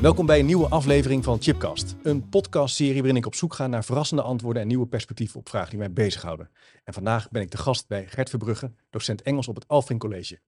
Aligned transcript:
Welkom 0.00 0.26
bij 0.26 0.38
een 0.38 0.46
nieuwe 0.46 0.68
aflevering 0.68 1.24
van 1.24 1.42
Chipcast. 1.42 1.96
Een 2.02 2.28
podcastserie 2.28 2.96
waarin 2.96 3.16
ik 3.16 3.26
op 3.26 3.34
zoek 3.34 3.54
ga 3.54 3.66
naar 3.66 3.84
verrassende 3.84 4.22
antwoorden 4.22 4.62
en 4.62 4.68
nieuwe 4.68 4.86
perspectieven 4.86 5.40
op 5.40 5.48
vragen 5.48 5.70
die 5.70 5.78
mij 5.78 5.92
bezighouden. 5.92 6.50
En 6.84 6.92
vandaag 6.92 7.30
ben 7.30 7.42
ik 7.42 7.50
de 7.50 7.56
gast 7.56 7.88
bij 7.88 8.06
Gert 8.06 8.30
Verbrugge, 8.30 8.72
docent 8.90 9.22
Engels 9.22 9.48
op 9.48 9.54
het 9.54 9.68
Alfring 9.68 10.00
College. 10.00 10.40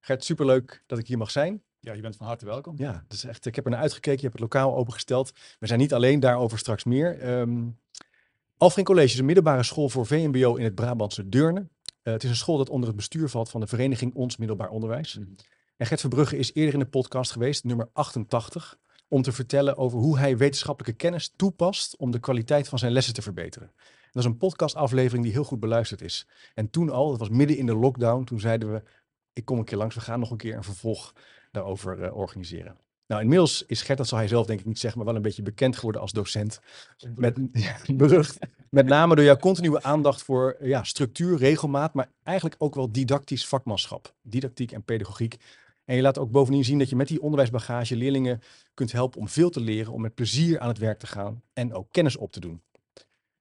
Gert, 0.00 0.24
superleuk 0.24 0.82
dat 0.86 0.98
ik 0.98 1.06
hier 1.06 1.18
mag 1.18 1.30
zijn. 1.30 1.62
Ja, 1.80 1.92
je 1.92 2.00
bent 2.00 2.16
van 2.16 2.26
harte 2.26 2.44
welkom. 2.44 2.74
Ja, 2.78 3.04
dus 3.08 3.24
echt, 3.24 3.46
ik 3.46 3.54
heb 3.54 3.64
er 3.64 3.70
naar 3.70 3.80
uitgekeken. 3.80 4.20
Je 4.20 4.26
hebt 4.26 4.40
het 4.40 4.52
lokaal 4.52 4.76
opengesteld. 4.76 5.32
We 5.58 5.66
zijn 5.66 5.78
niet 5.78 5.94
alleen, 5.94 6.20
daarover 6.20 6.58
straks 6.58 6.84
meer. 6.84 7.18
Ehm 7.18 7.66
Alfring 8.56 8.86
College 8.86 9.12
is 9.12 9.18
een 9.18 9.24
middelbare 9.24 9.62
school 9.62 9.88
voor 9.88 10.06
VMBO 10.06 10.54
in 10.54 10.64
het 10.64 10.74
Brabantse 10.74 11.28
Deurne. 11.28 11.68
Eh, 12.02 12.12
het 12.12 12.24
is 12.24 12.30
een 12.30 12.36
school 12.36 12.56
dat 12.56 12.68
onder 12.68 12.88
het 12.88 12.96
bestuur 12.96 13.28
valt 13.28 13.50
van 13.50 13.60
de 13.60 13.66
vereniging 13.66 14.14
Ons 14.14 14.36
Middelbaar 14.36 14.68
Onderwijs. 14.68 15.18
Mhm. 15.18 15.28
En 15.76 15.86
Gert 15.86 16.00
Verbrugge 16.00 16.36
is 16.36 16.54
eerder 16.54 16.74
in 16.74 16.80
de 16.80 16.86
podcast 16.86 17.30
geweest, 17.30 17.64
nummer 17.64 17.88
88, 17.92 18.78
om 19.08 19.22
te 19.22 19.32
vertellen 19.32 19.76
over 19.76 19.98
hoe 19.98 20.18
hij 20.18 20.36
wetenschappelijke 20.36 20.96
kennis 20.96 21.32
toepast 21.36 21.96
om 21.96 22.10
de 22.10 22.18
kwaliteit 22.18 22.68
van 22.68 22.78
zijn 22.78 22.92
lessen 22.92 23.14
te 23.14 23.22
verbeteren. 23.22 23.68
En 23.78 24.14
dat 24.14 24.22
is 24.22 24.30
een 24.30 24.36
podcastaflevering 24.36 25.24
die 25.24 25.32
heel 25.32 25.44
goed 25.44 25.60
beluisterd 25.60 26.00
is. 26.00 26.26
En 26.54 26.70
toen 26.70 26.90
al, 26.90 27.10
dat 27.10 27.18
was 27.18 27.28
midden 27.28 27.56
in 27.56 27.66
de 27.66 27.76
lockdown, 27.76 28.24
toen 28.24 28.40
zeiden 28.40 28.72
we, 28.72 28.82
ik 29.32 29.44
kom 29.44 29.58
een 29.58 29.64
keer 29.64 29.78
langs, 29.78 29.94
we 29.94 30.00
gaan 30.00 30.20
nog 30.20 30.30
een 30.30 30.36
keer 30.36 30.56
een 30.56 30.64
vervolg 30.64 31.12
daarover 31.50 32.02
eh, 32.02 32.16
organiseren. 32.16 32.76
Nou, 33.08 33.22
inmiddels 33.22 33.64
is 33.66 33.82
Gert, 33.82 33.98
dat 33.98 34.08
zal 34.08 34.18
hij 34.18 34.28
zelf 34.28 34.46
denk 34.46 34.60
ik 34.60 34.66
niet 34.66 34.78
zeggen, 34.78 34.98
maar 34.98 35.08
wel 35.08 35.16
een 35.16 35.22
beetje 35.22 35.42
bekend 35.42 35.76
geworden 35.76 36.00
als 36.00 36.12
docent. 36.12 36.60
Met, 37.14 37.38
berucht. 37.96 38.38
Met 38.70 38.86
name 38.86 39.14
door 39.14 39.24
jouw 39.24 39.36
continue 39.36 39.82
aandacht 39.82 40.22
voor 40.22 40.56
ja, 40.60 40.84
structuur, 40.84 41.38
regelmaat, 41.38 41.94
maar 41.94 42.10
eigenlijk 42.22 42.56
ook 42.62 42.74
wel 42.74 42.92
didactisch 42.92 43.46
vakmanschap. 43.46 44.14
Didactiek 44.22 44.72
en 44.72 44.82
pedagogiek. 44.82 45.36
En 45.88 45.96
je 45.96 46.02
laat 46.02 46.18
ook 46.18 46.30
bovendien 46.30 46.64
zien 46.64 46.78
dat 46.78 46.88
je 46.88 46.96
met 46.96 47.08
die 47.08 47.20
onderwijsbagage 47.22 47.96
leerlingen 47.96 48.40
kunt 48.74 48.92
helpen 48.92 49.20
om 49.20 49.28
veel 49.28 49.50
te 49.50 49.60
leren, 49.60 49.92
om 49.92 50.00
met 50.00 50.14
plezier 50.14 50.58
aan 50.58 50.68
het 50.68 50.78
werk 50.78 50.98
te 50.98 51.06
gaan 51.06 51.42
en 51.52 51.74
ook 51.74 51.88
kennis 51.90 52.16
op 52.16 52.32
te 52.32 52.40
doen. 52.40 52.62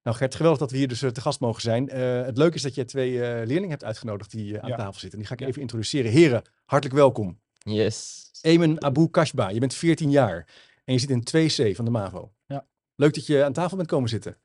Nou 0.04 0.17
Gert, 0.17 0.36
geweldig 0.36 0.59
dat 0.59 0.72
we 0.72 0.78
hier 0.78 0.88
dus 0.88 1.02
eh, 1.02 1.09
te 1.09 1.22
gast 1.22 1.39
mogen 1.39 1.62
zijn. 1.62 1.89
Eh, 1.89 2.22
het 2.26 2.38
leuke 2.38 2.56
is 2.56 2.62
dat 2.62 2.76
je 2.76 2.86
twee 2.86 3.14
eh, 3.14 3.36
leerlingen 3.45 3.70
hebt 3.70 3.84
uitgenodigd 3.84 4.31
die 4.31 4.62
aan 4.62 4.70
Ja. 4.70 4.76
tafel 4.76 5.00
zitten. 5.00 5.12
En 5.12 5.17
die 5.17 5.28
ga 5.28 5.34
ik 5.34 5.39
Ja. 5.39 5.48
even 5.48 5.62
introduceren. 5.62 6.12
Heren, 6.12 6.42
hartelijk 6.66 6.95
welkom. 7.00 7.39
Yes. 7.58 8.30
Eamon 8.42 8.84
Abu 8.84 9.08
Kashba, 9.08 9.50
je 9.50 9.59
bent 9.59 9.73
14 9.73 10.11
jaar 10.11 10.48
en 10.86 10.94
je 10.94 11.00
zit 11.00 11.09
in 11.09 11.23
2C 11.23 11.76
van 11.76 11.86
de 11.86 11.92
MAVO. 11.92 12.32
Ja. 12.45 12.66
Leuk 12.95 13.14
dat 13.14 13.26
je 13.26 13.44
aan 13.44 13.54
tafel 13.54 13.78
bent 13.78 13.89
komen 13.89 14.09
zitten. 14.09 14.38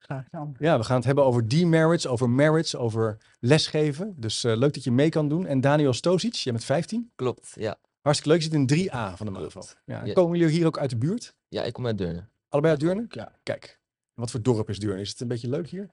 Graag 0.00 0.24
gedaan. 0.24 0.54
Ja, 0.58 0.78
we 0.78 0.84
gaan 0.84 0.96
het 0.96 1.04
hebben 1.04 1.24
over 1.24 1.48
demerits, 1.48 2.06
over 2.06 2.30
merits, 2.30 2.76
over 2.76 3.16
lesgeven. 3.40 4.14
Dus 4.16 4.44
eh, 4.44 4.56
leuk 4.56 4.74
dat 4.74 4.84
je 4.84 4.90
mee 4.90 5.08
kan 5.08 5.28
doen. 5.28 5.46
En 5.46 5.60
Daniel 5.60 5.92
Stosic, 5.92 6.34
jij 6.34 6.52
bent 6.52 6.64
15. 6.64 7.10
Klopt, 7.14 7.52
ja. 7.54 7.76
Hartstikke 8.00 8.32
leuk, 8.34 8.42
je 8.50 8.58
zit 8.58 8.78
in 8.78 8.88
3A 8.88 9.16
van 9.16 9.26
de 9.26 9.32
MAVO. 9.32 9.62
Ja, 9.84 10.00
en 10.00 10.06
Ja. 10.06 10.12
Komen 10.12 10.38
jullie 10.38 10.54
hier 10.56 10.66
ook 10.66 10.78
uit 10.78 10.90
de 10.90 10.96
buurt? 10.96 11.34
Ja, 11.48 11.62
ik 11.62 11.72
kom 11.72 11.86
uit 11.86 11.98
Deurne. 11.98 12.24
Allebei 12.48 12.72
uit 12.72 12.82
Deurne? 12.82 13.04
Ja. 13.08 13.32
Kijk, 13.42 13.80
wat 14.14 14.30
voor 14.30 14.42
dorp 14.42 14.68
is 14.68 14.78
Deurne? 14.78 15.00
Is 15.00 15.08
het 15.10 15.20
een 15.20 15.28
beetje 15.28 15.48
leuk 15.48 15.68
hier? 15.68 15.90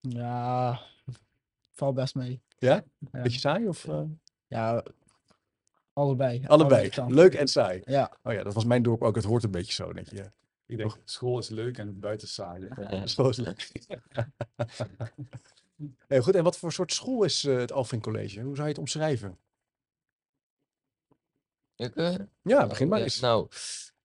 Ja, 0.00 0.80
valt 1.72 1.94
best 1.94 2.14
mee. 2.14 2.42
Ja? 2.58 2.84
Ja, 3.12 3.22
Beetje 3.22 3.38
saai 3.40 3.68
of 3.68 3.84
eh, 3.88 4.02
ja 4.46 4.82
allebei. 5.92 6.44
allebei? 6.46 6.90
Leuk 7.08 7.34
en 7.34 7.48
saai. 7.48 7.82
Ja, 7.84 8.12
Oh 8.22 8.32
ja, 8.32 8.42
dat 8.42 8.54
was 8.54 8.64
mijn 8.64 8.82
dorp 8.82 9.02
ook. 9.02 9.14
Het 9.14 9.24
hoort 9.24 9.44
een 9.44 9.50
beetje 9.50 9.72
zo, 9.72 9.92
denk 9.92 10.08
je. 10.08 10.30
Ik 10.66 10.76
denk, 10.76 10.98
school 11.04 11.38
is 11.38 11.48
leuk 11.48 11.78
en 11.78 12.00
buiten 12.00 12.28
saai. 12.28 12.68
Is 13.04 13.36
leuk. 13.36 13.70
Heel 16.06 16.22
goed, 16.22 16.34
en 16.34 16.44
wat 16.44 16.58
voor 16.58 16.72
soort 16.72 16.92
school 16.92 17.24
is 17.24 17.44
eh, 17.44 17.56
het 17.56 17.72
Alfring 17.72 18.02
College? 18.02 18.40
Hoe 18.40 18.54
zou 18.54 18.66
je 18.66 18.72
het 18.72 18.78
omschrijven? 18.78 19.38
Ik, 21.76 21.94
eh, 21.94 22.14
Ja, 22.42 22.66
begin 22.66 22.88
maar 22.88 23.00
eens. 23.00 23.20
Nou, 23.20 23.48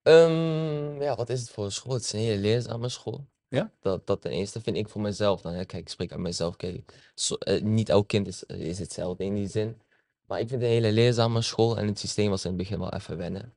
ehm, 0.01 1.01
ja, 1.01 1.15
wat 1.15 1.29
is 1.29 1.39
het 1.39 1.49
voor 1.49 1.65
een 1.65 1.71
school? 1.71 1.93
Het 1.93 2.03
is 2.03 2.13
een 2.13 2.19
hele 2.19 2.41
leerzame 2.41 2.89
school. 2.89 3.27
Ja? 3.47 3.71
Dat, 3.79 4.07
dat 4.07 4.21
ten 4.21 4.31
eerste 4.31 4.61
vind 4.61 4.77
ik 4.77 4.89
voor 4.89 5.01
mezelf 5.01 5.41
dan. 5.41 5.53
Hè. 5.53 5.65
Kijk, 5.65 5.81
ik 5.81 5.89
spreek 5.89 6.11
aan 6.11 6.21
mezelf. 6.21 6.55
Kijk, 6.55 7.11
eh, 7.39 7.61
niet 7.61 7.89
elk 7.89 8.07
kind 8.07 8.27
is, 8.27 8.43
is 8.43 8.79
hetzelfde 8.79 9.23
in 9.23 9.35
die 9.35 9.47
zin. 9.47 9.81
Maar 10.25 10.39
ik 10.39 10.47
vind 10.47 10.61
het 10.61 10.69
een 10.69 10.75
hele 10.75 10.91
leerzame 10.91 11.41
school 11.41 11.77
en 11.77 11.87
het 11.87 11.99
systeem 11.99 12.29
was 12.29 12.43
in 12.43 12.49
het 12.49 12.59
begin 12.59 12.79
wel 12.79 12.93
even 12.93 13.17
wennen. 13.17 13.53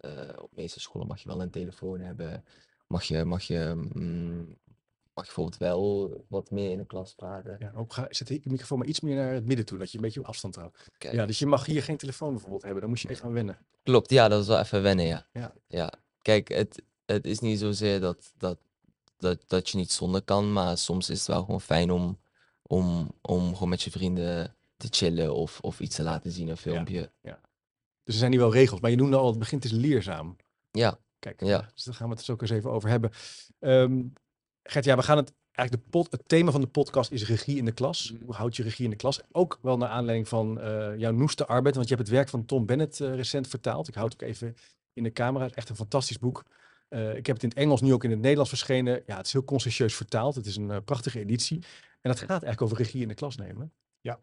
Eh, 0.00 0.42
op 0.42 0.50
de 0.50 0.60
meeste 0.60 0.80
scholen 0.80 1.08
mag 1.08 1.22
je 1.22 1.28
wel 1.28 1.42
een 1.42 1.50
telefoon 1.50 2.00
hebben. 2.00 2.44
Mag 2.86 3.04
je, 3.04 3.24
mag 3.24 3.42
je, 3.42 3.72
mm, 3.94 4.58
mag 5.14 5.24
je 5.26 5.32
bijvoorbeeld 5.34 5.56
wel 5.56 6.10
wat 6.28 6.50
meer 6.50 6.70
in 6.70 6.78
de 6.78 6.86
klas 6.86 7.14
praten. 7.14 7.56
Ja, 7.58 7.72
ook 7.74 7.92
ga, 7.92 8.06
zet 8.10 8.28
de 8.28 8.40
microfoon 8.44 8.78
maar 8.78 8.86
iets 8.86 9.00
meer 9.00 9.16
naar 9.16 9.32
het 9.32 9.46
midden 9.46 9.66
toe, 9.66 9.78
dat 9.78 9.90
je 9.90 9.96
een 9.96 10.04
beetje 10.04 10.20
op 10.20 10.26
afstand 10.26 10.54
houdt. 10.54 10.88
Kijk. 10.98 11.14
Ja, 11.14 11.26
dus 11.26 11.38
je 11.38 11.46
mag 11.46 11.66
hier 11.66 11.82
geen 11.82 11.96
telefoon 11.96 12.30
bijvoorbeeld 12.30 12.62
hebben, 12.62 12.80
dan 12.80 12.90
moet 12.90 13.00
je 13.00 13.08
echt 13.08 13.22
aan 13.22 13.32
wennen. 13.32 13.58
Klopt, 13.82 14.10
ja, 14.10 14.28
dat 14.28 14.40
is 14.40 14.48
wel 14.48 14.58
even 14.58 14.82
wennen, 14.82 15.04
ja. 15.04 15.26
Ja. 15.32 15.54
Ja, 15.68 15.92
kijk, 16.22 16.48
het, 16.48 16.82
het 17.06 17.26
is 17.26 17.38
niet 17.38 17.58
zozeer 17.58 18.00
dat, 18.00 18.32
dat, 18.38 18.58
dat, 19.18 19.44
dat 19.46 19.68
je 19.68 19.76
niet 19.76 19.92
zonder 19.92 20.22
kan, 20.22 20.52
maar 20.52 20.78
soms 20.78 21.10
is 21.10 21.18
het 21.18 21.26
wel 21.26 21.44
gewoon 21.44 21.60
fijn 21.60 21.90
om, 21.90 22.18
om, 22.62 23.10
om 23.20 23.52
gewoon 23.52 23.68
met 23.68 23.82
je 23.82 23.90
vrienden 23.90 24.54
te 24.76 24.86
chillen 24.90 25.34
of, 25.34 25.60
of 25.60 25.80
iets 25.80 25.96
te 25.96 26.02
laten 26.02 26.30
zien, 26.30 26.48
een 26.48 26.56
filmpje. 26.56 27.10
Dus 28.06 28.14
er 28.14 28.20
zijn 28.20 28.30
hier 28.32 28.40
wel 28.40 28.52
regels, 28.52 28.80
maar 28.80 28.90
je 28.90 28.96
noemde 28.96 29.16
al, 29.16 29.26
het 29.26 29.38
begint 29.38 29.64
is 29.64 29.70
leerzaam. 29.70 30.36
Ja, 30.70 30.98
Kijk, 31.18 31.40
Ja. 31.40 31.70
dus 31.74 31.84
daar 31.84 31.94
gaan 31.94 32.06
we 32.08 32.14
het 32.14 32.18
dus 32.26 32.30
ook 32.34 32.40
eens 32.40 32.50
even 32.50 32.70
over 32.70 32.88
hebben. 32.88 33.10
Ehm 33.58 34.02
Gert, 34.62 34.84
ja, 34.84 34.96
we 34.96 35.02
gaan 35.02 35.16
het, 35.16 35.32
eigenlijk 35.52 35.84
de 35.84 35.90
pod, 35.90 36.12
het 36.12 36.28
thema 36.28 36.50
van 36.50 36.60
de 36.60 36.66
podcast 36.66 37.10
is 37.10 37.26
regie 37.26 37.56
in 37.56 37.64
de 37.64 37.72
klas. 37.72 38.12
Mhm. 38.12 38.24
Hoe 38.24 38.34
houd 38.34 38.56
je 38.56 38.62
regie 38.62 38.84
in 38.84 38.90
de 38.90 38.96
klas? 38.96 39.20
Ook 39.32 39.58
wel 39.62 39.76
naar 39.76 39.88
aanleiding 39.88 40.28
van 40.28 40.60
eh, 40.60 40.96
jouw 40.96 41.12
noeste 41.12 41.46
arbeid, 41.46 41.74
want 41.74 41.88
je 41.88 41.94
hebt 41.94 42.06
het 42.06 42.16
werk 42.16 42.28
van 42.28 42.44
Tom 42.44 42.66
Bennett 42.66 43.00
eh, 43.00 43.14
recent 43.14 43.48
vertaald. 43.48 43.88
Ik 43.88 43.94
houd 43.94 44.12
het 44.12 44.22
ook 44.22 44.28
even 44.28 44.56
in 44.92 45.02
de 45.02 45.12
camera, 45.12 45.42
het 45.42 45.50
is 45.52 45.56
echt 45.58 45.68
een 45.68 45.76
fantastisch 45.76 46.18
boek. 46.18 46.44
Eh, 46.88 47.16
ik 47.16 47.26
heb 47.26 47.34
het 47.34 47.42
in 47.44 47.48
het 47.48 47.58
Engels, 47.58 47.80
nu 47.80 47.92
ook 47.92 48.04
in 48.04 48.10
het 48.10 48.18
Nederlands 48.20 48.50
verschenen. 48.50 49.02
Ja, 49.06 49.16
het 49.16 49.26
is 49.26 49.32
heel 49.32 49.44
conscientieus 49.44 49.94
vertaald. 49.94 50.34
Het 50.34 50.46
is 50.46 50.56
een 50.56 50.84
prachtige 50.84 51.18
editie. 51.20 51.58
En 52.00 52.10
dat 52.10 52.18
gaat 52.18 52.28
eigenlijk 52.28 52.62
over 52.62 52.76
regie 52.76 53.02
in 53.02 53.08
de 53.08 53.14
klas 53.14 53.36
nemen. 53.36 53.72
Ja. 54.00 54.20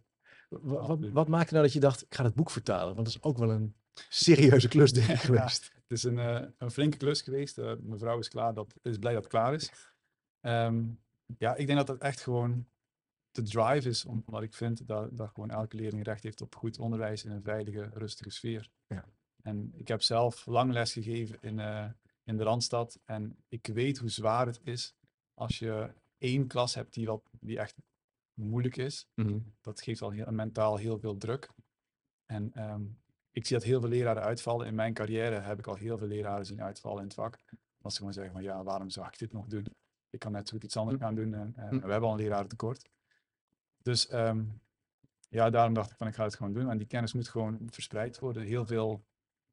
Wa- 0.61 0.85
Wat, 0.87 0.99
wat 1.09 1.27
maakte 1.27 1.53
nou 1.53 1.65
dat 1.65 1.73
je 1.73 1.79
dacht, 1.79 2.01
ik 2.01 2.15
ga 2.15 2.23
het 2.23 2.35
boek 2.35 2.49
vertalen? 2.49 2.85
Want 2.95 2.97
dat 2.97 3.07
is 3.07 3.21
ook 3.23 3.37
wel 3.37 3.51
een 3.51 3.75
serieuze 4.09 4.67
klus, 4.67 4.91
denk 4.93 5.07
ik, 5.07 5.11
Ja. 5.15 5.17
geweest. 5.25 5.71
Het 5.73 5.91
is 5.97 6.03
een, 6.03 6.19
eh, 6.19 6.47
een 6.57 6.71
flinke 6.71 6.97
klus 6.97 7.21
geweest. 7.21 7.57
Eh, 7.57 7.73
mevrouw 7.81 8.19
is 8.19 8.27
klaar, 8.29 8.53
dat, 8.53 8.73
is 8.81 8.97
blij 8.97 9.13
dat 9.13 9.23
het 9.23 9.31
klaar 9.31 9.53
is. 9.53 9.71
Ehm, 10.41 10.83
ja, 11.37 11.55
ik 11.55 11.65
denk 11.67 11.77
dat 11.79 11.87
het 11.87 12.01
echt 12.01 12.21
gewoon 12.21 12.67
de 13.31 13.41
drive 13.41 13.89
is, 13.89 14.05
om- 14.05 14.23
omdat 14.25 14.43
ik 14.43 14.53
vind 14.53 14.87
dat, 14.87 15.17
dat 15.17 15.29
gewoon 15.33 15.49
elke 15.49 15.75
leerling 15.75 16.03
recht 16.03 16.23
heeft 16.23 16.41
op 16.41 16.55
goed 16.55 16.79
onderwijs 16.79 17.23
in 17.25 17.31
een 17.31 17.43
veilige, 17.43 17.89
rustige 17.93 18.29
sfeer. 18.29 18.69
Ja. 18.87 19.05
En 19.41 19.71
ik 19.75 19.87
heb 19.87 20.01
zelf 20.01 20.45
lang 20.45 20.71
les 20.71 20.93
gegeven 20.93 21.37
in, 21.41 21.59
eh, 21.59 21.85
in 22.23 22.37
de 22.37 22.43
Randstad 22.43 22.99
en 23.05 23.37
ik 23.49 23.67
weet 23.67 23.97
hoe 23.97 24.09
zwaar 24.09 24.45
het 24.45 24.59
is 24.63 24.95
als 25.33 25.59
je 25.59 25.93
één 26.17 26.47
klas 26.47 26.75
hebt 26.75 26.93
die, 26.93 27.05
wat, 27.05 27.21
die 27.39 27.59
echt 27.59 27.75
moeilijk 28.33 28.77
is. 28.77 29.07
Mhm. 29.15 29.39
dat 29.61 29.81
geeft 29.81 30.01
al 30.01 30.09
heel, 30.09 30.31
mentaal 30.31 30.77
heel 30.77 30.99
veel 30.99 31.17
druk. 31.17 31.49
En 32.25 32.51
ehm, 32.53 32.83
ik 33.31 33.45
zie 33.45 33.55
dat 33.57 33.65
heel 33.65 33.79
veel 33.79 33.89
leraren 33.89 34.23
uitvallen. 34.23 34.67
In 34.67 34.75
mijn 34.75 34.93
carrière 34.93 35.39
heb 35.39 35.59
ik 35.59 35.67
al 35.67 35.75
heel 35.75 35.97
veel 35.97 36.07
leraren 36.07 36.45
zien 36.45 36.61
uitvallen 36.63 36.99
in 36.99 37.05
het 37.05 37.13
vak. 37.13 37.39
Dat 37.77 37.91
ze 37.91 37.97
gewoon 37.97 38.13
zeggen 38.13 38.33
van 38.33 38.43
ja, 38.43 38.63
waarom 38.63 38.89
zou 38.89 39.07
ik 39.07 39.17
dit 39.17 39.31
nog 39.33 39.47
doen? 39.47 39.65
Ik 40.09 40.19
kan 40.19 40.31
net 40.31 40.47
zo 40.47 40.53
goed 40.55 40.63
iets 40.63 40.77
anders 40.77 40.97
Hm. 40.97 41.03
gaan 41.03 41.15
doen. 41.15 41.33
En, 41.33 41.53
eh, 41.55 41.69
Hm. 41.69 41.79
we 41.79 41.91
hebben 41.91 42.09
al 42.09 42.11
een 42.15 42.21
lerarentekort. 42.21 42.89
Dus 43.81 44.07
ehm, 44.07 44.45
ja, 45.29 45.49
daarom 45.49 45.73
dacht 45.73 45.91
ik 45.91 45.97
van 45.97 46.07
ik 46.07 46.15
ga 46.15 46.23
het 46.23 46.35
gewoon 46.35 46.53
doen. 46.53 46.69
En 46.69 46.77
die 46.77 46.87
kennis 46.87 47.13
moet 47.13 47.27
gewoon 47.29 47.59
verspreid 47.69 48.19
worden. 48.19 48.43
Heel 48.43 48.65
veel 48.65 49.03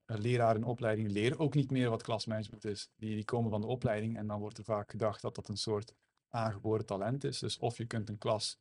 eh, 0.04 0.16
leraren 0.16 0.56
in 0.56 0.64
opleiding 0.64 1.10
leren 1.10 1.38
ook 1.38 1.54
niet 1.54 1.70
meer 1.70 1.90
wat 1.90 2.02
klasmanagement 2.02 2.64
is. 2.64 2.90
Die, 2.96 3.14
die 3.14 3.24
komen 3.24 3.50
van 3.50 3.60
de 3.60 3.66
opleiding 3.66 4.16
en 4.16 4.26
dan 4.26 4.40
wordt 4.40 4.58
er 4.58 4.64
vaak 4.64 4.90
gedacht 4.90 5.22
dat 5.22 5.34
dat 5.34 5.48
een 5.48 5.56
soort 5.56 5.94
aangeboren 6.28 6.86
talent 6.86 7.24
is. 7.24 7.38
Dus 7.38 7.58
of 7.58 7.76
je 7.76 7.86
kunt 7.86 8.08
een 8.08 8.18
klas 8.18 8.58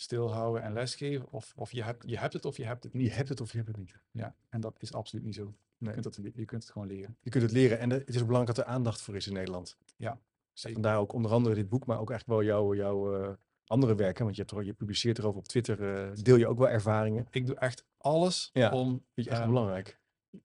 stilhouden 0.00 0.62
en 0.62 0.72
lesgeven, 0.72 1.30
of, 1.30 1.52
of 1.56 1.72
je, 1.72 1.82
hebt, 1.82 2.04
je 2.06 2.18
hebt 2.18 2.32
het 2.32 2.44
of 2.44 2.56
je 2.56 2.64
hebt 2.64 2.84
het 2.84 2.92
niet. 2.92 3.06
Je 3.06 3.12
hebt 3.12 3.28
het 3.28 3.40
of 3.40 3.50
je 3.50 3.56
hebt 3.56 3.68
het 3.68 3.76
niet. 3.76 3.98
Ja, 4.10 4.34
en 4.48 4.60
dat 4.60 4.74
is 4.78 4.92
absoluut 4.92 5.24
niet 5.24 5.34
zo. 5.34 5.54
Je, 5.78 5.90
kunt, 5.90 6.04
het, 6.04 6.16
je 6.34 6.44
kunt 6.44 6.62
het 6.62 6.72
gewoon 6.72 6.88
leren. 6.88 7.16
Je 7.20 7.30
kunt 7.30 7.42
het 7.42 7.52
leren 7.52 7.78
en 7.78 7.90
het 7.90 8.08
is 8.08 8.20
ook 8.20 8.26
belangrijk 8.26 8.56
dat 8.56 8.66
er 8.66 8.72
aandacht 8.72 9.00
voor 9.00 9.16
is 9.16 9.26
in 9.26 9.32
Nederland. 9.32 9.76
Ja, 9.96 10.20
zeker. 10.52 10.80
Vandaar 10.80 10.98
ook 10.98 11.12
onder 11.12 11.30
andere 11.30 11.54
dit 11.54 11.68
boek, 11.68 11.86
maar 11.86 12.00
ook 12.00 12.10
eigenlijk 12.10 12.40
wel 12.40 12.48
jouw, 12.48 12.74
jouw, 12.74 13.22
eh, 13.22 13.32
andere 13.66 13.94
werken, 13.94 14.24
want 14.24 14.36
je, 14.36 14.42
hebt 14.42 14.54
er, 14.54 14.64
je 14.64 14.72
publiceert 14.72 15.18
erover 15.18 15.38
op 15.38 15.48
Twitter, 15.48 15.94
eh, 15.94 16.14
deel 16.14 16.36
je 16.36 16.46
ook 16.46 16.58
wel 16.58 16.68
ervaringen. 16.68 17.26
Ik 17.30 17.46
doe 17.46 17.56
echt 17.56 17.84
alles 17.96 18.50
Ja, 18.52 18.72
om, 18.72 18.88
Vind 18.88 19.26
je 19.26 19.32
echt 19.32 19.40
eh, 19.40 19.46
belangrijk. 19.46 20.00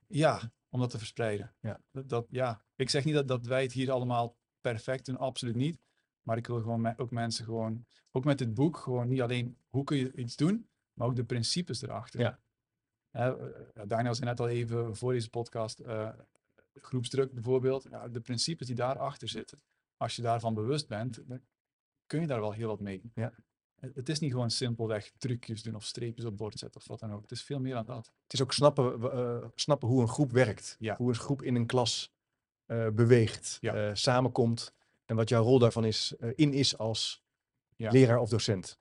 ja, 0.08 0.52
om 0.70 0.80
dat 0.80 0.90
te 0.90 0.98
verspreiden. 0.98 1.56
Ja. 1.60 1.80
Dat, 1.92 2.10
dat, 2.10 2.28
ja. 2.30 2.62
Ik 2.76 2.90
zeg 2.90 3.06
niet 3.06 3.14
dat, 3.14 3.28
dat 3.28 3.46
wij 3.46 3.62
het 3.62 3.72
hier 3.72 3.92
allemaal 3.92 4.38
perfect 4.62 5.06
doen, 5.06 5.18
absoluut 5.18 5.56
niet. 5.56 5.80
Maar 6.26 6.38
ik 6.38 6.48
wil 6.48 6.60
gewoon 6.62 6.82
me- 6.82 6.94
ook 6.98 7.12
mensen 7.12 7.46
gewoon, 7.46 7.86
ook 8.12 8.24
met 8.26 8.38
dit 8.38 8.54
boek, 8.54 8.78
gewoon 8.78 9.08
niet 9.08 9.22
alleen 9.22 9.58
hoe 9.70 9.84
kun 9.84 9.98
je 9.98 10.14
iets 10.14 10.36
doen, 10.36 10.70
maar 10.94 11.08
ook 11.08 11.16
de 11.16 11.24
principes 11.26 11.82
erachter. 11.82 12.20
Ja. 12.20 12.40
Hè, 13.10 13.50
eh, 13.74 13.84
Daniel 13.88 14.16
zei 14.16 14.30
net 14.30 14.40
al 14.40 14.48
even 14.48 14.96
voor 14.96 15.12
deze 15.14 15.30
podcast, 15.30 15.80
eh, 15.80 16.10
groepsdruk 16.74 17.32
bijvoorbeeld. 17.34 17.88
Ja, 17.90 18.08
de 18.08 18.20
principes 18.22 18.68
die 18.68 18.76
daarachter 18.76 19.28
zitten, 19.30 19.62
als 19.98 20.16
je 20.16 20.22
daarvan 20.22 20.54
bewust 20.54 20.88
bent, 20.88 21.24
dan 21.28 21.42
kun 22.06 22.22
je 22.22 22.28
daar 22.28 22.40
wel 22.40 22.52
heel 22.52 22.68
wat 22.68 22.80
mee. 22.80 23.12
Ja. 23.14 23.34
Het, 23.76 24.10
is 24.10 24.20
niet 24.20 24.32
gewoon 24.32 24.50
simpelweg 24.52 25.12
trucjes 25.18 25.64
doen 25.64 25.76
of 25.76 25.84
streepjes 25.84 26.26
op 26.26 26.38
bord 26.38 26.60
zetten 26.60 26.82
of 26.82 26.88
wat 26.88 27.00
dan 27.00 27.12
ook. 27.14 27.22
Het 27.22 27.32
is 27.32 27.44
veel 27.44 27.60
meer 27.60 27.74
dan 27.74 27.86
dat. 27.86 28.12
Het 28.24 28.34
is 28.34 28.42
ook 28.42 28.54
snappen, 28.54 29.12
eh, 29.12 29.48
snappen 29.56 29.88
hoe 29.88 30.02
een 30.02 30.08
groep 30.08 30.32
werkt. 30.32 30.76
Ja. 30.80 30.96
Hoe 30.96 31.10
een 31.10 31.16
groep 31.16 31.42
in 31.42 31.56
een 31.56 31.66
klas 31.66 32.14
eh, 32.66 32.90
beweegt, 32.90 33.58
Ja. 33.62 33.74
eh, 33.90 33.96
samenkomt. 33.96 34.74
En 35.06 35.16
wat 35.16 35.30
jouw 35.30 35.44
rol 35.44 35.60
daarvan 35.60 35.86
is, 35.86 36.16
eh, 36.20 36.30
in 36.36 36.54
is 36.54 36.78
als 36.78 37.24
Ja. 37.76 37.92
leraar 37.92 38.20
of 38.20 38.30
docent. 38.30 38.80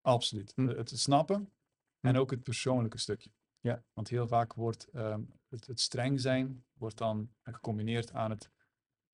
Absoluut. 0.00 0.52
Hm. 0.54 0.68
Eh, 0.68 0.76
Het 0.76 0.90
snappen 0.98 1.52
en 2.00 2.14
Hm. 2.14 2.20
ook 2.20 2.30
het 2.30 2.42
persoonlijke 2.42 2.98
stukje. 2.98 3.30
Ja. 3.60 3.84
Want 3.92 4.08
heel 4.08 4.26
vaak 4.28 4.52
wordt 4.54 4.88
ehm, 4.92 5.22
het, 5.48 5.66
het 5.66 5.80
streng 5.80 6.20
zijn 6.20 6.64
wordt 6.72 6.98
dan 6.98 7.32
gecombineerd 7.42 8.12
aan 8.12 8.30
het 8.30 8.50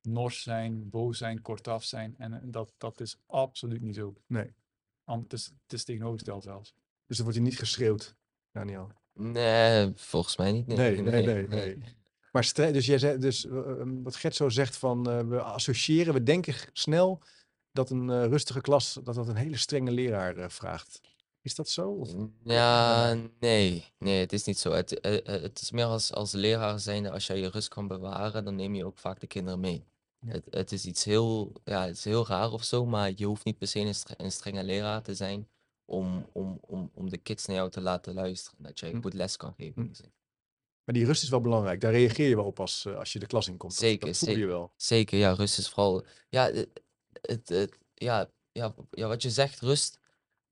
nors 0.02 0.42
zijn, 0.42 0.90
boos 0.90 1.18
zijn, 1.18 1.42
kortaf 1.42 1.84
zijn. 1.84 2.14
En 2.18 2.50
dat, 2.50 2.74
dat 2.78 3.00
is 3.00 3.16
absoluut 3.26 3.80
niet 3.82 3.94
zo. 3.94 4.14
Nee. 4.26 4.54
Want 5.04 5.22
het 5.22 5.32
is, 5.32 5.46
het 5.62 5.72
is 5.72 5.84
tegenovergesteld 5.84 6.42
zelfs. 6.42 6.74
Dus 7.06 7.16
er 7.18 7.22
wordt 7.24 7.38
hier 7.38 7.46
niet 7.48 7.58
geschreeuwd, 7.58 8.14
Daniel. 8.52 8.90
Nee, 9.12 9.92
volgens 9.94 10.36
mij 10.36 10.52
niet. 10.52 10.66
Nee, 10.66 11.00
nee, 11.02 11.22
nee. 11.26 11.46
nee, 11.48 11.78
Maar 12.38 12.72
dus 12.72 12.86
jij 12.86 12.98
zei, 12.98 13.18
dus 13.18 13.46
eh, 13.46 13.58
eh, 13.58 13.88
wat 14.02 14.16
Gert 14.16 14.40
zegt 14.46 14.76
van 14.76 15.10
eh, 15.10 15.20
we 15.20 15.42
associëren, 15.42 16.14
we 16.14 16.22
denken 16.22 16.54
snel 16.72 17.22
dat 17.72 17.90
een 17.90 18.10
eh, 18.10 18.26
rustige 18.26 18.60
klas, 18.60 18.98
dat 19.04 19.14
dat 19.14 19.28
een 19.28 19.36
hele 19.36 19.56
strenge 19.56 19.90
leraar 19.90 20.50
vraagt. 20.50 21.00
Is 21.42 21.54
dat 21.54 21.68
zo? 21.68 21.90
Of? 21.90 22.14
Ja, 22.42 23.16
nee, 23.40 23.84
nee, 23.98 24.20
het 24.20 24.32
is 24.32 24.44
niet 24.44 24.58
zo. 24.58 24.72
Het, 24.72 24.98
het 25.24 25.60
is 25.60 25.70
meer 25.70 25.84
als, 25.84 26.12
als 26.12 26.32
leraar 26.32 26.80
zijnde, 26.80 27.10
als 27.10 27.26
jij 27.26 27.38
je 27.38 27.48
rust 27.48 27.68
kan 27.68 27.86
bewaren, 27.86 28.44
dan 28.44 28.54
neem 28.54 28.74
je 28.74 28.84
ook 28.84 28.98
vaak 28.98 29.20
de 29.20 29.26
kinderen 29.26 29.60
mee. 29.60 29.84
Ja. 30.18 30.32
Het, 30.32 30.44
het 30.50 30.72
is 30.72 30.84
iets 30.84 31.04
heel, 31.04 31.52
ja, 31.64 31.86
het 31.86 31.96
is 31.96 32.04
heel 32.04 32.26
raar 32.26 32.52
of 32.52 32.64
zo, 32.64 32.86
maar 32.86 33.12
je 33.16 33.26
hoeft 33.26 33.44
niet 33.44 33.58
per 33.58 33.68
se 33.68 33.94
een 34.16 34.32
strenge 34.32 34.64
leraar 34.64 35.02
te 35.02 35.14
zijn 35.14 35.48
om, 35.84 36.26
om, 36.32 36.58
om, 36.60 36.90
om 36.94 37.10
de 37.10 37.18
kids 37.18 37.46
naar 37.46 37.56
jou 37.56 37.70
te 37.70 37.80
laten 37.80 38.14
luisteren. 38.14 38.62
Dat 38.62 38.78
jij 38.78 38.90
Hm. 38.90 39.00
goed 39.00 39.14
les 39.14 39.36
kan 39.36 39.54
geven. 39.56 39.82
Hm. 39.82 40.08
In. 40.88 40.94
Maar 40.94 41.02
die 41.02 41.04
rust 41.06 41.22
is 41.22 41.28
wel 41.28 41.40
belangrijk. 41.40 41.80
Daar 41.80 41.92
reageer 41.92 42.28
je 42.28 42.36
wel 42.36 42.44
op 42.44 42.60
als, 42.60 42.84
eh, 42.84 42.96
als 42.96 43.12
je 43.12 43.18
de 43.18 43.26
klas 43.26 43.48
inkomt. 43.48 43.72
Dat- 43.72 43.80
Zeker, 43.80 44.06
dat 44.06 44.16
voel 44.18 44.28
je 44.28 44.34
zeker. 44.34 44.50
wel. 44.50 44.72
Zeker, 44.76 45.18
ja, 45.18 45.32
rust 45.32 45.58
is 45.58 45.68
vooral. 45.68 46.04
Ja, 46.28 46.44
het, 46.52 46.68
het, 47.20 47.48
het- 47.48 47.78
ja, 47.94 48.30
ja, 48.52 48.74
ja, 48.90 49.06
wat 49.08 49.22
je 49.22 49.30
zegt, 49.30 49.60
rust. 49.60 49.98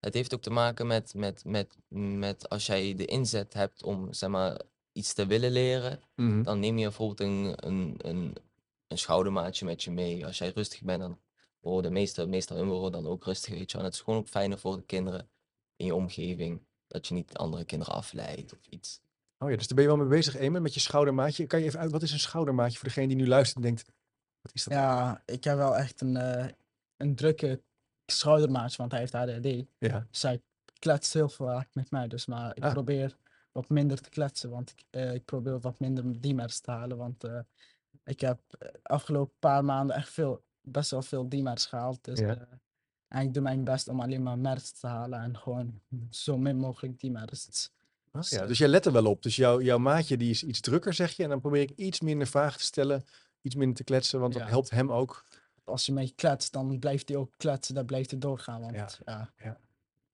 Het 0.01 0.15
heeft 0.15 0.35
ook 0.35 0.43
te 0.43 0.51
maken 0.51 0.87
met, 0.87 1.15
met, 1.15 1.45
met, 1.45 1.77
met 2.19 2.49
als 2.49 2.67
jij 2.67 2.95
de 2.95 3.05
inzet 3.05 3.53
hebt 3.55 3.83
om 3.83 4.13
zeg 4.13 4.29
maar, 4.31 4.61
iets 4.93 5.13
te 5.15 5.27
willen 5.27 5.51
leren, 5.51 6.01
Mhm. 6.15 6.43
dan 6.43 6.61
neem 6.61 6.79
je 6.79 6.85
bijvoorbeeld 6.85 7.21
een, 7.21 7.53
een, 7.67 7.95
een, 7.99 8.35
een 8.87 8.99
schoudermaatje 8.99 9.65
met 9.65 9.83
je 9.83 9.91
mee. 9.91 10.27
Als 10.27 10.39
jij 10.39 10.49
rustig 10.55 10.83
bent, 10.83 11.01
dan 11.01 11.19
worden 11.61 11.93
meestal, 11.93 12.27
meestal 12.29 12.57
hun 12.57 12.69
worden 12.69 13.03
dan 13.03 13.11
ook 13.13 13.25
rustig, 13.25 13.55
weet 13.55 13.71
je. 13.71 13.79
En 13.79 13.85
het 13.85 13.95
is 13.95 14.01
gewoon 14.01 14.19
ook 14.19 14.29
fijner 14.29 14.59
voor 14.59 14.77
de 14.77 14.83
kinderen 14.83 15.29
in 15.77 15.87
je 15.87 15.95
omgeving, 15.95 16.61
dat 16.87 17.07
je 17.07 17.15
niet 17.15 17.37
andere 17.37 17.65
kinderen 17.65 17.95
afleidt 17.95 18.53
of 18.53 18.67
iets. 18.71 19.01
Oh 19.39 19.51
ja, 19.51 19.57
dus 19.57 19.67
daar 19.67 19.77
ben 19.77 19.85
je 19.85 19.91
wel 19.97 19.99
mee 20.07 20.09
bezig, 20.17 20.37
Eamon, 20.37 20.63
met 20.63 20.75
je 20.75 20.81
schoudermaatje. 20.81 21.47
Kan 21.47 21.59
je 21.61 21.65
even 21.65 21.81
uit, 21.81 21.91
wat 21.91 22.03
is 22.03 22.13
een 22.13 22.19
schoudermaatje 22.19 22.79
voor 22.79 22.89
degene 22.89 23.07
die 23.07 23.17
nu 23.17 23.27
luistert 23.27 23.57
en 23.57 23.63
denkt, 23.63 23.85
wat 24.41 24.55
is 24.55 24.65
dat? 24.65 24.73
Ja, 24.73 25.23
ik 25.25 25.45
heb 25.45 25.57
wel 25.57 25.77
echt 25.77 26.01
een, 26.01 26.17
eh, 26.17 26.47
een 26.97 27.15
drukke 27.15 27.63
schoudermaatje, 28.07 28.77
want 28.77 28.91
hij 28.91 29.01
heeft 29.01 29.15
ADHD. 29.15 29.67
Ja. 29.79 30.07
Dus 30.11 30.23
hij 30.23 30.43
kletst 30.79 31.13
heel 31.13 31.29
vaak 31.29 31.69
met 31.75 31.91
mij. 31.91 32.09
Dus 32.09 32.27
maar 32.27 32.57
ik 32.57 32.65
Ah. 32.65 32.73
probeer 32.73 33.17
wat 33.53 33.69
minder 33.69 34.01
te 34.01 34.09
kletsen, 34.09 34.51
want 34.51 34.71
ik, 34.71 34.85
eh, 34.91 35.15
ik 35.15 35.25
probeer 35.25 35.61
wat 35.61 35.79
minder 35.81 36.21
DMARS 36.21 36.61
te 36.61 36.71
halen. 36.71 36.97
Want 36.97 37.25
eh, 37.25 37.41
ik 38.05 38.21
heb 38.21 38.41
afgelopen 38.83 39.35
paar 39.39 39.65
maanden 39.65 39.97
echt 39.97 40.09
veel, 40.11 40.45
best 40.61 40.91
wel 40.91 41.03
veel 41.03 41.29
DMARS 41.29 41.67
gehaald. 41.67 42.05
Dus, 42.05 42.19
Ja. 42.19 42.49
en 43.09 43.21
ik 43.23 43.35
doe 43.35 43.43
mijn 43.43 43.65
best 43.65 43.89
om 43.89 44.01
alleen 44.01 44.23
maar 44.23 44.39
MERS 44.39 44.73
te 44.73 44.87
halen 44.87 45.21
en 45.21 45.37
gewoon 45.39 45.81
zo 46.11 46.39
min 46.39 46.57
mogelijk 46.57 46.99
DMARS. 47.01 47.71
Dus, 48.17 48.31
ja, 48.31 48.43
eh, 48.43 48.49
dus 48.49 48.59
jij 48.59 48.69
let 48.69 48.87
er 48.87 48.93
wel 48.93 49.07
op. 49.07 49.23
Dus 49.23 49.37
jouw, 49.37 49.61
jouw 49.61 49.79
maatje 49.79 50.17
die 50.17 50.31
is 50.31 50.43
iets 50.45 50.61
drukker, 50.61 50.95
zeg 50.95 51.13
je. 51.13 51.23
En 51.23 51.29
dan 51.29 51.41
probeer 51.41 51.61
ik 51.63 51.71
iets 51.71 52.01
minder 52.01 52.27
vragen 52.27 52.59
te 52.59 52.65
stellen, 52.65 53.05
iets 53.41 53.55
minder 53.55 53.77
te 53.77 53.85
kletsen, 53.85 54.21
want 54.21 54.33
dat 54.33 54.43
Ja. 54.43 54.49
helpt 54.49 54.71
hem 54.71 54.93
ook. 54.93 55.25
Als 55.65 55.87
je 55.87 55.93
mee 55.93 56.13
kletst, 56.17 56.53
dan 56.53 56.79
blijft 56.79 57.09
hij 57.09 57.19
ook 57.19 57.33
kletsen, 57.37 57.75
dan 57.75 57.87
blijft 57.87 58.11
hij 58.11 58.19
doorgaan. 58.21 58.61
Want 58.61 59.01
Ja. 59.05 59.33
ja, 59.37 59.61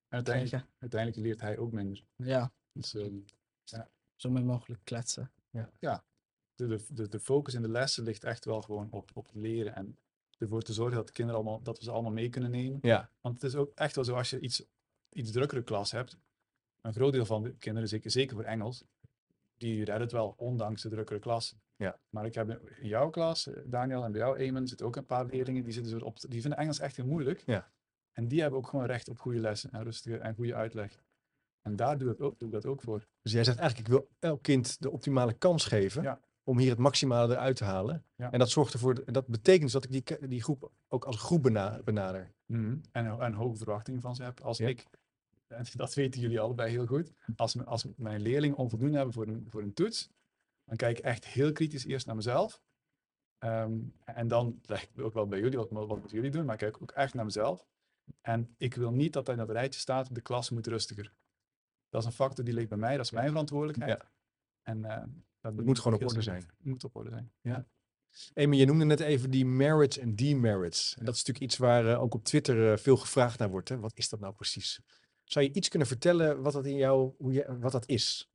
uiteindelijk, 0.08 0.64
uiteindelijk 0.78 1.22
leert 1.22 1.40
hij 1.40 1.58
ook 1.58 1.72
minder. 1.72 2.04
ja, 2.16 2.52
Dus 2.72 2.94
ehm, 2.94 3.14
zo 4.16 4.30
min 4.30 4.46
mogelijk 4.46 4.80
kletsen. 4.84 5.30
de, 6.54 6.66
de, 6.66 6.84
de, 6.88 7.08
de 7.08 7.20
focus 7.20 7.54
in 7.54 7.62
de 7.62 7.68
lessen 7.68 8.04
ligt 8.04 8.24
echt 8.24 8.44
wel 8.44 8.62
gewoon 8.62 8.88
op, 8.90 9.10
op 9.14 9.28
leren. 9.32 9.74
En 9.74 9.96
ervoor 10.38 10.62
te 10.62 10.72
zorgen 10.72 10.96
dat 10.96 11.06
de 11.06 11.12
kinderen 11.12 11.40
allemaal, 11.40 11.62
dat 11.62 11.78
we 11.78 11.84
ze 11.84 11.90
allemaal 11.90 12.12
mee 12.12 12.28
kunnen 12.28 12.50
nemen. 12.50 12.78
Ja, 12.82 13.10
Want 13.20 13.34
het 13.34 13.44
is 13.44 13.54
ook 13.54 13.72
echt 13.74 13.94
wel 13.94 14.04
zo, 14.04 14.14
als 14.14 14.30
je 14.30 14.40
iets, 14.40 14.62
iets 15.12 15.30
drukkere 15.30 15.62
klas 15.62 15.90
hebt, 15.90 16.16
een 16.82 16.92
groot 16.92 17.12
deel 17.12 17.24
van 17.26 17.42
de 17.42 17.54
kinderen, 17.58 17.88
zeker, 17.88 18.10
zeker 18.10 18.36
voor 18.36 18.44
Engels, 18.44 18.84
die 19.56 19.76
redden 19.76 20.00
het 20.00 20.12
wel, 20.12 20.34
ondanks 20.36 20.82
de 20.82 20.88
drukkere 20.88 21.18
klas. 21.18 21.54
Ja. 21.76 21.98
Maar 22.08 22.26
ik 22.26 22.34
heb 22.34 22.48
in- 22.50 22.86
jouw 22.88 23.10
klas, 23.10 23.46
eh, 23.46 23.62
Daniel, 23.66 24.04
en 24.04 24.12
bij 24.12 24.20
jou, 24.20 24.36
Eamon, 24.36 24.66
zitten 24.66 24.86
ook 24.86 24.96
een 24.96 25.06
paar 25.06 25.26
leerlingen, 25.26 25.64
die, 25.64 25.72
zitten 25.72 26.02
op, 26.02 26.20
die 26.20 26.40
vinden 26.40 26.58
Engels 26.58 26.78
echt 26.78 26.96
heel 26.96 27.06
moeilijk. 27.06 27.42
Ja. 27.46 27.70
En 28.12 28.28
die 28.28 28.40
hebben 28.40 28.58
ook 28.58 28.66
gewoon 28.68 28.86
recht 28.86 29.08
op 29.08 29.18
goede 29.18 29.38
lessen 29.38 29.70
en 29.72 29.82
rustige 29.82 30.16
en 30.16 30.34
goede 30.34 30.54
uitleg. 30.54 31.02
En 31.62 31.76
daar 31.76 31.98
doe 31.98 32.12
ik, 32.12 32.20
ook, 32.20 32.38
doe 32.38 32.48
ik 32.48 32.54
dat 32.54 32.66
ook 32.66 32.80
voor. 32.82 33.06
dus 33.22 33.32
jij 33.32 33.44
zegt 33.44 33.58
eigenlijk, 33.58 33.88
ik 33.88 33.94
wil 33.94 34.08
elk 34.18 34.42
kind 34.42 34.80
de 34.82 34.90
optimale 34.90 35.32
kans 35.32 35.64
geven 35.64 36.02
Ja. 36.02 36.20
om 36.44 36.58
hier 36.58 36.70
het 36.70 36.78
maximale 36.78 37.32
eruit 37.34 37.56
te 37.56 37.64
halen. 37.64 38.04
Ja. 38.14 38.30
En 38.32 38.38
dat 38.38 38.50
zorgt 38.50 38.72
ervoor, 38.72 39.02
en 39.06 39.12
dat 39.12 39.26
betekent 39.26 39.62
dus 39.62 39.72
dat 39.72 39.84
ik 39.84 39.90
die, 39.92 40.28
die 40.28 40.42
groep 40.42 40.70
ook 40.88 41.04
als 41.04 41.16
groep 41.16 41.42
bena- 41.42 41.80
benader. 41.84 42.32
En, 42.46 42.82
en 42.92 43.32
hoge 43.32 43.56
verwachtingen 43.56 44.00
van 44.00 44.14
ze 44.16 44.22
heb. 44.22 44.40
Als 44.40 44.58
Ja. 44.58 44.68
ik, 44.68 44.86
en 45.52 45.64
dat 45.76 45.94
weten 45.94 46.20
jullie 46.20 46.40
allebei 46.40 46.70
heel 46.70 46.86
goed, 46.86 47.12
als, 47.36 47.64
als 47.64 47.86
mijn 47.96 48.20
leerlingen 48.20 48.56
onvoldoende 48.56 48.96
hebben 48.96 49.14
voor 49.14 49.26
een, 49.26 49.46
voor 49.48 49.62
een 49.62 49.74
toets, 49.74 50.10
dan 50.64 50.76
kijk 50.76 50.98
ik 50.98 51.04
echt 51.04 51.26
heel 51.26 51.52
kritisch 51.52 51.84
eerst 51.84 52.06
naar 52.06 52.16
mezelf. 52.16 52.62
Ehm, 53.38 53.78
en 54.04 54.28
dan 54.28 54.60
leg 54.62 54.82
ik 54.82 55.00
ook 55.00 55.14
wel 55.14 55.26
bij 55.26 55.40
jullie, 55.40 55.58
wat, 55.58 55.70
wat 55.70 55.88
moeten 55.88 56.16
jullie 56.16 56.30
doen, 56.30 56.44
maar 56.44 56.54
ik 56.54 56.60
kijk 56.60 56.82
ook 56.82 56.90
echt 56.90 57.14
naar 57.14 57.24
mezelf. 57.24 57.66
En 58.20 58.54
ik 58.56 58.74
wil 58.74 58.90
niet 58.90 59.12
dat 59.12 59.26
dat 59.26 59.34
in 59.34 59.46
dat 59.46 59.50
rijtje 59.50 59.80
staat, 59.80 60.14
de 60.14 60.20
klas 60.20 60.50
moet 60.50 60.66
rustiger. 60.66 61.12
Dat 61.88 62.00
is 62.00 62.06
een 62.06 62.12
factor 62.12 62.44
die 62.44 62.54
ligt 62.54 62.68
bij 62.68 62.78
mij, 62.78 62.96
dat 62.96 63.04
is 63.04 63.10
mijn 63.10 63.28
verantwoordelijkheid. 63.28 63.98
Ja. 63.98 64.10
En 64.62 64.84
eh, 64.84 65.04
dat 65.40 65.56
Het 65.56 65.66
moet 65.66 65.78
gewoon 65.78 65.98
op 65.98 66.08
orde 66.08 66.22
zijn. 66.22 66.42
Het 66.56 66.66
moet 66.66 66.84
op 66.84 66.96
orde 66.96 67.10
zijn. 67.10 67.32
Amy, 68.34 68.56
je 68.56 68.66
noemde 68.66 68.84
net 68.84 69.00
even 69.00 69.30
die 69.30 69.46
merits 69.46 69.98
en 69.98 70.16
demerits. 70.16 70.96
En 70.98 71.04
dat 71.04 71.14
is 71.14 71.24
natuurlijk 71.24 71.52
iets 71.52 71.56
waar 71.56 71.86
eh, 71.86 72.02
ook 72.02 72.14
op 72.14 72.24
Twitter 72.24 72.72
eh, 72.72 72.78
veel 72.78 72.96
gevraagd 72.96 73.38
naar 73.38 73.50
wordt. 73.50 73.68
Hè? 73.68 73.78
Wat 73.78 73.92
is 73.94 74.08
dat 74.08 74.20
nou 74.20 74.34
precies? 74.34 74.80
Zou 75.32 75.44
je 75.44 75.52
iets 75.52 75.68
kunnen 75.68 75.88
vertellen 75.88 76.42
wat 76.42 76.52
dat 76.52 76.66
in 76.66 76.76
jou, 76.76 77.12
hoe 77.18 77.32
je, 77.32 77.56
wat 77.60 77.72
dat 77.72 77.88
is? 77.88 78.30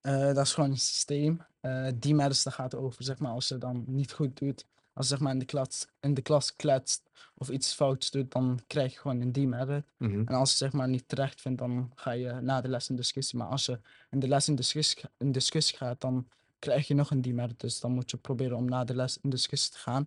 Eh, 0.00 0.34
dat 0.34 0.46
is 0.46 0.52
gewoon 0.52 0.70
een 0.70 0.78
systeem. 0.78 1.42
Eh 1.60 1.88
die 1.94 2.14
MERS, 2.14 2.42
daar 2.42 2.52
gaat 2.52 2.74
over, 2.74 3.04
zeg 3.04 3.18
maar, 3.18 3.30
als 3.30 3.48
je 3.48 3.58
dan 3.58 3.84
niet 3.86 4.12
goed 4.12 4.38
doet. 4.38 4.66
Als 4.92 5.08
je 5.08 5.14
zeg 5.14 5.20
maar 5.22 5.32
in 5.32 5.38
de 5.38 5.44
klas, 5.44 5.86
in 6.00 6.14
de 6.14 6.22
klas 6.22 6.56
kletst 6.56 7.10
of 7.34 7.48
iets 7.48 7.72
fouts 7.72 8.10
doet, 8.10 8.32
dan 8.32 8.60
krijg 8.66 8.92
je 8.92 8.98
gewoon 8.98 9.20
een 9.20 9.32
demerit. 9.32 9.84
En 10.26 10.34
als 10.34 10.50
je 10.50 10.56
zeg 10.56 10.72
maar 10.72 10.88
niet 10.88 11.08
terecht 11.08 11.40
vindt, 11.40 11.58
dan 11.58 11.90
ga 11.94 12.10
je 12.10 12.32
na 12.32 12.60
de 12.60 12.68
les 12.68 12.88
in 12.88 12.96
discussie. 12.96 13.38
Maar 13.38 13.48
als 13.48 13.66
je 13.66 13.80
in 14.10 14.18
de 14.18 14.28
les 14.28 14.48
in 14.48 14.54
discussie, 14.54 15.02
in 15.18 15.32
discussie 15.32 15.76
gaat, 15.76 16.00
dan 16.00 16.28
krijg 16.58 16.86
je 16.86 16.94
nog 16.94 17.10
een 17.10 17.22
demerit. 17.22 17.60
Dus 17.60 17.80
dan 17.80 17.92
moet 17.92 18.10
je 18.10 18.16
proberen 18.16 18.56
om 18.56 18.64
na 18.64 18.84
de 18.84 18.94
les 18.94 19.18
in 19.22 19.30
discussie 19.30 19.72
te 19.72 19.78
gaan. 19.78 20.04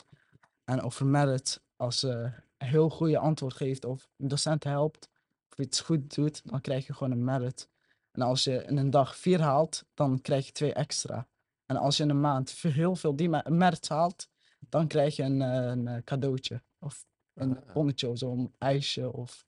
En 0.63 0.81
over 0.81 1.05
merit, 1.05 1.61
als 1.75 1.99
je 2.01 2.31
een 2.57 2.67
heel 2.67 2.89
goede 2.89 3.17
antwoord 3.17 3.53
geeft 3.53 3.85
of 3.85 4.09
een 4.17 4.27
docent 4.27 4.63
helpt 4.63 5.09
of 5.51 5.57
iets 5.57 5.79
goed 5.79 6.15
doet, 6.15 6.41
dan 6.43 6.61
krijg 6.61 6.87
je 6.87 6.93
gewoon 6.93 7.11
een 7.11 7.23
merit. 7.23 7.69
En 8.11 8.21
als 8.21 8.43
je 8.43 8.63
in 8.63 8.77
een 8.77 8.89
dag 8.89 9.15
vier 9.17 9.41
haalt, 9.41 9.83
dan 9.93 10.21
krijg 10.21 10.45
je 10.45 10.51
twee 10.51 10.73
extra. 10.73 11.27
En 11.65 11.75
als 11.77 11.97
je 11.97 12.03
in 12.03 12.09
een 12.09 12.21
maand 12.21 12.51
heel 12.51 12.95
veel 12.95 13.15
die 13.15 13.29
merit 13.45 13.87
haalt, 13.89 14.29
dan 14.59 14.87
krijg 14.87 15.15
je 15.15 15.23
een, 15.23 15.41
eh, 15.41 15.49
een 15.65 15.87
eh, 15.87 16.03
cadeautje. 16.03 16.61
Of 16.79 17.05
een 17.33 17.57
Ah. 17.57 17.73
bonnetje 17.73 18.09
of 18.09 18.17
zo, 18.17 18.31
een 18.31 18.53
ijsje 18.57 19.11
of, 19.13 19.45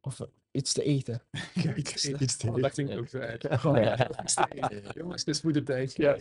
of 0.00 0.20
eh, 0.20 0.26
iets 0.50 0.72
te 0.72 0.82
eten. 0.82 1.22
Kijk, 1.62 1.94
iets 2.20 2.36
te 2.36 2.48
Oh, 2.48 2.62
dat 2.62 2.72
klinkt 2.72 2.96
ook 2.96 3.08
zo 3.08 3.18
erg. 3.18 3.42
Gewoon, 3.60 3.82
Jongens, 4.94 5.24
het 5.24 5.28
is 5.28 5.42
moedertijd. 5.42 5.96
Ja. 5.96 6.16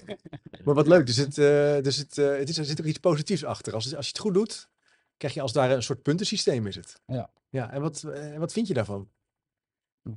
Maar 0.64 0.76
wat 0.76 0.88
leuk, 0.88 1.06
dus, 1.06 1.18
het, 1.18 1.38
eh, 1.38 1.82
dus 1.82 1.98
het, 1.98 2.16
het 2.16 2.50
is, 2.50 2.58
er 2.58 2.66
zit 2.66 2.80
ook 2.80 2.88
iets 2.88 3.00
positiefs 3.00 3.44
achter. 3.44 3.74
Als, 3.74 3.96
als 3.96 4.06
je 4.06 4.12
het 4.12 4.22
goed 4.22 4.34
doet, 4.34 4.70
krijg 5.18 5.34
je 5.34 5.42
als 5.42 5.54
daar 5.54 5.72
een 5.72 5.84
soort 5.84 6.02
puntensysteem 6.02 6.68
is 6.68 6.76
het. 6.76 7.02
Ja. 7.06 7.32
Ja, 7.50 7.72
en 7.72 7.82
wat, 7.82 8.02
wat 8.38 8.52
vind 8.54 8.68
je 8.68 8.74
daarvan? 8.74 9.10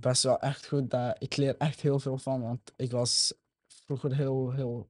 Best 0.01 0.23
wel 0.23 0.41
echt 0.41 0.69
goed. 0.69 0.91
Daar, 0.91 1.17
ik 1.19 1.37
leer 1.37 1.57
echt 1.57 1.81
heel 1.81 1.99
veel 1.99 2.19
van, 2.19 2.43
want 2.43 2.73
ik 2.77 2.91
was 2.91 3.35
vroeger 3.67 4.17
heel, 4.17 4.51
heel, 4.51 4.89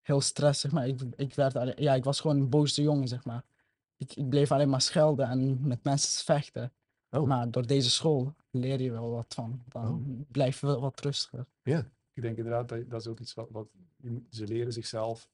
heel 0.00 0.20
stress, 0.20 0.60
zeg 0.60 0.72
maar. 0.72 0.88
Ik, 0.88 1.00
ik, 1.16 1.34
werd, 1.34 1.56
alleen- 1.56 1.82
ja, 1.82 1.94
ik 1.94 2.04
was 2.04 2.20
gewoon 2.20 2.36
een 2.36 2.48
boze 2.48 2.82
jongen, 2.82 3.08
zeg 3.08 3.24
maar. 3.24 3.44
Ik, 3.96 4.16
ik 4.16 4.28
bleef 4.28 4.52
alleen 4.52 4.68
maar 4.68 4.80
schelden 4.80 5.28
en 5.28 5.66
met 5.66 5.84
mensen 5.84 6.24
vechten. 6.24 6.72
Oh. 7.10 7.26
Maar 7.26 7.50
door 7.50 7.66
deze 7.66 7.90
school 7.90 8.34
leer 8.50 8.80
je 8.80 8.90
wel 8.90 9.10
wat 9.10 9.34
van. 9.34 9.62
Dan 9.68 10.26
blijf 10.30 10.60
je 10.60 10.66
wel 10.66 10.80
wat 10.80 11.00
rustiger. 11.00 11.46
Ik 12.12 12.22
denk 12.22 12.36
inderdaad, 12.36 12.68
dat, 12.68 12.90
dat 12.90 13.00
is 13.00 13.06
ook 13.06 13.20
iets 13.20 13.34
wat, 13.34 13.48
wat 13.50 13.68
ze 14.30 14.46
leren 14.46 14.72
zichzelf 14.72 15.28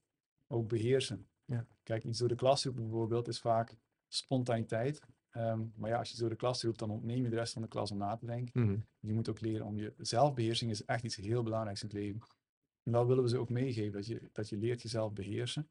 ook 0.47 0.67
beheersen. 0.67 1.27
Ja. 1.45 1.65
Kijk, 1.83 2.03
iets 2.03 2.19
door 2.19 2.27
de 2.27 2.35
klas 2.35 2.71
bijvoorbeeld 2.71 3.27
is 3.27 3.39
vaak 3.39 3.75
spontaniteit. 4.07 5.01
Ehm, 5.31 5.61
maar 5.75 5.89
ja, 5.89 5.97
als 5.97 6.11
je 6.11 6.17
door 6.17 6.29
de 6.29 6.35
klas 6.35 6.63
roept, 6.63 6.79
dan 6.79 6.89
ontneem 6.89 7.23
je 7.23 7.29
de 7.29 7.35
rest 7.35 7.53
van 7.53 7.61
de 7.61 7.67
klas 7.67 7.91
om 7.91 7.97
na 7.97 8.15
te 8.15 8.25
denken. 8.25 8.65
Mhm. 8.65 8.79
Je 8.99 9.13
moet 9.13 9.29
ook 9.29 9.39
leren 9.39 9.65
om 9.65 9.77
je 9.77 9.93
zelfbeheersing 9.97 10.71
is 10.71 10.85
echt 10.85 11.03
iets 11.03 11.15
heel 11.15 11.43
belangrijks 11.43 11.81
in 11.81 11.87
het 11.87 11.97
leven. 11.97 12.21
En 12.83 12.91
dat 12.91 13.07
willen 13.07 13.23
we 13.23 13.29
ze 13.29 13.37
ook 13.37 13.49
meegeven, 13.49 13.91
dat 13.91 14.07
je, 14.07 14.29
dat 14.31 14.49
je 14.49 14.57
leert 14.57 14.81
jezelf 14.81 15.13
beheersen. 15.13 15.69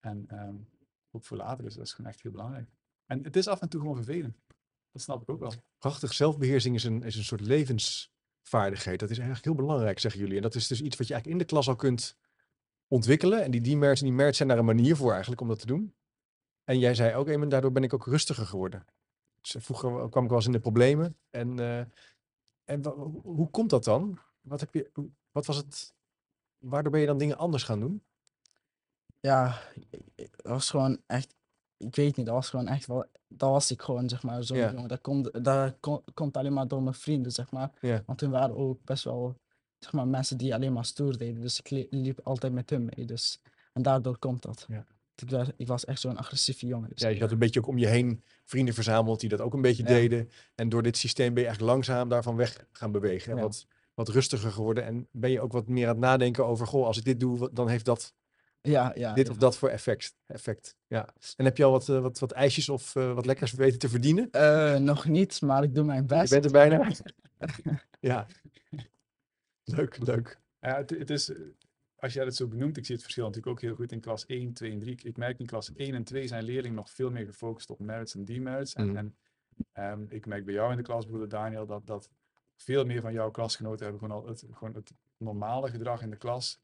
En 0.00 0.24
ehm, 0.28 0.56
ook 1.10 1.24
voor 1.24 1.36
later 1.36 1.64
is 1.64 1.74
dat 1.74 1.84
is 1.84 1.92
gewoon 1.92 2.10
echt 2.10 2.22
heel 2.22 2.32
belangrijk. 2.32 2.68
En 3.06 3.24
het 3.24 3.36
is 3.36 3.48
af 3.48 3.60
en 3.60 3.68
toe 3.68 3.80
gewoon 3.80 3.96
vervelend. 3.96 4.36
Dat 4.92 5.02
snap 5.02 5.22
ik 5.22 5.28
ook 5.28 5.40
wel. 5.40 5.52
Prachtig. 5.78 6.12
Zelfbeheersing 6.12 6.74
is 6.74 6.84
een, 6.84 7.02
is 7.02 7.16
een 7.16 7.24
soort 7.24 7.40
levensvaardigheid. 7.40 9.00
Dat 9.00 9.10
is 9.10 9.18
eigenlijk 9.18 9.44
heel 9.44 9.66
belangrijk, 9.66 9.98
zeggen 9.98 10.20
jullie. 10.20 10.36
En 10.36 10.42
dat 10.42 10.54
is 10.54 10.66
dus 10.66 10.80
iets 10.80 10.96
wat 10.96 11.06
je 11.06 11.12
eigenlijk 11.12 11.42
in 11.42 11.46
de 11.46 11.52
klas 11.54 11.68
al 11.68 11.76
kunt 11.76 12.16
ontwikkelen. 12.88 13.42
En 13.42 13.50
die 13.50 13.60
demerits 13.60 14.00
en 14.00 14.06
die 14.06 14.16
merits 14.16 14.36
zijn 14.36 14.48
daar 14.48 14.58
een 14.58 14.64
manier 14.64 14.96
voor 14.96 15.10
eigenlijk 15.10 15.40
om 15.40 15.48
dat 15.48 15.58
te 15.58 15.66
doen. 15.66 15.94
En 16.64 16.78
jij 16.78 16.94
zei 16.94 17.14
ook, 17.14 17.28
Eamon, 17.28 17.48
daardoor 17.48 17.72
ben 17.72 17.82
ik 17.82 17.94
ook 17.94 18.06
rustiger 18.06 18.46
geworden. 18.46 18.84
Vroeger 19.58 20.08
kwam 20.08 20.22
ik 20.22 20.28
wel 20.28 20.38
eens 20.38 20.46
in 20.46 20.52
de 20.52 20.60
problemen. 20.60 21.16
En, 21.30 21.58
eh, 21.58 21.84
en 22.64 22.84
hoe, 23.22 23.50
komt 23.50 23.70
dat 23.70 23.84
dan? 23.84 24.18
Wat, 24.40 24.60
heb 24.60 24.74
je, 24.74 24.90
wat 25.30 25.46
was 25.46 25.56
het? 25.56 25.94
Waardoor 26.58 26.92
ben 26.92 27.00
je 27.00 27.06
dan 27.06 27.18
dingen 27.18 27.38
anders 27.38 27.62
gaan 27.62 27.80
doen? 27.80 28.02
Ja, 29.20 29.60
dat 30.14 30.30
was 30.42 30.70
gewoon 30.70 31.02
echt, 31.06 31.34
ik 31.76 31.96
weet 31.96 32.16
niet, 32.16 32.26
dat 32.26 32.34
was 32.34 32.48
gewoon 32.50 32.66
echt 32.68 32.86
wel, 32.86 33.04
dat 33.28 33.50
was 33.50 33.70
ik 33.70 33.82
gewoon, 33.82 34.08
zeg 34.08 34.22
maar, 34.22 34.44
zo'n 34.44 34.56
Ja. 34.56 34.72
jongen. 34.72 34.88
Dat 34.88 35.00
komt, 35.00 35.44
dat 35.44 35.76
ko- 35.80 36.04
komt 36.14 36.36
alleen 36.36 36.52
maar 36.52 36.68
door 36.68 36.82
mijn 36.82 36.94
vrienden, 36.94 37.32
zeg 37.32 37.50
maar. 37.50 37.70
Ja. 37.80 38.02
Want 38.06 38.18
toen 38.18 38.30
waren 38.30 38.56
ook 38.56 38.84
best 38.84 39.04
wel, 39.04 39.36
zeg 39.78 39.92
maar, 39.92 40.08
mensen 40.08 40.38
die 40.38 40.54
alleen 40.54 40.72
maar 40.72 40.84
stoer 40.84 41.18
deden. 41.18 41.40
Dus 41.40 41.58
ik 41.58 41.70
li- 41.70 41.86
liep 41.90 42.20
altijd 42.22 42.52
met 42.52 42.70
hun 42.70 42.84
mee, 42.94 43.06
dus, 43.06 43.40
en 43.72 43.82
daardoor 43.82 44.18
komt 44.18 44.42
dat. 44.42 44.64
Ja. 44.68 44.86
Ik, 45.56 45.66
was 45.66 45.84
echt 45.84 46.00
zo'n 46.00 46.16
agressieve 46.16 46.66
jongen. 46.66 46.88
Dus 46.88 47.02
Ja, 47.02 47.08
je 47.08 47.20
had 47.20 47.30
een 47.30 47.38
beetje 47.38 47.60
ook 47.60 47.66
om 47.66 47.78
je 47.78 47.86
heen 47.86 48.22
vrienden 48.44 48.74
verzameld 48.74 49.20
die 49.20 49.28
dat 49.28 49.40
ook 49.40 49.54
een 49.54 49.62
beetje 49.62 49.82
Ja. 49.82 49.88
deden. 49.88 50.30
En 50.54 50.68
door 50.68 50.82
dit 50.82 50.96
systeem 50.96 51.34
ben 51.34 51.42
je 51.42 51.48
echt 51.48 51.60
langzaam 51.60 52.08
daarvan 52.08 52.36
weg 52.36 52.66
gaan 52.72 52.92
bewegen. 52.92 53.30
En 53.32 53.36
Ja. 53.36 53.42
wat, 53.42 53.66
wat 53.94 54.08
rustiger 54.08 54.50
geworden. 54.52 54.84
En 54.84 55.08
ben 55.10 55.30
je 55.30 55.40
ook 55.40 55.52
wat 55.52 55.68
meer 55.68 55.84
aan 55.86 55.90
het 55.90 56.00
nadenken 56.00 56.46
over, 56.46 56.66
goh, 56.66 56.86
als 56.86 56.98
ik 56.98 57.04
dit 57.04 57.20
doe, 57.20 57.50
dan 57.52 57.68
heeft 57.68 57.84
dat 57.84 58.14
ja, 58.60 58.92
ja, 58.94 59.12
dit 59.14 59.26
ja. 59.26 59.32
of 59.32 59.38
dat 59.38 59.56
voor 59.56 59.68
effect. 59.68 60.14
effect. 60.26 60.76
Ja. 60.86 61.08
En 61.36 61.44
heb 61.44 61.56
je 61.56 61.64
al 61.64 61.70
wat, 61.70 61.88
eh, 61.88 62.00
wat, 62.00 62.18
wat 62.18 62.32
ijsjes 62.32 62.68
of 62.68 62.96
eh, 62.96 63.12
wat 63.14 63.26
lekkers 63.26 63.52
weten 63.52 63.78
te 63.78 63.88
verdienen? 63.88 64.30
Eh, 64.30 64.76
nog 64.76 65.04
niet, 65.04 65.40
maar 65.40 65.62
ik 65.62 65.74
doe 65.74 65.84
mijn 65.84 66.00
Je 66.00 66.06
best. 66.06 66.30
bent 66.30 66.44
er 66.44 66.50
bijna. 66.50 66.90
ja. 68.00 68.26
Leuk, 69.64 70.06
leuk. 70.06 70.38
Ja, 70.60 70.76
het, 70.76 70.90
het 70.90 71.10
is, 71.10 71.32
als 71.98 72.12
jij 72.12 72.24
het 72.24 72.36
zo 72.36 72.46
benoemt, 72.46 72.76
ik 72.76 72.84
zie 72.84 72.94
het 72.94 73.02
verschil 73.04 73.24
natuurlijk 73.26 73.52
ook 73.56 73.60
heel 73.62 73.74
goed 73.74 73.92
in 73.92 74.00
klas 74.00 74.26
1, 74.26 74.52
2 74.52 74.72
en 74.72 74.78
3. 74.78 74.96
Ik- 75.02 75.16
merk 75.16 75.38
in 75.38 75.46
klas 75.46 75.70
1 75.76 75.94
en 75.94 76.04
2 76.04 76.26
zijn 76.26 76.42
leerlingen 76.44 76.76
nog 76.76 76.90
veel 76.90 77.10
meer 77.10 77.24
gefocust 77.26 77.70
op 77.70 77.78
merits 77.78 78.14
en 78.14 78.24
demerits. 78.24 78.74
En, 78.74 78.86
Mhm. 78.86 78.96
en 78.96 79.16
ehm, 79.72 80.04
ik 80.08 80.26
merk 80.26 80.44
bij 80.44 80.54
jou 80.54 80.70
in 80.70 80.76
de 80.76 80.82
klas, 80.82 81.00
bijvoorbeeld 81.02 81.30
Daniel, 81.30 81.66
dat, 81.66 81.86
dat 81.86 82.10
veel 82.56 82.84
meer 82.84 83.00
van 83.00 83.12
jouw 83.12 83.30
klasgenoten 83.30 83.82
hebben 83.86 84.00
gewoon 84.00 84.22
al 84.22 84.26
het, 84.28 84.44
gewoon 84.52 84.74
het 84.74 84.92
normale 85.16 85.70
gedrag 85.70 86.02
in 86.02 86.10
de 86.10 86.16
klas. 86.16 86.60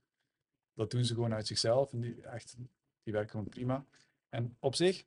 Dat 0.74 0.90
doen 0.90 1.04
ze 1.04 1.14
gewoon 1.14 1.34
uit 1.34 1.46
zichzelf. 1.46 1.92
En 1.92 2.00
die, 2.00 2.22
echt, 2.22 2.56
die 3.02 3.12
werken 3.12 3.30
gewoon 3.30 3.48
prima. 3.48 3.84
En 4.28 4.56
op 4.60 4.74
zich 4.74 5.04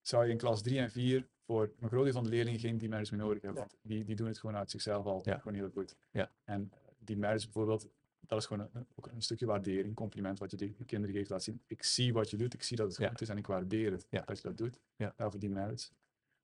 zou 0.00 0.24
je 0.24 0.30
in 0.30 0.36
klas 0.36 0.62
3 0.62 0.78
en 0.78 0.90
4 0.90 1.28
voor 1.46 1.72
een 1.80 1.88
groot 1.88 2.04
deel 2.04 2.12
van 2.12 2.22
de 2.24 2.28
leerlingen 2.30 2.60
geen 2.60 2.78
demerits 2.78 3.10
meer 3.10 3.20
nodig 3.20 3.42
hebben. 3.42 3.60
Want 3.60 3.76
die, 3.82 4.04
die 4.04 4.16
doen 4.16 4.26
het 4.26 4.38
gewoon 4.38 4.56
uit 4.56 4.70
zichzelf 4.70 5.06
al 5.06 5.20
Ja. 5.24 5.38
gewoon 5.38 5.54
heel 5.54 5.70
goed. 5.70 5.96
Ja. 6.10 6.30
En 6.44 6.72
demerits 6.98 7.44
bijvoorbeeld, 7.44 7.88
dat 8.26 8.38
is 8.38 8.46
gewoon 8.46 8.68
een, 8.72 8.86
ook 8.94 9.06
een 9.06 9.22
stukje 9.22 9.46
waardering, 9.46 9.94
compliment 9.94 10.38
wat 10.38 10.50
je 10.50 10.56
de 10.56 10.72
de 10.76 10.84
kinderen 10.84 11.16
geeft. 11.16 11.30
Laat 11.30 11.42
zien, 11.42 11.62
ik 11.66 11.82
zie 11.82 12.12
wat 12.12 12.30
je 12.30 12.36
doet, 12.36 12.54
ik 12.54 12.62
zie 12.62 12.76
dat 12.76 12.88
het 12.88 12.96
Ja. 12.96 13.08
goed 13.08 13.20
is 13.20 13.28
en 13.28 13.36
ik 13.38 13.46
waardeer 13.46 13.92
het 13.92 14.06
Ja. 14.10 14.20
dat 14.20 14.36
je 14.36 14.42
dat 14.48 14.56
doet. 14.56 14.80
Ja. 14.96 15.12
Daarvoor 15.16 15.40
die 15.40 15.50
merits. 15.50 15.92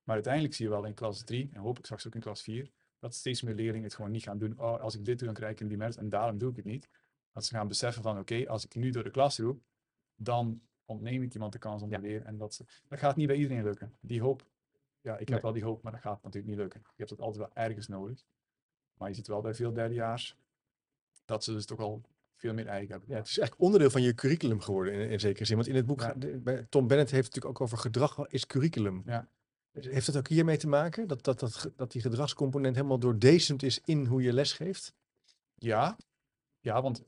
Maar 0.02 0.14
uiteindelijk 0.14 0.54
zie 0.54 0.64
je 0.64 0.70
wel 0.70 0.84
in 0.84 0.94
klas 0.94 1.22
3, 1.24 1.48
en 1.52 1.60
hoop 1.60 1.78
ik 1.78 1.84
straks 1.84 2.06
ook 2.06 2.14
in 2.14 2.20
klas 2.20 2.42
4, 2.42 2.70
dat 2.98 3.14
steeds 3.14 3.42
meer 3.42 3.54
leerlingen 3.54 3.82
het 3.84 3.94
gewoon 3.94 4.10
niet 4.10 4.22
gaan 4.22 4.38
doen. 4.38 4.58
Oh, 4.58 4.80
als 4.80 4.94
ik 4.94 5.04
dit 5.04 5.18
doe, 5.18 5.26
dan 5.26 5.36
krijg 5.36 5.52
ik 5.52 5.60
een 5.60 5.68
demerit 5.68 5.96
en 5.96 6.08
daarom 6.08 6.38
doe 6.38 6.50
ik 6.50 6.56
het 6.56 6.64
niet. 6.64 6.88
Dat 7.32 7.44
ze 7.44 7.54
gaan 7.54 7.68
beseffen 7.68 8.02
van, 8.02 8.18
oké, 8.18 8.48
als 8.48 8.64
ik 8.64 8.74
nu 8.74 8.90
door 8.90 9.04
de 9.04 9.10
klas 9.10 9.38
roep, 9.38 9.62
dan 10.16 10.62
ontneem 10.84 11.22
ik 11.22 11.34
iemand 11.34 11.52
de 11.52 11.58
kans 11.58 11.82
om 11.82 11.90
te 11.90 11.98
leren. 11.98 12.26
En 12.26 12.36
dat, 12.38 12.54
ze, 12.54 12.64
dat 12.88 12.98
gaat 12.98 13.16
niet 13.16 13.26
bij 13.26 13.36
iedereen 13.36 13.62
lukken. 13.64 13.96
Die 14.00 14.20
hoop, 14.20 14.46
ja, 15.00 15.12
ik 15.12 15.18
heb 15.18 15.28
Nee. 15.28 15.40
wel 15.40 15.52
die 15.52 15.64
hoop, 15.64 15.82
maar 15.82 15.92
dat 15.92 16.00
gaat 16.00 16.22
natuurlijk 16.22 16.46
niet 16.52 16.56
lukken. 16.60 16.80
Je 16.84 16.92
hebt 16.96 17.10
het 17.10 17.20
altijd 17.20 17.38
wel 17.38 17.64
ergens 17.64 17.88
nodig. 17.88 18.24
Maar 18.94 19.08
je 19.08 19.14
ziet 19.14 19.26
wel 19.26 19.40
bij 19.40 19.54
veel 19.54 19.72
derdejaars 19.72 20.36
dat 21.28 21.44
ze 21.44 21.52
dus 21.52 21.66
toch 21.66 21.78
al 21.78 22.02
veel 22.36 22.54
meer 22.54 22.66
eigen 22.66 22.90
hebben. 22.90 23.08
Ja, 23.08 23.16
het 23.16 23.26
is 23.28 23.38
eigenlijk 23.38 23.60
onderdeel 23.66 23.90
van 23.90 24.02
je 24.02 24.14
curriculum 24.14 24.60
geworden 24.60 24.92
in, 24.92 25.10
in 25.10 25.20
zekere 25.20 25.44
zin. 25.44 25.56
Want 25.56 25.68
in 25.68 25.74
het 25.74 25.86
boek, 25.86 26.00
Ja. 26.00 26.14
de- 26.14 26.66
Tom 26.68 26.86
Bennett 26.86 27.10
heeft 27.10 27.24
het 27.26 27.34
natuurlijk 27.34 27.46
ook 27.46 27.60
over 27.60 27.78
gedrag 27.78 28.28
is 28.28 28.46
curriculum. 28.46 29.02
Ja. 29.06 29.28
Heeft 29.72 30.06
dat 30.06 30.16
ook 30.16 30.28
hiermee 30.28 30.56
te 30.56 30.68
maken? 30.68 31.06
Dat, 31.08 31.24
dat, 31.24 31.38
dat, 31.40 31.70
dat 31.76 31.92
die 31.92 32.02
gedragscomponent 32.02 32.74
helemaal 32.76 32.98
doordecent 32.98 33.62
is 33.62 33.80
in 33.84 34.06
hoe 34.06 34.22
je 34.22 34.32
les 34.32 34.52
geeft? 34.52 34.94
Ja, 35.54 35.96
ja 36.60 36.82
want 36.82 37.04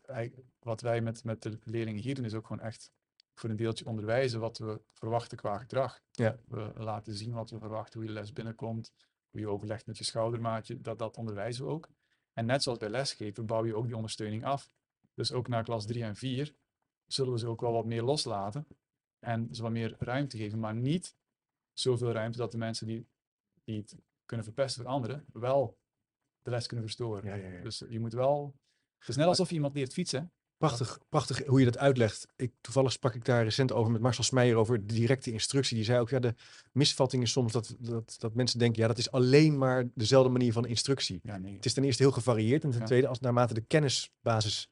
wat 0.59 0.81
wij 0.81 1.01
met, 1.01 1.25
met 1.25 1.43
de 1.43 1.59
leerlingen 1.65 2.03
hier 2.03 2.15
doen 2.15 2.25
is 2.25 2.35
ook 2.35 2.47
gewoon 2.47 2.63
echt 2.63 2.91
voor 3.35 3.51
een 3.51 3.57
deeltje 3.57 3.87
onderwijzen 3.87 4.41
wat 4.41 4.59
we 4.59 4.81
verwachten 4.93 5.37
qua 5.39 5.59
gedrag. 5.59 6.01
Ja. 6.11 6.37
We 6.47 6.73
laten 6.75 7.15
zien 7.15 7.33
wat 7.33 7.51
we 7.51 7.59
verwachten, 7.59 8.01
hoe 8.01 8.09
je 8.09 8.15
les 8.15 8.33
binnenkomt, 8.33 8.93
hoe 9.31 9.41
je 9.41 9.49
overlegt 9.49 9.87
met 9.87 9.99
je 9.99 10.05
schoudermaatje, 10.05 10.81
dat, 10.81 10.99
dat 10.99 11.17
onderwijzen 11.17 11.65
we 11.65 11.71
ook. 11.71 11.89
En 12.33 12.47
net 12.47 12.63
zoals 12.63 12.79
bij 12.79 12.89
lesgeven 12.89 13.47
bouw 13.47 13.65
je 13.65 13.75
ook 13.75 13.87
die 13.87 13.97
ondersteuning 13.97 14.45
af. 14.45 14.71
Dus 15.15 15.33
ook 15.33 15.49
naar 15.49 15.65
klas 15.65 15.87
3 15.87 16.05
en 16.05 16.17
4 16.17 16.55
zullen 17.07 17.33
we 17.33 17.39
ze 17.39 17.47
ook 17.47 17.61
wel 17.61 17.73
wat 17.73 17.85
meer 17.85 18.03
loslaten 18.03 18.67
en 19.19 19.55
ze 19.55 19.63
wat 19.63 19.71
meer 19.71 19.97
ruimte 19.99 20.37
geven, 20.37 20.59
maar 20.59 20.75
niet 20.75 21.17
zoveel 21.73 22.13
ruimte 22.13 22.39
dat 22.39 22.53
de 22.53 22.59
mensen 22.59 22.87
die, 22.87 23.09
die 23.65 23.77
het 23.77 23.97
kunnen 24.25 24.47
verpesten 24.47 24.83
voor 24.83 24.93
anderen, 24.93 25.25
wel 25.33 25.79
de 26.43 26.51
les 26.51 26.67
kunnen 26.67 26.85
verstoren. 26.85 27.25
Ja, 27.25 27.35
ja, 27.35 27.57
ja. 27.57 27.63
Dus 27.63 27.85
je 27.89 28.01
moet 28.01 28.13
wel. 28.13 28.55
Het 28.99 29.09
is 29.09 29.17
net 29.17 29.27
alsof 29.27 29.49
je 29.49 29.55
iemand 29.55 29.75
leert 29.75 29.93
fietsen. 29.93 30.33
Prachtig, 30.61 30.99
prachtig 31.09 31.47
hoe 31.47 31.59
je 31.59 31.65
dat 31.65 31.79
uitlegt. 31.79 32.27
Ik, 32.37 32.53
toevallig 32.61 32.93
sprak 32.93 33.15
ik 33.15 33.25
daar 33.25 33.45
recent 33.45 33.73
over 33.73 33.93
met 33.93 34.01
Marcel 34.01 34.25
Smeijer 34.25 34.57
over 34.57 34.87
directe 34.87 35.33
instructie. 35.33 35.77
Die 35.77 35.85
zei 35.85 36.01
ook, 36.01 36.11
ja, 36.11 36.19
de 36.19 36.35
misvatting 36.73 37.23
is 37.23 37.33
soms 37.33 37.53
dat, 37.53 37.77
dat, 37.79 38.17
dat 38.19 38.35
mensen 38.35 38.59
denken, 38.59 38.83
ja, 38.83 38.89
dat 38.89 38.99
is 38.99 39.11
alleen 39.11 39.59
maar 39.59 39.89
dezelfde 39.95 40.31
manier 40.31 40.53
van 40.53 40.67
instructie. 40.67 41.21
Ja, 41.23 41.39
nee. 41.39 41.55
Het 41.55 41.65
is 41.65 41.73
ten 41.73 41.85
eerste 41.85 42.03
heel 42.03 42.13
gevarieerd 42.13 42.65
en 42.65 42.71
ten 42.71 42.81
Ja. 42.81 42.87
tweede, 42.87 43.07
als 43.07 43.21
naarmate 43.21 43.55
de 43.55 43.61
kennisbasis 43.61 44.71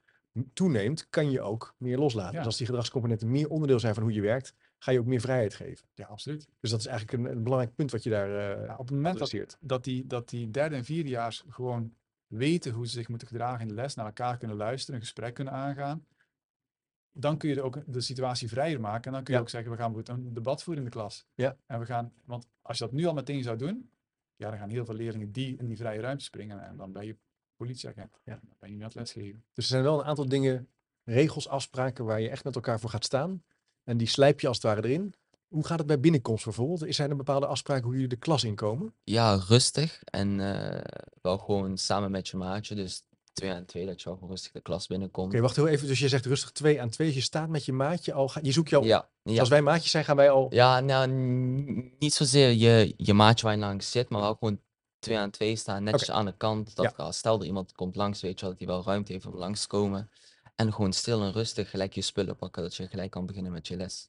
toeneemt, 0.52 1.07
kan 1.11 1.30
je 1.30 1.40
ook 1.40 1.75
meer 1.78 1.99
loslaten. 1.99 2.33
Ja. 2.33 2.38
Dus 2.38 2.47
als 2.47 2.57
die 2.57 2.66
gedragscomponenten 2.66 3.30
meer 3.30 3.49
onderdeel 3.49 3.80
zijn 3.80 3.95
van 3.95 4.02
hoe 4.02 4.12
je 4.12 4.21
werkt, 4.21 4.54
ga 4.78 4.90
je 4.92 4.99
ook 4.99 5.07
meer 5.07 5.21
vrijheid 5.21 5.54
geven. 5.54 5.87
Ja, 5.95 6.07
absoluut. 6.07 6.49
Dus 6.61 6.71
dat 6.71 6.80
is 6.80 6.87
eigenlijk 6.87 7.18
een, 7.18 7.30
een 7.37 7.42
belangrijk 7.42 7.75
punt 7.75 7.90
wat 7.90 8.02
je 8.02 8.11
daar 8.11 8.30
Ja, 8.64 8.73
op 8.73 8.87
het 8.88 8.97
moment 8.97 9.18
dat, 9.18 9.57
dat, 9.61 9.85
die, 9.85 10.07
dat 10.07 10.28
die 10.28 10.50
derde 10.50 10.76
en 10.76 10.85
vierdejaars 10.85 11.45
gewoon 11.49 11.92
weten 12.28 12.73
hoe 12.73 12.87
ze 12.87 12.92
zich 12.92 13.08
moeten 13.08 13.28
gedragen 13.28 13.61
in 13.61 13.68
de 13.68 13.75
les, 13.75 13.94
naar 13.94 14.06
elkaar 14.06 14.38
kunnen 14.38 14.56
luisteren, 14.56 14.94
een 14.94 15.06
gesprek 15.06 15.35
kunnen 15.35 15.54
aangaan, 15.54 16.06
dan 17.12 17.38
kun 17.38 17.49
je 17.49 17.62
ook 17.62 17.82
de 17.87 18.00
situatie 18.00 18.49
vrijer 18.49 18.80
maken. 18.80 19.04
En 19.04 19.12
dan 19.12 19.23
kun 19.23 19.32
je 19.32 19.38
Ja. 19.38 19.44
ook 19.44 19.50
zeggen, 19.50 19.70
we 19.70 19.76
gaan 19.76 20.02
een 20.04 20.35
debat 20.35 20.62
voeren 20.62 20.85
in 20.85 20.90
de 20.90 20.97
klas. 20.97 21.26
Ja. 21.35 21.56
En 21.66 21.78
we 21.78 21.87
gaan, 21.87 22.12
want 22.25 22.47
als 22.62 22.78
je 22.78 22.85
dat 22.85 22.92
nu 22.92 23.04
al 23.04 23.14
meteen 23.14 23.42
zou 23.42 23.56
doen, 23.56 23.90
ja, 24.37 24.50
dan 24.50 24.58
gaan 24.58 24.70
heel 24.70 24.85
veel 24.85 24.94
leerlingen 24.94 25.32
die 25.32 25.56
in 25.56 25.66
die 25.66 25.76
vrije 25.76 26.00
ruimte 26.00 26.25
springen. 26.25 26.61
En 26.64 26.76
dan 26.76 26.92
ben 26.92 27.06
je 27.06 27.16
politieagent. 27.56 28.20
Ja. 28.25 28.35
Dan 28.42 28.56
ben 28.58 28.68
je 28.68 28.75
niet 28.75 28.82
aan 28.82 28.88
het 28.88 28.99
lesgeven. 28.99 29.44
Dus 29.52 29.64
er 29.64 29.70
zijn 29.70 29.82
wel 29.82 29.99
een 30.00 30.04
aantal 30.06 30.28
dingen, 30.28 30.68
regels, 31.04 31.49
afspraken 31.49 32.04
waar 32.04 32.20
je 32.20 32.28
echt 32.28 32.44
met 32.44 32.54
elkaar 32.54 32.80
voor 32.80 32.90
gaat 32.90 33.04
staan. 33.04 33.44
En 33.85 33.97
die 33.97 34.06
slijp 34.06 34.40
je 34.40 34.47
als 34.49 34.56
het 34.56 34.66
ware 34.66 34.85
erin. 34.88 35.14
Hoe 35.49 35.67
gaat 35.67 35.78
het 35.78 35.87
bij 35.87 36.00
binnenkomst 36.00 36.45
bijvoorbeeld? 36.45 36.85
Is 36.85 36.97
Zijn 36.97 37.11
er 37.11 37.17
bepaalde 37.17 37.47
afspraken 37.47 37.85
hoe 37.85 37.93
jullie 37.93 38.09
de 38.09 38.17
klas 38.17 38.45
inkomen? 38.45 38.95
Ja, 39.05 39.35
rustig 39.49 40.02
en 40.05 40.40
eh, 40.40 40.81
wel 41.23 41.38
gewoon 41.38 41.78
samen 41.78 42.11
met 42.11 42.28
je 42.28 42.37
maatje. 42.37 42.75
Dus 42.75 43.02
twee 43.33 43.52
aan 43.52 43.64
twee, 43.64 43.87
dat 43.87 44.02
je 44.02 44.11
gewoon 44.11 44.28
rustig 44.28 44.52
de 44.52 44.61
klas 44.61 44.87
binnenkomt. 44.87 45.33
Oké, 45.33 45.40
wacht 45.43 45.57
heel 45.57 45.69
even. 45.69 45.87
Dus 45.87 45.99
je 45.99 46.09
zegt 46.09 46.26
rustig 46.26 46.50
twee 46.50 46.81
aan 46.81 46.88
twee. 46.88 47.07
Dus 47.07 47.17
je 47.17 47.23
staat 47.23 47.49
met 47.49 47.64
je 47.64 47.73
maatje 47.73 48.12
al. 48.12 48.28
ga- 48.28 48.40
Je 48.43 48.52
zoekt 48.52 48.71
jou. 48.71 48.87
Ja, 48.87 49.09
ja. 49.23 49.40
Als 49.40 49.49
wij 49.49 49.62
maatjes 49.62 49.90
zijn, 49.90 50.05
gaan 50.05 50.17
wij 50.17 50.31
al. 50.31 50.47
Ja, 50.55 50.81
nou, 50.81 51.07
niet 51.99 52.14
zozeer 52.14 52.50
je, 52.50 52.95
je 52.97 53.14
maatje 53.14 53.45
waar 53.45 53.55
je 53.55 53.61
langs 53.61 53.90
zit, 53.90 54.09
maar 54.09 54.21
wel 54.21 54.35
gewoon 54.35 54.61
twee 54.99 55.19
aan 55.19 55.31
twee 55.31 55.57
staan, 55.57 55.83
netjes 55.83 56.11
aan 56.11 56.25
de 56.25 56.37
kant. 56.37 56.76
Dat 56.76 56.95
Ja. 56.97 57.05
als 57.05 57.19
stel 57.19 57.40
er 57.40 57.47
iemand 57.47 57.73
komt 57.73 57.97
langs, 57.97 58.21
weet 58.21 58.35
je 58.38 58.40
wel, 58.40 58.50
dat 58.50 58.59
hij 58.59 58.69
wel 58.69 58.85
ruimte 58.85 59.12
heeft 59.12 59.26
om 59.26 59.35
langs 59.37 59.61
te 59.62 59.67
komen. 59.67 60.11
En 60.57 60.73
gewoon 60.73 60.93
stil 60.93 61.23
en 61.23 61.33
rustig 61.33 61.71
gelijk 61.71 61.93
je 61.93 62.00
spullen 62.02 62.37
pakken, 62.37 62.62
dat 62.62 62.75
je 62.75 62.88
gelijk 62.88 63.11
kan 63.11 63.26
beginnen 63.26 63.52
met 63.52 63.69
je 63.69 63.76
les. 63.76 64.09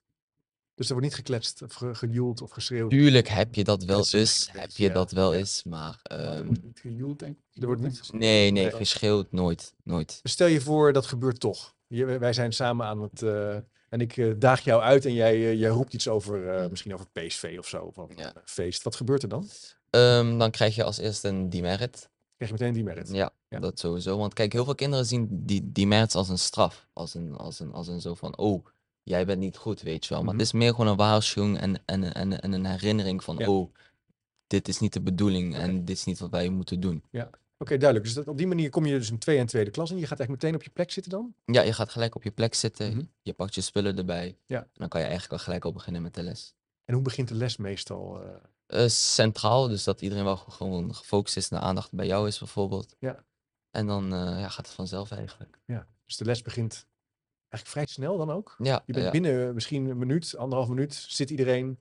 Dus 0.79 0.87
er 0.87 0.93
wordt 0.93 1.09
niet 1.09 1.17
gekletst 1.19 1.61
of 1.61 1.73
ge- 1.73 1.95
gejoeld 1.95 2.41
of 2.41 2.51
geschreeuwd. 2.51 2.89
Tuurlijk 2.89 3.27
heb 3.27 3.55
je 3.55 3.63
dat 3.63 3.83
wel 3.83 4.05
eens, 4.11 4.49
heb 4.51 4.69
je 4.71 4.83
ja, 4.83 4.93
dat 4.93 5.11
wel 5.11 5.33
eens, 5.33 5.63
maar 5.63 5.99
Er 6.03 6.19
ehm, 6.19 6.45
wordt 6.45 6.63
niet 6.63 6.79
gejoeld, 6.79 7.19
denk 7.19 7.37
ik. 7.37 7.61
Er 7.61 7.65
wordt 7.67 7.81
niet- 7.81 7.97
geschreeuwd. 7.97 8.21
nee, 8.23 8.51
nee, 8.51 8.63
Nee. 8.63 8.71
geschreeuwd 8.71 9.31
nooit, 9.31 9.73
nooit. 9.83 10.19
Stel 10.23 10.47
je 10.47 10.61
voor, 10.61 10.93
dat 10.93 11.05
gebeurt 11.05 11.39
toch. 11.39 11.75
Je- 11.87 12.05
wij 12.05 12.33
zijn 12.33 12.53
samen 12.53 12.85
aan 12.85 13.01
het... 13.01 13.21
eh, 13.21 13.55
en 13.89 14.01
ik 14.01 14.17
eh, 14.17 14.31
daag 14.37 14.61
jou 14.61 14.81
uit 14.81 15.05
en 15.05 15.13
jij, 15.13 15.33
eh, 15.33 15.59
jij 15.59 15.69
roept 15.69 15.93
iets 15.93 16.07
over, 16.07 16.49
eh, 16.49 16.69
misschien 16.69 16.93
over 16.93 17.05
PSV 17.13 17.55
of 17.59 17.67
zo. 17.67 17.81
Of 17.83 17.97
over 17.97 18.17
Ja. 18.17 18.35
een 18.35 18.41
feest. 18.45 18.83
Wat 18.83 18.95
gebeurt 18.95 19.23
er 19.23 19.29
dan? 19.29 19.49
Ehm, 19.89 20.37
dan 20.37 20.51
krijg 20.51 20.75
je 20.75 20.83
als 20.83 20.97
eerste 20.97 21.27
een 21.27 21.49
demerit. 21.49 22.09
Krijg 22.37 22.51
je 22.51 22.57
meteen 22.59 22.73
die 22.73 22.83
merit. 22.83 23.09
Ja, 23.11 23.31
Ja. 23.49 23.59
dat 23.59 23.79
sowieso. 23.79 24.17
Want 24.17 24.33
kijk, 24.33 24.53
heel 24.53 24.63
veel 24.65 24.75
kinderen 24.75 25.05
zien 25.05 25.27
die 25.31 25.71
demerits 25.71 26.15
als 26.15 26.29
een 26.29 26.39
straf. 26.39 26.87
Als 26.93 27.13
een, 27.13 27.35
als 27.35 27.59
een, 27.59 27.73
als 27.73 27.87
een 27.87 28.01
zo 28.01 28.13
van, 28.13 28.37
oh, 28.37 28.65
jij 29.03 29.25
bent 29.25 29.39
niet 29.39 29.57
goed, 29.57 29.81
weet 29.81 30.03
je 30.05 30.09
wel. 30.13 30.23
Maar 30.23 30.33
Mhm. 30.33 30.37
het 30.43 30.53
is 30.53 30.59
meer 30.59 30.69
gewoon 30.71 30.87
een 30.87 30.95
waarschuwing 30.95 31.57
en, 31.59 31.81
en, 31.85 32.13
en, 32.13 32.41
en 32.41 32.51
een 32.51 32.65
herinnering 32.65 33.23
van, 33.23 33.37
Ja. 33.37 33.49
oh, 33.49 33.73
dit 34.47 34.67
is 34.67 34.79
niet 34.79 34.93
de 34.93 35.01
bedoeling 35.01 35.55
en 35.55 35.85
dit 35.85 35.97
is 35.97 36.03
niet 36.05 36.19
wat 36.19 36.29
wij 36.29 36.49
moeten 36.49 36.79
doen. 36.79 37.03
Oké, 37.61 37.77
duidelijk. 37.77 38.03
Dus 38.03 38.13
dat, 38.13 38.27
op 38.27 38.37
die 38.37 38.47
manier 38.47 38.69
kom 38.69 38.85
je 38.85 38.97
dus 38.97 39.09
een 39.09 39.17
tweede 39.19 39.41
en 39.41 39.47
tweede 39.47 39.71
klas 39.71 39.91
in. 39.91 39.97
Je 39.97 40.07
gaat 40.07 40.19
echt 40.19 40.29
meteen 40.29 40.55
op 40.55 40.63
je 40.63 40.69
plek 40.69 40.91
zitten 40.91 41.11
dan? 41.11 41.33
Ja, 41.45 41.61
je 41.61 41.73
gaat 41.73 41.89
gelijk 41.89 42.15
op 42.15 42.23
je 42.23 42.31
plek 42.31 42.53
zitten, 42.53 42.89
Mhm. 42.91 43.03
je 43.21 43.33
pakt 43.33 43.55
je 43.55 43.61
spullen 43.61 43.97
erbij. 43.97 44.37
Ja. 44.45 44.59
En 44.61 44.69
dan 44.73 44.87
kan 44.87 44.99
je 45.01 45.07
eigenlijk 45.07 45.37
al 45.39 45.43
gelijk 45.45 45.65
al 45.65 45.71
beginnen 45.73 46.01
met 46.01 46.13
de 46.13 46.23
les. 46.23 46.53
En 46.85 46.93
hoe 46.93 47.03
begint 47.03 47.27
de 47.27 47.35
les 47.35 47.57
meestal? 47.57 48.21
eh? 48.23 48.83
Eh, 48.83 48.89
centraal, 48.89 49.67
dus 49.67 49.83
dat 49.83 50.01
iedereen 50.01 50.23
wel 50.23 50.35
gewoon 50.37 50.95
gefocust 50.95 51.37
is 51.37 51.49
en 51.49 51.57
de 51.57 51.63
aandacht 51.63 51.91
bij 51.91 52.05
jou 52.05 52.27
is 52.27 52.39
bijvoorbeeld. 52.39 52.95
Ja. 52.99 53.23
En 53.71 53.87
dan 53.87 54.03
eh, 54.13 54.19
ja, 54.19 54.49
gaat 54.49 54.65
het 54.65 54.75
vanzelf 54.75 55.11
eigenlijk. 55.11 55.59
ja. 55.65 55.87
Dus 56.05 56.17
de 56.17 56.25
les 56.25 56.41
begint 56.41 56.87
eigenlijk 57.49 57.67
vrij 57.67 57.85
snel 57.85 58.17
dan 58.17 58.29
ook? 58.31 58.55
Ja, 58.57 58.83
Je 58.85 58.93
bent 58.93 59.05
ja. 59.05 59.11
binnen 59.11 59.53
misschien 59.53 59.85
een 59.89 59.97
minuut, 59.97 60.35
anderhalf 60.37 60.69
minuut, 60.69 60.93
zit 60.93 61.29
iedereen. 61.29 61.79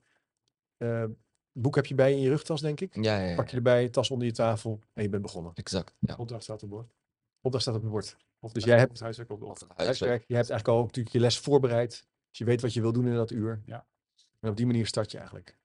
eh, 0.77 1.05
boek 1.51 1.75
heb 1.75 1.85
je 1.85 1.95
bij 1.95 2.11
in 2.11 2.19
je 2.19 2.29
rugtas, 2.29 2.61
denk 2.61 2.79
ik. 2.81 2.95
Ja, 2.95 3.19
ja, 3.19 3.27
ja, 3.27 3.35
Pak 3.35 3.49
je 3.49 3.55
erbij, 3.55 3.89
tas 3.89 4.11
onder 4.11 4.27
je 4.27 4.33
tafel 4.33 4.79
en 4.93 5.03
je 5.03 5.09
bent 5.09 5.21
begonnen. 5.21 5.51
exact. 5.55 5.95
Ja. 5.99 6.15
Opdracht 6.15 6.43
staat 6.43 6.63
op 6.63 6.69
bord. 6.69 6.93
Opdracht 7.41 7.63
staat 7.65 7.75
op 7.75 7.81
het 7.81 7.91
bord. 7.91 8.17
Of 8.39 8.51
Dus 8.51 8.61
het- 8.63 8.71
jij 8.71 8.79
hebt- 8.79 8.91
het 8.91 9.01
huiswerk 9.01 9.29
op 9.31 9.39
de 9.39 9.45
opdracht. 9.45 9.77
Huiswerk. 9.77 10.23
Je 10.27 10.35
hebt 10.35 10.49
eigenlijk 10.49 10.67
al 10.79 10.85
natuurlijk 10.85 11.15
je 11.15 11.19
les 11.21 11.39
voorbereid. 11.39 11.89
Dus 12.29 12.37
je 12.37 12.45
weet 12.45 12.61
wat 12.61 12.73
je 12.73 12.81
wil 12.81 12.91
doen 12.93 13.07
in 13.07 13.13
dat 13.13 13.31
uur. 13.31 13.61
Ja. 13.65 13.85
En 14.39 14.49
op 14.49 14.57
die 14.57 14.65
manier 14.65 14.85
start 14.87 15.11
je 15.11 15.17
eigenlijk. 15.17 15.57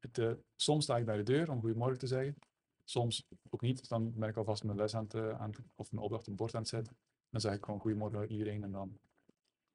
Het, 0.00 0.18
eh, 0.18 0.30
soms 0.56 0.84
sta 0.84 0.96
ik 0.96 1.04
bij 1.04 1.16
de 1.16 1.22
deur 1.22 1.50
om 1.50 1.60
goedemorgen 1.60 1.98
te 1.98 2.06
zeggen. 2.06 2.36
Soms 2.84 3.26
ook 3.50 3.60
niet. 3.60 3.88
Dan 3.88 4.12
ben 4.14 4.28
ik 4.28 4.36
alvast 4.36 4.64
mijn 4.64 4.76
les 4.76 4.94
aan 4.94 5.02
het, 5.04 5.14
eh, 5.14 5.40
aan 5.40 5.50
het- 5.50 5.60
of 5.74 5.90
mijn 5.92 6.02
opdracht 6.02 6.22
op 6.22 6.28
het 6.28 6.36
bord 6.36 6.54
aan 6.54 6.60
het 6.60 6.68
zetten. 6.70 6.96
Dan 7.30 7.40
zeg 7.40 7.54
ik 7.54 7.64
gewoon 7.64 7.80
goedemorgen 7.80 8.30
iedereen 8.32 8.62
en 8.62 8.72
dan 8.72 8.98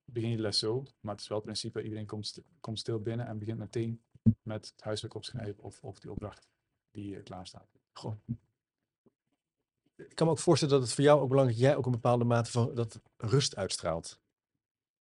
begin 0.05 0.29
je 0.29 0.37
les 0.39 0.59
zo. 0.59 0.83
Maar 0.99 1.11
het 1.13 1.21
is 1.21 1.27
wel 1.27 1.37
het 1.37 1.45
principe, 1.45 1.83
iedereen 1.83 2.05
komt, 2.05 2.41
komt 2.59 2.79
stil 2.79 2.99
binnen 2.99 3.25
en 3.27 3.37
begint 3.39 3.57
meteen 3.57 4.01
met 4.41 4.67
het 4.75 4.83
huiswerk 4.83 5.13
opschrijven 5.13 5.63
of, 5.63 5.83
of 5.83 5.99
die 5.99 6.11
opdracht 6.11 6.47
die 6.91 7.15
eh, 7.15 7.23
klaar 7.23 7.47
staat. 7.47 7.69
Goh. 7.93 8.15
Ik 9.95 10.15
kan 10.15 10.27
me 10.27 10.33
ook 10.33 10.39
voorstellen 10.39 10.73
dat 10.73 10.83
het 10.83 10.93
voor 10.93 11.03
jou 11.03 11.21
ook 11.21 11.29
belangrijk 11.29 11.57
is 11.57 11.63
dat 11.63 11.71
jij 11.71 11.79
ook 11.79 11.85
een 11.85 12.01
bepaalde 12.01 12.23
mate 12.23 12.51
van 12.51 12.75
dat 12.75 13.01
rust 13.17 13.55
uitstraalt. 13.55 14.21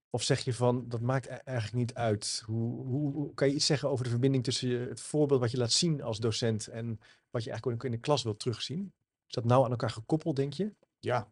Of 0.10 0.24
zeg 0.24 0.39
je 0.39 0.53
van, 0.53 0.89
dat 0.89 1.01
maakt 1.01 1.25
e- 1.25 1.29
eigenlijk 1.29 1.77
niet 1.77 1.94
uit. 1.94 2.44
Hoe, 2.46 2.86
hoe, 2.86 3.13
hoe- 3.13 3.34
kan 3.34 3.48
je 3.48 3.53
iets 3.53 3.65
zeggen 3.65 3.89
over 3.89 4.03
de 4.03 4.10
verbinding 4.10 4.44
tussen 4.44 4.70
je, 4.70 4.77
het 4.77 5.01
voorbeeld 5.01 5.39
wat 5.39 5.51
je 5.51 5.58
laat 5.58 5.72
zien 5.72 6.01
als 6.01 6.20
docent 6.20 6.68
en 6.68 7.00
wat 7.29 7.44
je 7.44 7.50
eigenlijk 7.50 7.79
ook 7.79 7.91
in 7.91 7.96
de 7.96 8.03
klas 8.03 8.24
wilt 8.24 8.39
terugzien? 8.39 8.94
Is 9.27 9.34
dat 9.34 9.44
nou 9.46 9.63
aan 9.63 9.72
elkaar 9.72 9.89
gekoppeld, 9.89 10.36
denk 10.36 10.53
je? 10.53 10.74
Ja, 11.00 11.32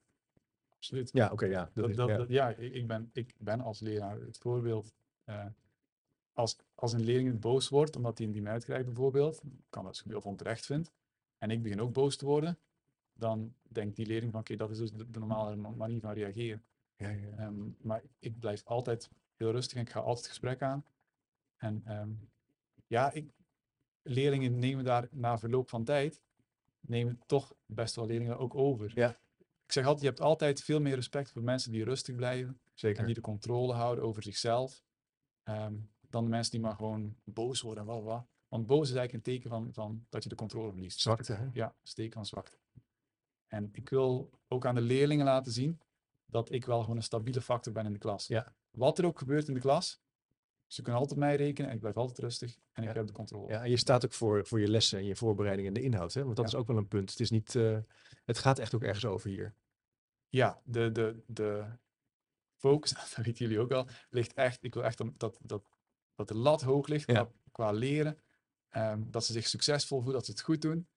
absoluut. 0.87 1.09
Ja, 1.13 1.31
oké, 1.31 1.45
ja. 1.45 1.63
Dat 1.63 1.73
Dat, 1.73 1.89
is- 1.89 1.95
dat, 1.95 2.07
ja. 2.09 2.17
dat- 2.17 2.27
ja, 2.29 2.49
ik, 2.49 2.87
ben, 2.87 3.09
ik 3.13 3.33
ben 3.37 3.61
als 3.61 3.79
leraar 3.79 4.19
het 4.19 4.37
voorbeeld. 4.37 4.93
eh, 5.23 5.45
als, 6.33 6.57
als 6.75 6.93
een 6.93 7.03
leerling 7.03 7.39
boos 7.39 7.69
wordt 7.69 7.95
omdat 7.95 8.17
hij 8.17 8.27
een 8.27 8.33
demerit 8.33 8.63
krijgt 8.63 8.85
bijvoorbeeld, 8.85 9.41
kan 9.69 9.83
dat 9.83 9.95
zich 9.95 10.05
heel 10.05 10.19
onterecht 10.19 10.65
vindt, 10.65 10.91
en 11.37 11.51
ik 11.51 11.61
begin 11.63 11.81
ook 11.81 11.93
boos 11.93 12.15
te 12.17 12.25
worden, 12.25 12.57
dan 13.13 13.53
denkt 13.61 13.95
die 13.95 14.05
leerling 14.05 14.31
van 14.31 14.41
oké, 14.41 14.55
dat 14.55 14.69
is 14.69 14.77
dus 14.77 14.91
de, 14.91 15.09
de 15.09 15.19
normale 15.19 15.55
ma- 15.55 15.69
manier 15.69 15.99
van 15.99 16.13
reageren. 16.13 16.63
Ja, 16.95 17.09
ja, 17.09 17.27
ja. 17.27 17.37
Ehm, 17.37 17.69
maar 17.81 18.01
ik 18.19 18.39
blijf 18.39 18.63
altijd 18.65 19.09
heel 19.35 19.51
rustig 19.51 19.77
en 19.77 19.81
ik 19.83 19.89
ga 19.89 19.99
altijd 19.99 20.17
het 20.17 20.27
gesprek 20.27 20.61
aan. 20.61 20.85
En 21.57 21.81
ehm, 21.85 22.09
ja, 22.87 23.11
ik, 23.11 23.31
leerlingen 24.01 24.59
nemen 24.59 24.83
daar 24.83 25.07
na 25.11 25.37
verloop 25.37 25.69
van 25.69 25.83
tijd, 25.83 26.21
nemen 26.79 27.19
toch 27.25 27.55
best 27.65 27.95
wel 27.95 28.05
leerlingen 28.05 28.37
ook 28.37 28.55
over. 28.55 28.91
Ja. 28.95 29.17
Ik 29.67 29.73
zeg 29.73 29.85
altijd, 29.85 30.01
je 30.01 30.07
hebt 30.07 30.21
altijd 30.21 30.63
veel 30.63 30.81
meer 30.81 30.95
respect 30.95 31.31
voor 31.31 31.43
mensen 31.43 31.71
die 31.71 31.83
rustig 31.83 32.15
blijven 32.15 32.59
Zeker. 32.73 32.99
en 32.99 33.05
die 33.05 33.15
de 33.15 33.21
controle 33.21 33.73
houden 33.73 34.03
over 34.03 34.23
zichzelf, 34.23 34.83
ehm, 35.43 35.75
dan 36.09 36.23
de 36.23 36.29
mensen 36.29 36.51
die 36.51 36.61
maar 36.61 36.75
gewoon 36.75 37.15
boos 37.23 37.61
worden 37.61 37.83
en 37.83 37.89
wat 37.89 38.03
wat. 38.03 38.27
Want 38.47 38.65
boos 38.65 38.89
is 38.89 38.95
eigenlijk 38.95 39.13
een 39.13 39.33
teken 39.33 39.49
van, 39.49 39.73
van 39.73 40.05
dat 40.09 40.23
je 40.23 40.29
de 40.29 40.35
controle 40.35 40.71
verliest. 40.71 40.99
Zwakte, 40.99 41.33
hè? 41.33 41.49
Ja, 41.53 41.75
teken 41.93 42.13
van 42.13 42.25
zwakte. 42.25 42.57
En 43.47 43.69
ik 43.71 43.89
wil 43.89 44.29
ook 44.47 44.65
aan 44.65 44.75
de 44.75 44.81
leerlingen 44.81 45.25
laten 45.25 45.51
zien 45.51 45.81
dat 46.25 46.51
ik 46.51 46.65
wel 46.65 46.81
gewoon 46.81 46.95
een 46.95 47.03
stabiele 47.03 47.41
factor 47.41 47.73
ben 47.73 47.85
in 47.85 47.93
de 47.93 47.99
klas. 47.99 48.27
Ja. 48.27 48.55
Wat 48.71 48.97
er 48.97 49.05
ook 49.05 49.19
gebeurt 49.19 49.47
in 49.47 49.53
de 49.53 49.59
klas, 49.59 50.01
ze 50.67 50.81
kunnen 50.81 51.01
altijd 51.01 51.19
mij 51.19 51.35
rekenen 51.35 51.69
en 51.69 51.75
ik 51.75 51.81
blijf 51.81 51.97
altijd 51.97 52.19
rustig 52.19 52.57
en 52.71 52.83
ik 52.83 52.89
Ja. 52.89 52.95
heb 52.95 53.07
de 53.07 53.13
controle. 53.13 53.51
Ja, 53.51 53.63
en 53.63 53.69
je 53.69 53.77
staat 53.77 54.05
ook 54.05 54.13
voor, 54.13 54.45
voor 54.45 54.59
je 54.59 54.67
lessen 54.69 54.99
en 54.99 55.05
je 55.05 55.15
voorbereiding 55.15 55.67
en 55.67 55.73
de 55.73 55.81
inhoud, 55.81 56.13
hè? 56.13 56.23
Want 56.23 56.35
dat 56.35 56.45
Ja. 56.51 56.51
is 56.57 56.59
ook 56.61 56.67
wel 56.67 56.77
een 56.77 56.87
punt. 56.87 57.09
Het 57.09 57.19
is 57.19 57.29
niet, 57.29 57.55
eh, 57.55 57.77
het 58.25 58.37
gaat 58.37 58.59
echt 58.59 58.75
ook 58.75 58.83
ergens 58.83 59.05
over 59.05 59.29
hier. 59.29 59.53
Ja, 60.29 60.61
de, 60.63 60.91
de, 60.91 61.23
de 61.27 61.65
focus, 62.55 62.91
dat 62.93 63.15
weten 63.15 63.33
jullie 63.45 63.59
ook 63.59 63.71
al, 63.71 63.87
ligt 64.09 64.33
echt, 64.33 64.63
ik 64.63 64.73
wil 64.73 64.83
echt 64.83 64.97
dat, 64.97 65.11
dat, 65.17 65.39
dat, 66.15 66.27
de 66.27 66.35
lat 66.37 66.61
hoog 66.61 66.87
ligt 66.87 67.11
Ja. 67.11 67.31
qua, 67.51 67.71
leren. 67.71 68.19
Ehm, 68.69 69.01
dat 69.09 69.25
ze 69.25 69.33
zich 69.33 69.47
succesvol 69.47 69.97
voelen, 69.97 70.15
dat 70.15 70.25
ze 70.25 70.31
het 70.31 70.41
goed 70.41 70.61
doen. 70.61 70.87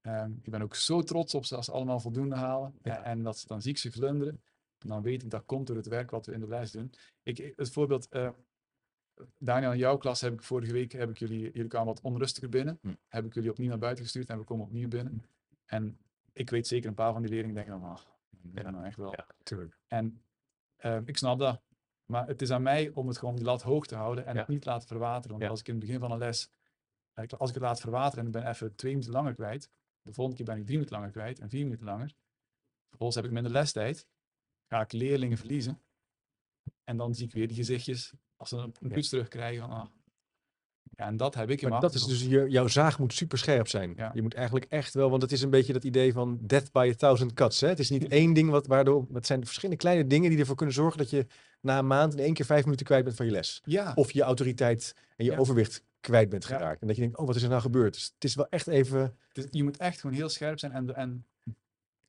Ehm, 0.00 0.32
ik 0.42 0.50
ben 0.50 0.62
ook 0.62 0.74
zo 0.74 1.02
trots 1.02 1.34
op 1.34 1.44
ze 1.44 1.56
als 1.56 1.64
ze 1.64 1.72
allemaal 1.72 2.00
voldoende 2.00 2.34
halen. 2.36 2.78
Ja. 2.82 2.96
En, 2.96 3.04
en 3.04 3.22
dat 3.22 3.38
ze 3.38 3.46
dan 3.46 3.62
zie 3.62 3.70
ik 3.70 3.78
ze 3.78 3.90
glunderen. 3.90 4.42
En 4.78 4.88
dan 4.88 5.02
weet 5.02 5.22
ik 5.22 5.30
dat 5.30 5.44
komt 5.46 5.66
door 5.66 5.76
het 5.76 5.86
werk 5.86 6.10
wat 6.10 6.26
we 6.26 6.32
in 6.32 6.40
de 6.40 6.48
les 6.48 6.70
doen. 6.70 6.92
Ik, 7.22 7.38
ik- 7.38 7.52
het 7.56 7.70
voorbeeld, 7.70 8.08
eh, 8.08 8.30
Daniel, 9.38 9.72
in 9.72 9.78
jouw 9.78 9.96
klas 9.96 10.20
heb 10.20 10.32
ik 10.32 10.42
vorige 10.42 10.72
week, 10.72 10.92
heb 10.92 11.10
ik 11.10 11.18
jullie, 11.18 11.40
jullie 11.40 11.66
kwamen 11.68 11.86
wat 11.94 12.00
onrustiger 12.00 12.48
binnen. 12.48 12.78
Hm. 12.82 12.94
Heb 13.08 13.24
ik 13.24 13.34
jullie 13.34 13.50
opnieuw 13.50 13.68
naar 13.68 13.78
buiten 13.78 14.04
gestuurd 14.04 14.28
en 14.28 14.38
we 14.38 14.44
komen 14.44 14.64
opnieuw 14.66 14.88
binnen. 14.88 15.24
En 15.64 15.98
ik 16.32 16.50
weet 16.50 16.66
zeker 16.66 16.88
een 16.88 16.94
paar 16.94 17.12
van 17.12 17.22
die 17.22 17.30
leerlingen 17.30 17.54
denken 17.54 17.80
dan, 17.80 17.90
ah, 17.90 17.98
ja, 18.52 18.70
nou 18.70 18.84
echt 18.84 18.96
wel. 18.96 19.10
Ja, 19.12 19.26
natuurlijk. 19.38 19.78
En 19.86 20.22
eh, 20.76 20.98
ik 21.04 21.16
snap 21.16 21.38
dat. 21.38 21.60
Maar 22.04 22.26
het 22.26 22.42
is 22.42 22.50
aan 22.50 22.62
mij 22.62 22.90
om 22.94 23.08
het 23.08 23.18
gewoon 23.18 23.36
die 23.36 23.44
lat 23.44 23.62
hoog 23.62 23.86
te 23.86 23.94
houden 23.94 24.26
en 24.26 24.34
Ja. 24.34 24.38
het 24.40 24.48
niet 24.48 24.64
laten 24.64 24.88
verwateren. 24.88 25.30
Want 25.30 25.42
Ja. 25.42 25.48
als 25.48 25.60
ik 25.60 25.68
in 25.68 25.74
het 25.74 25.84
begin 25.84 26.00
van 26.00 26.10
een 26.12 26.18
les, 26.18 26.50
eh, 27.12 27.24
als 27.38 27.48
ik 27.48 27.54
het 27.54 27.64
laat 27.64 27.80
verwateren 27.80 28.18
en 28.18 28.26
ik 28.26 28.32
ben 28.32 28.48
even 28.48 28.74
twee 28.74 28.92
minuten 28.92 29.12
langer 29.12 29.34
kwijt, 29.34 29.70
de 30.02 30.12
volgende 30.12 30.36
keer 30.36 30.46
ben 30.46 30.56
ik 30.56 30.64
drie 30.66 30.76
minuten 30.78 30.96
langer 30.98 31.12
kwijt 31.12 31.38
en 31.38 31.48
vier 31.48 31.64
minuten 31.64 31.84
langer. 31.86 32.14
Vervolgens 32.88 33.16
heb 33.16 33.26
ik 33.26 33.32
minder 33.32 33.52
lestijd, 33.52 34.06
ga 34.68 34.80
ik 34.80 34.92
leerlingen 34.92 35.38
verliezen. 35.38 35.80
En 36.84 36.96
dan 36.96 37.14
zie 37.14 37.26
ik 37.26 37.32
weer 37.32 37.46
die 37.48 37.56
gezichtjes 37.56 38.12
als 38.38 38.48
ze 38.48 38.56
een 38.56 38.90
toets 38.92 39.08
terugkrijgen 39.08 39.60
van, 39.60 39.70
ah. 39.70 39.86
Ja, 40.96 41.06
en 41.06 41.16
dat 41.16 41.34
heb 41.34 41.50
ik 41.50 41.62
in 41.62 41.68
Maar 41.68 41.80
mijn 41.80 41.92
dat 41.92 41.94
is 41.94 42.00
achterhoofd. 42.02 42.30
dus, 42.30 42.42
je, 42.42 42.50
jouw 42.50 42.66
zaag 42.68 42.98
moet 42.98 43.12
super 43.12 43.38
scherp 43.38 43.68
zijn. 43.68 43.92
Ja. 43.96 44.10
Je 44.14 44.22
moet 44.22 44.34
eigenlijk 44.34 44.66
echt 44.68 44.94
wel, 44.94 45.10
want 45.10 45.22
het 45.22 45.32
is 45.32 45.42
een 45.42 45.50
beetje 45.50 45.72
dat 45.72 45.84
idee 45.84 46.12
van 46.12 46.38
death 46.42 46.72
by 46.72 46.90
a 46.92 46.96
thousand 46.96 47.32
cuts. 47.32 47.60
Hè? 47.60 47.68
Het 47.68 47.78
is 47.78 47.90
niet 47.90 48.08
één 48.08 48.32
ding 48.32 48.50
wat 48.50 48.66
waardoor, 48.66 49.06
het 49.12 49.26
zijn 49.26 49.44
verschillende 49.44 49.80
kleine 49.80 50.06
dingen 50.06 50.30
die 50.30 50.38
ervoor 50.38 50.56
kunnen 50.56 50.74
zorgen 50.74 50.98
dat 50.98 51.10
je 51.10 51.26
na 51.60 51.78
een 51.78 51.86
maand 51.86 52.12
in 52.12 52.18
één 52.18 52.34
keer 52.34 52.44
vijf 52.44 52.64
minuten 52.64 52.86
kwijt 52.86 53.04
bent 53.04 53.16
van 53.16 53.26
je 53.26 53.32
les. 53.32 53.60
Ja, 53.64 53.92
Of 53.94 54.12
je 54.12 54.22
autoriteit 54.22 54.94
en 55.16 55.24
je 55.24 55.30
Ja. 55.30 55.38
overwicht 55.38 55.84
kwijt 56.00 56.28
bent 56.28 56.44
geraakt. 56.44 56.80
En 56.80 56.86
dat 56.86 56.96
je 56.96 57.02
denkt, 57.02 57.18
oh 57.18 57.26
wat 57.26 57.36
is 57.36 57.42
er 57.42 57.48
nou 57.48 57.60
gebeurd? 57.60 57.94
Dus 57.94 58.04
het 58.14 58.24
is 58.24 58.34
wel 58.34 58.48
echt 58.48 58.66
even, 58.66 59.16
Dus 59.32 59.46
je 59.50 59.64
moet 59.64 59.76
echt 59.76 60.00
gewoon 60.00 60.16
heel 60.16 60.28
scherp 60.28 60.58
zijn. 60.58 60.72
En, 60.72 60.94
en 60.96 61.26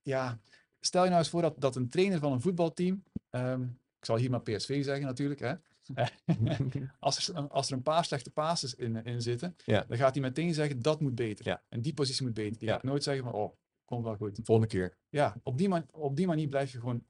ja, 0.01 0.39
stel 0.79 1.01
je 1.03 1.07
nou 1.09 1.21
eens 1.21 1.29
voor 1.29 1.41
dat, 1.41 1.53
dat 1.57 1.75
een 1.75 1.89
trainer 1.89 2.19
van 2.19 2.31
een 2.31 2.41
voetbalteam, 2.41 3.03
ehm, 3.29 3.61
ik 3.99 4.05
zal 4.05 4.17
hier 4.17 4.29
maar 4.29 4.41
PSV 4.41 4.83
zeggen 4.83 5.05
natuurlijk, 5.05 5.39
hè. 5.39 5.53
als, 6.99 7.27
er, 7.27 7.47
als 7.47 7.67
er 7.67 7.73
een 7.77 7.81
paar 7.83 8.05
slechte 8.05 8.29
passes 8.31 8.75
in, 8.75 9.03
in 9.03 9.21
zitten, 9.21 9.55
Ja. 9.65 9.83
dan 9.87 9.97
gaat 9.97 10.13
hij 10.13 10.21
meteen 10.23 10.53
zeggen 10.53 10.81
dat 10.81 10.99
moet 11.01 11.15
beter. 11.15 11.45
Ja. 11.45 11.63
En 11.69 11.81
die 11.81 11.93
positie 11.93 12.25
moet 12.25 12.33
beter. 12.33 12.59
Die 12.59 12.67
Ja. 12.67 12.73
gaat 12.73 12.83
nooit 12.83 13.03
zeggen 13.03 13.23
van, 13.23 13.33
oh, 13.33 13.53
komt 13.85 14.03
wel 14.03 14.15
goed. 14.15 14.39
volgende 14.43 14.69
keer. 14.71 14.97
Ja, 15.09 15.35
op 15.43 15.57
die, 15.57 15.69
man, 15.69 15.85
op 15.91 16.15
die 16.15 16.27
manier 16.27 16.47
blijf 16.47 16.71
je 16.71 16.79
gewoon 16.79 17.03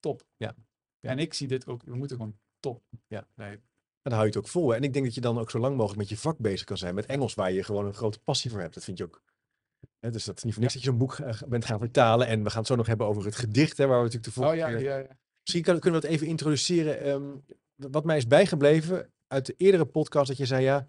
top. 0.00 0.26
Ja. 0.36 0.54
En 1.00 1.18
ik 1.18 1.34
zie 1.34 1.48
dit 1.48 1.66
ook, 1.66 1.82
we 1.84 1.96
moeten 1.96 2.16
gewoon 2.16 2.38
top 2.60 2.82
Ja. 3.08 3.28
blijven. 3.34 3.62
En 4.02 4.12
dan 4.12 4.20
hou 4.20 4.24
je 4.24 4.28
het 4.36 4.38
ook 4.44 4.48
vol. 4.50 4.68
hè. 4.70 4.76
En 4.76 4.82
ik 4.82 4.92
denk 4.92 5.04
dat 5.04 5.14
je 5.14 5.20
dan 5.20 5.38
ook 5.38 5.50
zo 5.50 5.58
lang 5.58 5.76
mogelijk 5.76 5.98
met 6.00 6.08
je 6.08 6.16
vak 6.16 6.38
bezig 6.38 6.66
kan 6.66 6.76
zijn. 6.78 6.94
Met 6.94 7.06
Engels, 7.06 7.34
waar 7.34 7.52
je 7.52 7.62
gewoon 7.62 7.86
een 7.86 7.94
grote 7.94 8.18
passie 8.18 8.50
voor 8.50 8.60
hebt. 8.60 8.74
Dat 8.74 8.84
vind 8.84 8.98
je 8.98 9.04
ook. 9.04 9.22
Hè, 9.98 10.10
dus 10.10 10.24
dat 10.24 10.36
is 10.36 10.42
niet 10.42 10.52
voor 10.52 10.62
niks 10.62 10.74
dat 10.74 10.82
je 10.82 10.88
zo'n 10.88 10.98
boek 10.98 11.14
eh, 11.14 11.42
bent 11.48 11.64
gaan 11.64 11.78
vertalen. 11.78 12.26
En 12.26 12.42
we 12.42 12.48
gaan 12.50 12.58
het 12.58 12.66
zo 12.66 12.74
nog 12.76 12.86
hebben 12.86 13.06
over 13.06 13.24
het 13.24 13.36
gedicht, 13.36 13.78
hè, 13.78 13.86
waar 13.86 13.96
we 13.98 14.04
natuurlijk 14.04 14.34
de 14.34 14.40
Oh 14.40 14.46
vorige 14.46 14.62
ja, 14.70 14.76
keer 14.76 14.82
ja, 14.86 14.96
ja. 14.98 15.16
Misschien 15.40 15.62
kan- 15.62 15.80
kunnen 15.80 16.00
we 16.00 16.06
dat 16.06 16.16
even 16.16 16.26
introduceren. 16.26 17.00
Ehm, 17.00 17.36
wat 17.76 18.04
mij 18.04 18.16
is 18.16 18.26
bijgebleven 18.26 19.10
uit 19.26 19.46
de 19.46 19.54
eerdere 19.56 19.84
podcast, 19.84 20.28
dat 20.28 20.36
je 20.36 20.46
zei, 20.46 20.64
ja, 20.64 20.84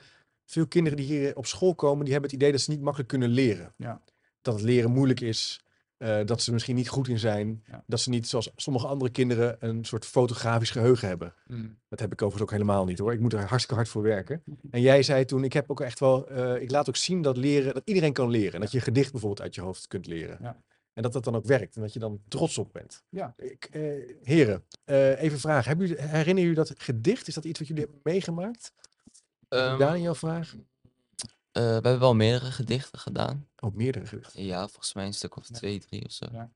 veel 0.46 0.68
kinderen 0.68 0.98
die 0.98 1.08
hier 1.08 1.36
op 1.36 1.46
school 1.46 1.76
komen, 1.76 2.04
die 2.04 2.14
hebben 2.14 2.30
het 2.32 2.40
idee 2.40 2.52
dat 2.52 2.62
ze 2.62 2.72
niet 2.72 2.82
makkelijk 2.82 3.10
kunnen 3.10 3.30
leren. 3.30 3.74
Ja. 3.78 4.02
Dat 4.42 4.54
het 4.54 4.64
leren 4.64 4.92
moeilijk 4.92 5.20
is. 5.22 5.62
eh, 5.98 6.20
dat 6.26 6.42
ze 6.42 6.54
misschien 6.54 6.76
niet 6.76 6.90
goed 6.90 7.08
in 7.08 7.20
zijn. 7.20 7.64
Ja. 7.68 7.84
Dat 7.88 8.00
ze 8.00 8.10
niet, 8.10 8.28
zoals 8.28 8.52
sommige 8.56 8.88
andere 8.88 9.12
kinderen, 9.12 9.56
een 9.60 9.86
soort 9.86 10.06
fotografisch 10.06 10.70
geheugen 10.70 11.08
hebben. 11.08 11.34
Mm. 11.48 11.78
Dat 11.90 12.00
heb 12.00 12.12
ik 12.12 12.22
overigens 12.22 12.52
ook 12.52 12.58
helemaal 12.60 12.86
niet 12.86 13.00
hoor. 13.00 13.14
Ik 13.14 13.20
moet 13.20 13.34
er 13.34 13.40
hartstikke 13.40 13.76
hard 13.76 13.88
voor 13.90 14.02
werken. 14.02 14.44
En 14.72 14.82
jij 14.82 15.04
zei 15.04 15.26
toen, 15.26 15.44
ik 15.44 15.54
heb 15.54 15.72
ook 15.72 15.82
echt 15.82 16.00
wel, 16.00 16.28
eh, 16.30 16.62
ik 16.62 16.72
laat 16.72 16.90
ook 16.90 16.96
zien 16.96 17.22
dat 17.22 17.38
leren, 17.38 17.74
dat 17.74 17.82
iedereen 17.86 18.14
kan 18.14 18.30
leren. 18.30 18.54
En 18.54 18.60
dat 18.60 18.72
je 18.72 18.78
een 18.78 18.84
gedicht 18.84 19.12
bijvoorbeeld 19.12 19.42
uit 19.42 19.56
je 19.56 19.62
hoofd 19.62 19.88
kunt 19.88 20.08
leren. 20.08 20.38
Ja. 20.42 20.62
En 20.98 21.04
dat 21.04 21.14
dat 21.14 21.24
dan 21.24 21.36
ook 21.36 21.46
werkt 21.46 21.76
en 21.76 21.82
dat 21.82 21.94
je 21.94 22.00
dan 22.00 22.22
trots 22.28 22.58
op 22.58 22.74
bent. 22.74 23.04
Ja. 23.10 23.34
Ik, 23.38 23.66
eh, 23.72 23.82
heren, 24.24 24.64
eh, 24.84 25.22
even 25.22 25.40
vragen. 25.40 25.68
Hebben 25.70 25.88
jullie, 25.88 26.02
herinneren 26.04 26.42
jullie 26.50 26.56
dat 26.56 26.74
gedicht? 26.78 27.28
Is 27.28 27.34
dat 27.34 27.44
iets 27.44 27.60
wat 27.60 27.68
jullie 27.68 27.84
hebben 27.84 28.02
meegemaakt? 28.04 28.74
Ehm, 29.50 29.78
Daniel 29.78 30.16
vraag? 30.16 30.56
eh, 31.52 31.64
we 31.64 31.70
hebben 31.72 32.00
wel 32.00 32.16
meerdere 32.16 32.52
gedichten 32.52 33.00
gedaan. 33.00 33.48
Oh, 33.60 33.76
meerdere 33.76 34.06
gedichten. 34.06 34.44
Ja, 34.44 34.68
volgens 34.68 34.94
mij 34.94 35.06
een 35.06 35.14
stuk 35.14 35.36
of 35.36 35.48
Ja. 35.50 35.56
twee, 35.56 35.80
drie 35.80 36.06
of 36.06 36.12
zo. 36.12 36.26
Ja. 36.32 36.52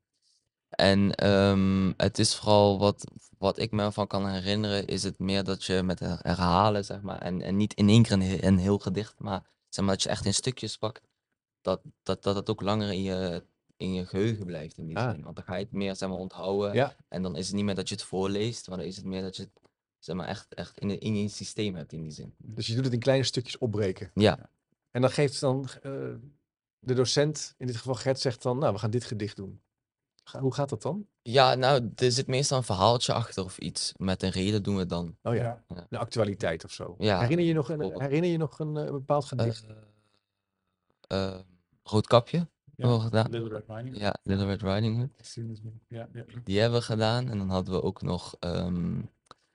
En 0.69 1.15
ehm, 1.15 1.91
het 1.97 2.19
is 2.19 2.35
vooral 2.35 2.79
wat, 2.79 3.03
wat 3.37 3.59
ik 3.59 3.71
me 3.71 3.83
ervan 3.83 4.07
kan 4.07 4.27
herinneren, 4.29 4.87
is 4.87 5.03
het 5.03 5.19
meer 5.19 5.43
dat 5.43 5.63
je 5.63 5.83
met 5.83 5.99
her- 5.99 6.19
herhalen, 6.21 6.85
zeg 6.85 7.01
maar, 7.01 7.17
en, 7.21 7.41
en 7.41 7.55
niet 7.57 7.73
in 7.73 7.89
één 7.89 8.03
keer 8.03 8.11
een, 8.11 8.45
een 8.45 8.57
heel 8.57 8.77
gedicht, 8.79 9.19
maar 9.19 9.43
zeg 9.69 9.85
maar 9.85 9.93
dat 9.93 10.03
je 10.03 10.09
echt 10.09 10.25
in 10.25 10.33
stukjes 10.33 10.77
pakt, 10.77 11.01
dat 11.61 11.81
dat, 12.03 12.23
dat 12.23 12.35
het 12.35 12.49
ook 12.49 12.61
langer 12.61 12.91
in 12.91 13.01
je, 13.03 13.43
in 13.81 13.93
je 13.93 14.05
geheugen 14.05 14.45
blijft 14.45 14.77
in 14.77 14.85
die 14.87 14.97
Ah. 14.97 15.11
zin. 15.11 15.23
Want 15.23 15.35
dan 15.35 15.45
ga 15.45 15.55
je 15.55 15.63
het 15.63 15.73
meer, 15.73 15.95
zeg 15.95 16.09
maar, 16.09 16.17
onthouden. 16.17 16.73
Ja. 16.73 16.95
En 17.07 17.21
dan 17.21 17.35
is 17.35 17.45
het 17.47 17.55
niet 17.55 17.65
meer 17.65 17.75
dat 17.75 17.89
je 17.89 17.95
het 17.95 18.03
voorleest, 18.03 18.67
maar 18.67 18.77
dan 18.77 18.87
is 18.87 18.95
het 18.95 19.05
meer 19.05 19.21
dat 19.21 19.35
je 19.35 19.43
het, 19.43 19.51
zeg 19.99 20.15
maar, 20.15 20.27
echt, 20.27 20.53
echt 20.53 20.79
in, 20.79 20.99
in 20.99 21.15
je 21.21 21.27
systeem 21.29 21.75
hebt 21.75 21.91
in 21.93 22.01
die 22.01 22.11
zin. 22.11 22.33
Dus 22.37 22.67
je 22.67 22.75
doet 22.75 22.83
het 22.83 22.93
in 22.93 22.99
kleine 22.99 23.23
stukjes 23.23 23.57
opbreken. 23.57 24.11
Ja, 24.13 24.49
En 24.91 25.01
dan 25.01 25.11
geeft 25.11 25.39
dan 25.39 25.67
eh, 25.81 25.91
de 26.79 26.93
docent, 26.93 27.55
in 27.57 27.67
dit 27.67 27.75
geval 27.77 27.95
Gert, 27.95 28.19
zegt 28.19 28.41
dan, 28.41 28.57
nou, 28.57 28.73
we 28.73 28.79
gaan 28.79 28.89
dit 28.91 29.03
gedicht 29.03 29.35
doen. 29.35 29.61
Ga- 30.23 30.39
hoe 30.39 30.53
gaat 30.53 30.69
dat 30.69 30.81
dan? 30.81 31.07
ja 31.21 31.55
nou, 31.55 31.91
er 31.95 32.11
zit 32.11 32.27
meestal 32.27 32.57
een 32.57 32.63
verhaaltje 32.63 33.13
achter 33.13 33.43
of 33.43 33.57
iets. 33.57 33.93
Met 33.97 34.23
een 34.23 34.29
reden 34.29 34.63
doen 34.63 34.73
we 34.73 34.79
het 34.79 34.89
dan. 34.89 35.17
Oh 35.23 35.35
ja, 35.35 35.63
Ja. 35.67 35.85
de 35.89 35.97
actualiteit 35.97 36.63
of 36.63 36.71
zo. 36.71 36.95
Ja, 36.97 37.19
herinner 37.19 37.45
je 37.45 37.53
nog 37.53 37.69
een, 37.69 37.81
herinner 38.01 38.29
je 38.29 38.37
nog 38.37 38.59
een, 38.59 38.77
eh, 38.77 38.91
bepaald 38.91 39.25
gedicht? 39.25 39.65
Eh, 41.07 41.39
Roodkapje 41.83 42.47
hebben 42.81 42.97
we 42.97 43.03
gedaan. 43.03 43.29
Little 43.31 43.49
Red 43.49 43.67
Riding 43.67 43.87
Hood. 43.89 43.99
Ja, 44.01 44.15
Little 44.23 44.45
Red 44.45 44.61
Riding 44.61 44.97
Hood. 44.97 45.35
Ja, 45.87 46.09
ja. 46.13 46.25
Die 46.43 46.59
hebben 46.59 46.79
we 46.79 46.85
gedaan. 46.85 47.29
En 47.29 47.37
dan 47.37 47.49
hadden 47.49 47.73
we 47.73 47.81
ook 47.81 48.01
nog. 48.01 48.35
ehm, 48.39 49.01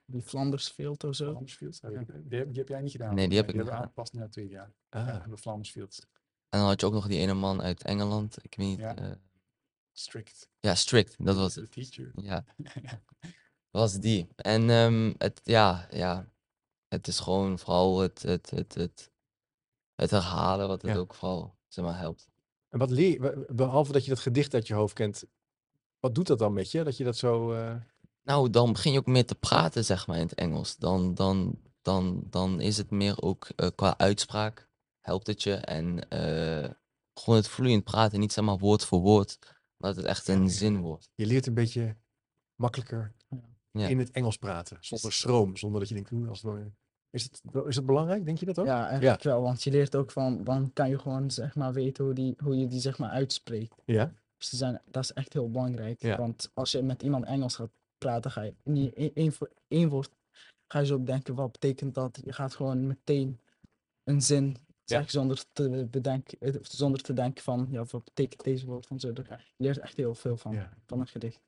Die 0.04 0.22
Flandersfield 0.22 1.04
of 1.04 1.14
zo. 1.14 1.30
Flammersfield. 1.30 1.80
heb 1.80 1.92
ik- 2.00 2.30
Die, 2.30 2.38
heb, 2.38 2.48
die 2.48 2.58
heb 2.58 2.68
jij 2.68 2.80
niet 2.80 2.90
gedaan. 2.90 3.14
Nee, 3.14 3.28
die 3.28 3.36
heb 3.36 3.46
ik 3.46 3.52
die 3.52 3.62
niet 3.62 3.70
gedaan. 3.72 3.92
nu 4.12 4.18
na 4.20 4.28
twee 4.28 4.48
jaar. 4.48 4.72
Ah, 4.88 5.06
Ja, 5.06 5.26
de 5.28 5.36
Flammersfield. 5.36 6.06
en 6.48 6.58
dan 6.58 6.68
had 6.68 6.80
je 6.80 6.86
ook 6.86 6.92
nog 6.92 7.06
die 7.06 7.18
ene 7.18 7.34
man 7.34 7.62
uit 7.62 7.82
Engeland. 7.82 8.44
Ik 8.44 8.54
weet 8.56 8.66
niet. 8.66 8.78
Ja. 8.78 8.96
eh, 8.96 9.10
Strict. 9.92 10.48
ja, 10.60 10.74
Strict. 10.74 11.24
Dat 11.24 11.36
was 11.36 11.54
het. 11.54 11.72
teacher. 11.72 12.12
Ja, 12.14 12.44
dat 12.56 13.00
was 13.82 13.92
die. 14.00 14.28
En 14.36 14.70
ehm, 14.70 15.14
het, 15.18 15.40
ja, 15.44 15.86
ja, 15.90 16.28
het 16.88 17.08
is 17.08 17.20
gewoon 17.20 17.58
vooral 17.58 17.98
het, 17.98 18.22
het, 18.22 18.50
het, 18.50 18.74
het, 18.74 19.10
het 19.94 20.10
herhalen 20.10 20.68
wat 20.68 20.82
het 20.82 20.90
Ja. 20.90 20.96
ook 20.96 21.14
vooral 21.14 21.56
zeg 21.68 21.84
maar, 21.84 21.98
helpt. 21.98 22.28
En 22.68 22.78
wat 22.78 22.90
leer 22.90 23.10
je, 23.10 23.46
behalve 23.52 23.92
dat 23.92 24.04
je 24.04 24.10
dat 24.10 24.18
gedicht 24.20 24.54
uit 24.54 24.66
je 24.66 24.74
hoofd 24.74 24.94
kent, 24.94 25.24
wat 26.00 26.14
doet 26.14 26.26
dat 26.26 26.38
dan 26.38 26.52
met 26.52 26.70
je? 26.70 26.84
Dat 26.84 26.96
je 26.96 27.04
dat 27.04 27.16
zo... 27.16 27.52
eh, 27.52 27.74
Nou, 28.22 28.50
dan 28.50 28.72
begin 28.72 28.92
je 28.92 28.98
ook 28.98 29.06
meer 29.06 29.26
te 29.26 29.34
praten, 29.34 29.84
zeg 29.84 30.06
maar, 30.06 30.16
in 30.16 30.22
het 30.22 30.34
Engels. 30.34 30.76
Dan, 30.76 31.14
dan, 31.14 31.58
dan, 31.82 32.22
dan 32.30 32.60
is 32.60 32.76
het 32.76 32.90
meer 32.90 33.22
ook 33.22 33.48
eh, 33.56 33.68
qua 33.74 33.98
uitspraak 33.98 34.68
helpt 35.00 35.26
het 35.26 35.42
je. 35.42 35.54
En 35.54 36.08
eh, 36.08 36.70
gewoon 37.14 37.38
het 37.38 37.48
vloeiend 37.48 37.84
praten, 37.84 38.20
niet 38.20 38.32
zeg 38.32 38.44
maar 38.44 38.58
woord 38.58 38.84
voor 38.84 39.00
woord, 39.00 39.38
maar 39.76 39.90
dat 39.94 39.96
het 39.96 40.04
echt 40.06 40.28
een 40.28 40.50
zin 40.50 40.80
wordt. 40.80 41.10
je 41.14 41.26
leert 41.26 41.46
een 41.46 41.54
beetje 41.54 41.96
makkelijker 42.54 43.14
Ja. 43.70 43.88
in 43.88 43.98
het 43.98 44.10
Engels 44.10 44.36
praten. 44.36 44.76
Zonder 44.80 45.12
schroom, 45.12 45.56
zonder 45.56 45.80
dat 45.80 45.88
je 45.88 45.94
denkt, 45.94 46.12
"Oeh, 46.12 46.28
als 46.28 46.42
het. 46.42 46.74
Is 47.16 47.22
het, 47.22 47.42
is 47.66 47.76
het 47.76 47.86
belangrijk, 47.86 48.24
denk 48.24 48.38
je 48.38 48.46
dat 48.46 48.58
ook? 48.58 48.66
Ja, 48.66 48.88
eigenlijk 48.88 49.22
wel. 49.22 49.42
Want 49.42 49.62
je 49.62 49.70
leert 49.70 49.96
ook 49.96 50.10
van, 50.10 50.44
dan 50.44 50.70
kan 50.72 50.88
je 50.88 50.98
gewoon 50.98 51.30
zeg 51.30 51.54
maar 51.54 51.72
weten 51.72 52.04
hoe, 52.04 52.14
die, 52.14 52.34
hoe 52.42 52.56
je 52.58 52.66
die 52.66 52.80
zeg 52.80 52.98
maar 52.98 53.10
uitspreekt. 53.10 53.74
Ja? 53.84 54.12
Dus 54.36 54.48
die 54.48 54.58
zijn, 54.58 54.80
dat 54.90 55.02
is 55.02 55.12
echt 55.12 55.32
heel 55.32 55.50
belangrijk. 55.50 56.02
Ja. 56.02 56.16
Want 56.16 56.50
als 56.54 56.70
je 56.72 56.82
met 56.82 57.02
iemand 57.02 57.24
Engels 57.24 57.54
gaat 57.56 57.70
praten, 57.98 58.30
ga 58.30 58.42
je 58.42 58.54
niet 58.62 58.94
één- 59.14 59.32
voor- 59.32 59.50
één 59.68 59.88
woord 59.88 60.10
ga 60.72 60.78
je 60.78 60.86
zo 60.86 60.98
bedenken 60.98 61.34
wat 61.34 61.52
betekent 61.52 61.94
dat. 61.94 62.20
Je 62.24 62.32
gaat 62.32 62.54
gewoon 62.54 62.86
meteen 62.86 63.40
een 64.04 64.22
zin 64.22 64.56
zeggen 64.84 65.10
zonder 65.10 65.44
te 65.52 65.86
bedenken, 65.90 66.38
eh, 66.40 66.54
zonder 66.62 67.00
te 67.02 67.12
denken 67.12 67.42
van 67.44 67.66
ja, 67.70 67.84
wat 67.90 68.04
betekent 68.04 68.44
deze 68.44 68.66
woord 68.66 68.86
van 68.86 69.00
zo. 69.00 69.08
Ja. 69.14 69.22
Je 69.56 69.64
leert 69.64 69.78
echt 69.78 69.96
heel 69.96 70.14
veel 70.14 70.36
van, 70.36 70.52
Ja. 70.52 70.72
van 70.86 71.00
een 71.00 71.06
gedicht. 71.06 71.40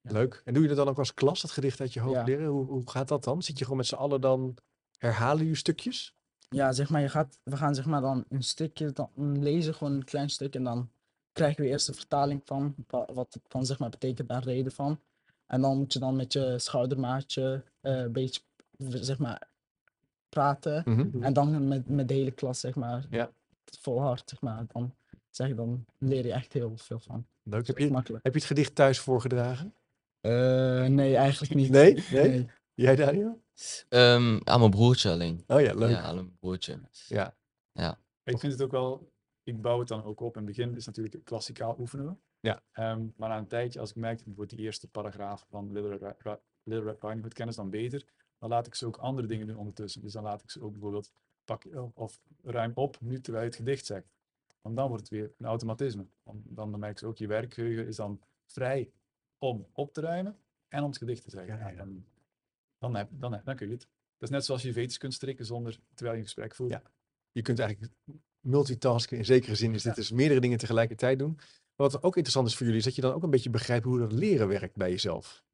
Leuk. 0.00 0.42
En 0.44 0.52
doe 0.54 0.62
je 0.62 0.68
dat 0.68 0.76
dan 0.76 0.88
ook 0.88 0.98
als 0.98 1.14
klas, 1.14 1.40
dat 1.40 1.50
gedicht 1.50 1.80
uit 1.80 1.92
je 1.92 2.00
hoofd 2.00 2.14
Ja. 2.16 2.24
leren? 2.24 2.46
Hoe, 2.46 2.66
hoe 2.66 2.90
gaat 2.90 3.08
dat 3.08 3.24
dan? 3.24 3.42
Zit 3.42 3.58
je 3.58 3.62
gewoon 3.64 3.78
met 3.78 3.86
z'n 3.86 3.94
allen 3.94 4.20
dan, 4.20 4.54
herhalen 5.04 5.38
jullie 5.42 5.54
stukjes? 5.56 6.14
Ja, 6.48 6.72
zeg 6.72 6.88
maar, 6.90 7.00
je 7.00 7.08
gaat, 7.08 7.38
we 7.42 7.56
gaan 7.56 7.74
zeg 7.74 7.86
maar 7.86 8.00
dan 8.00 8.24
een 8.28 8.42
stukje 8.42 8.92
dan 8.92 9.10
lezen, 9.42 9.74
gewoon 9.74 9.92
een 9.92 10.04
klein 10.04 10.30
stuk. 10.30 10.54
En 10.54 10.64
dan 10.64 10.90
krijgen 11.32 11.62
we 11.62 11.68
eerst 11.70 11.86
de 11.86 11.92
vertaling 11.94 12.40
van 12.44 12.74
wa- 12.88 13.08
wat 13.12 13.34
het 13.34 13.42
dan 13.48 13.66
zeg 13.66 13.78
maar 13.78 13.90
betekent, 13.90 14.28
daar 14.28 14.42
reden 14.44 14.72
van. 14.72 15.00
En 15.46 15.60
dan 15.60 15.76
moet 15.78 15.92
je 15.92 15.98
dan 15.98 16.16
met 16.16 16.32
je 16.32 16.58
schoudermaatje 16.58 17.64
eh, 17.80 17.96
een 17.98 18.12
beetje 18.12 18.40
zeg 18.78 19.18
maar 19.18 19.48
praten. 20.28 20.84
En 21.20 21.32
dan 21.32 21.68
met, 21.68 21.88
met 21.88 22.08
de 22.08 22.14
hele 22.14 22.30
klas 22.30 22.60
zeg 22.60 22.74
maar 22.74 23.06
Ja. 23.10 23.30
vol 23.80 24.00
hard 24.00 24.28
zeg 24.30 24.40
maar. 24.40 24.64
Dan 24.72 24.94
zeg 25.30 25.54
dan 25.54 25.84
leer 25.98 26.26
je 26.26 26.32
echt 26.32 26.52
heel 26.52 26.72
veel 26.76 26.98
van. 26.98 27.26
Leuk. 27.42 27.66
Heb 27.66 27.78
je, 27.78 27.90
makkelijk. 27.90 28.24
heb 28.24 28.32
je 28.32 28.38
het 28.38 28.48
gedicht 28.48 28.74
thuis 28.74 28.98
voorgedragen? 28.98 29.74
Eh, 30.20 30.84
nee, 30.86 31.16
eigenlijk 31.16 31.54
niet. 31.54 31.70
Nee? 31.70 32.04
Nee? 32.12 32.46
Jij, 32.74 32.96
Daniel? 32.96 33.42
Ehm 33.88 34.40
aan 34.44 34.58
mijn 34.58 34.70
broertje 34.70 35.10
alleen. 35.10 35.44
Oh 35.46 35.60
ja, 35.60 35.74
leuk. 35.74 35.90
Ja, 35.90 36.00
aan 36.00 36.14
mijn 36.14 36.36
broertje. 36.40 36.80
Ja. 37.08 37.34
Ik 38.22 38.38
vind 38.38 38.52
het 38.52 38.62
ook 38.62 38.70
wel, 38.70 39.12
ik 39.42 39.60
bouw 39.62 39.78
het 39.78 39.88
dan 39.88 40.04
ook 40.04 40.20
op. 40.20 40.36
In 40.36 40.46
het 40.46 40.56
begin 40.56 40.76
is 40.76 40.86
natuurlijk 40.86 41.24
klassikaal 41.24 41.76
oefenen 41.78 42.06
we. 42.06 42.14
Ja. 42.40 42.62
Ehm, 42.72 43.06
maar 43.16 43.28
na 43.28 43.38
een 43.38 43.46
tijdje, 43.46 43.80
als 43.80 43.90
ik 43.90 43.96
merk 43.96 44.16
dat 44.16 44.24
bijvoorbeeld 44.24 44.56
die 44.58 44.66
eerste 44.66 44.88
paragraaf 44.88 45.46
van 45.48 45.72
Little 45.72 45.96
Red, 45.96 46.40
Little 46.62 46.90
Red 46.90 47.02
Riding 47.02 47.20
Hood 47.20 47.32
kennis 47.34 47.56
dan 47.56 47.70
beter, 47.70 48.04
dan 48.38 48.48
laat 48.48 48.66
ik 48.66 48.74
ze 48.74 48.86
ook 48.86 48.96
andere 48.96 49.26
dingen 49.26 49.46
doen 49.46 49.56
ondertussen. 49.56 50.00
Dus 50.00 50.12
dan 50.12 50.22
laat 50.22 50.42
ik 50.42 50.50
ze 50.50 50.62
ook 50.62 50.70
bijvoorbeeld 50.70 51.12
pak, 51.44 51.64
of 51.94 52.20
ruim 52.42 52.72
op 52.74 53.00
nu 53.00 53.20
terwijl 53.20 53.44
je 53.44 53.50
het 53.50 53.58
gedicht 53.58 53.86
zegt. 53.86 54.06
Want 54.60 54.76
dan 54.76 54.88
wordt 54.88 55.02
het 55.02 55.12
weer 55.12 55.32
een 55.38 55.46
automatisme. 55.46 56.06
Want 56.22 56.42
dan, 56.44 56.70
dan 56.70 56.80
merk 56.80 56.92
ik 56.92 56.98
ze 56.98 57.06
ook, 57.06 57.18
je 57.18 57.26
werkgeheugen 57.26 57.86
is 57.86 57.96
dan 57.96 58.20
vrij 58.46 58.92
om 59.38 59.66
op 59.72 59.92
te 59.92 60.00
ruimen 60.00 60.38
en 60.68 60.82
om 60.82 60.88
het 60.88 60.98
gedicht 60.98 61.22
te 61.22 61.30
zeggen. 61.30 61.58
Ja, 61.58 61.68
Ja, 61.68 61.70
ja. 61.70 61.86
Dan, 62.92 62.94
heb, 62.94 63.08
dan, 63.12 63.32
heb- 63.32 63.44
dan 63.44 63.56
kun 63.56 63.66
je 63.66 63.72
het. 63.72 63.88
Dat 64.18 64.28
is 64.28 64.30
net 64.30 64.44
zoals 64.44 64.62
je 64.62 64.72
veters 64.72 64.98
kunt 64.98 65.14
strikken 65.14 65.46
zonder, 65.46 65.78
terwijl 65.94 66.12
je 66.16 66.22
een 66.22 66.28
gesprek 66.28 66.54
voert. 66.54 66.70
Ja. 66.70 66.82
Je 67.32 67.42
kunt 67.42 67.58
eigenlijk 67.58 67.92
multitasken. 68.40 69.18
In 69.18 69.24
zekere 69.24 69.54
zin 69.54 69.74
is 69.74 69.82
dit 69.82 69.94
dus 69.94 70.10
meerdere 70.10 70.40
dingen 70.40 70.58
tegelijkertijd 70.58 71.18
doen. 71.18 71.34
Maar 71.76 71.90
wat 71.90 72.02
ook 72.02 72.16
interessant 72.16 72.48
is 72.48 72.56
voor 72.56 72.62
jullie, 72.66 72.80
is 72.80 72.84
dat 72.84 72.94
je 72.94 73.00
dan 73.00 73.12
ook 73.12 73.22
een 73.22 73.30
beetje 73.30 73.50
begrijpt 73.50 73.84
hoe 73.84 73.98
dat 73.98 74.12
leren 74.12 74.48
werkt 74.48 74.76
bij 74.76 74.90
jezelf. 74.90 75.44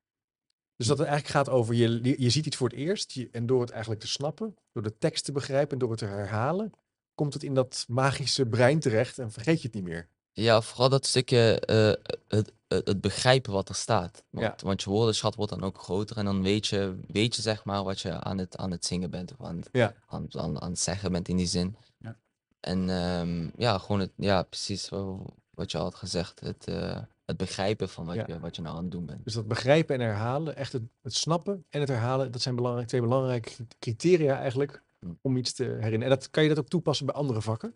Dus 0.77 0.87
dat 0.87 0.99
het 0.99 1.07
eigenlijk 1.07 1.37
gaat 1.37 1.55
over, 1.55 1.75
je, 1.75 2.21
je 2.23 2.31
ziet 2.31 2.47
iets 2.47 2.57
voor 2.57 2.69
het 2.69 2.79
eerst 2.79 3.13
je, 3.13 3.29
en 3.31 3.47
door 3.47 3.61
het 3.61 3.71
eigenlijk 3.71 4.01
te 4.01 4.09
snappen, 4.09 4.57
door 4.73 4.83
de 4.83 4.99
tekst 4.99 5.25
te 5.25 5.33
begrijpen 5.33 5.73
en 5.73 5.79
door 5.79 5.91
het 5.91 5.99
te 5.99 6.05
herhalen, 6.05 6.73
komt 7.15 7.35
het 7.35 7.43
in 7.43 7.55
dat 7.55 7.85
magische 7.89 8.47
brein 8.47 8.81
terecht 8.81 9.19
en 9.19 9.31
vergeet 9.33 9.61
je 9.61 9.67
het 9.67 9.75
niet 9.75 9.85
meer. 9.85 10.09
Ja, 10.33 10.61
vooral 10.61 10.89
dat 10.89 11.07
stukje 11.07 11.61
eh, 11.61 12.13
het, 12.29 12.53
het, 12.69 12.87
het 12.89 13.01
begrijpen 13.01 13.53
wat 13.53 13.69
er 13.69 13.75
staat. 13.75 14.23
Ja. 14.31 14.41
Want, 14.41 14.61
want 14.61 14.83
je 14.83 14.91
woordenschat 14.91 15.35
wordt 15.35 15.53
dan 15.53 15.63
ook 15.63 15.79
groter 15.79 16.17
en 16.17 16.25
dan 16.25 16.43
weet 16.43 16.67
je, 16.67 16.99
weet 17.09 17.37
je 17.37 17.43
zeg 17.43 17.65
maar 17.65 17.85
wat 17.85 18.01
je 18.01 18.21
aan 18.21 18.39
het, 18.39 18.57
aan 18.57 18.71
het 18.71 18.85
zingen 18.87 19.11
bent 19.11 19.33
of 19.39 19.47
aan 19.47 19.57
het, 19.57 19.69
Ja. 19.73 19.95
aan, 20.07 20.27
aan, 20.31 20.61
aan 20.61 20.71
het 20.71 20.81
zeggen 20.81 21.13
bent 21.13 21.29
in 21.29 21.37
die 21.37 21.47
zin. 21.47 21.77
Ja. 21.99 22.17
En 22.61 22.91
ehm, 22.91 23.49
ja, 23.57 23.79
gewoon 23.79 24.01
het, 24.01 24.11
ja, 24.17 24.43
precies 24.43 24.89
wa- 24.89 25.17
wat 25.51 25.71
je 25.71 25.79
al 25.79 25.85
had 25.85 25.95
gezegd. 25.95 26.41
Het, 26.41 26.67
eh, 26.67 26.99
het 27.25 27.37
begrijpen 27.37 27.89
van 27.89 28.05
wat, 28.07 28.15
Ja. 28.15 28.25
je, 28.27 28.41
wat 28.41 28.57
je 28.57 28.63
nou 28.63 28.77
aan 28.77 28.83
het 28.83 28.93
doen 28.93 29.07
bent. 29.07 29.25
Dus 29.25 29.35
dat 29.35 29.49
begrijpen 29.49 29.95
en 29.95 30.01
herhalen, 30.07 30.57
echt 30.57 30.73
het, 30.73 30.83
het 31.03 31.15
snappen 31.15 31.65
en 31.69 31.81
het 31.81 31.89
herhalen, 31.89 32.33
dat 32.33 32.41
zijn 32.41 32.55
belangrijk, 32.57 32.89
twee 32.89 33.01
belangrijke 33.01 33.51
criteria 33.79 34.39
eigenlijk 34.39 34.83
Hm. 35.01 35.07
om 35.23 35.37
iets 35.37 35.53
te 35.53 35.63
herinneren. 35.65 36.03
En 36.03 36.09
dat, 36.09 36.31
kan 36.31 36.43
je 36.43 36.49
dat 36.49 36.59
ook 36.59 36.69
toepassen 36.69 37.07
bij 37.07 37.15
andere 37.15 37.43
vakken? 37.43 37.75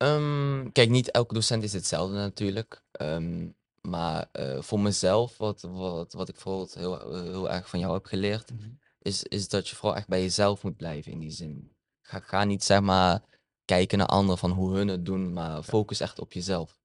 Ehm, 0.00 0.70
kijk, 0.72 0.88
niet 0.88 1.10
elke 1.10 1.34
docent 1.34 1.62
is 1.62 1.72
hetzelfde 1.72 2.14
natuurlijk. 2.16 2.82
Ehm, 2.92 3.48
maar 3.80 4.28
eh, 4.32 4.62
voor 4.62 4.80
mezelf, 4.80 5.36
wat, 5.36 5.60
wat, 5.62 6.12
wat 6.12 6.28
ik 6.28 6.34
bijvoorbeeld 6.34 6.74
heel, 6.74 7.22
heel 7.22 7.50
erg 7.50 7.68
van 7.68 7.78
jou 7.80 7.92
heb 7.92 8.04
geleerd, 8.04 8.50
Mhm. 8.52 8.68
is, 8.98 9.22
is 9.22 9.48
dat 9.48 9.68
je 9.68 9.76
vooral 9.76 9.96
echt 9.96 10.08
bij 10.08 10.20
jezelf 10.20 10.62
moet 10.62 10.76
blijven 10.76 11.12
in 11.12 11.18
die 11.18 11.30
zin. 11.30 11.72
Ga, 12.02 12.20
ga 12.20 12.44
niet 12.44 12.64
zeg 12.64 12.80
maar 12.80 13.22
kijken 13.64 13.98
naar 13.98 14.06
anderen 14.06 14.38
van 14.38 14.50
hoe 14.50 14.74
hun 14.74 14.88
het 14.88 15.04
doen, 15.04 15.32
maar 15.32 15.62
focus 15.62 16.00
echt 16.00 16.18
op 16.18 16.32
jezelf. 16.32 16.78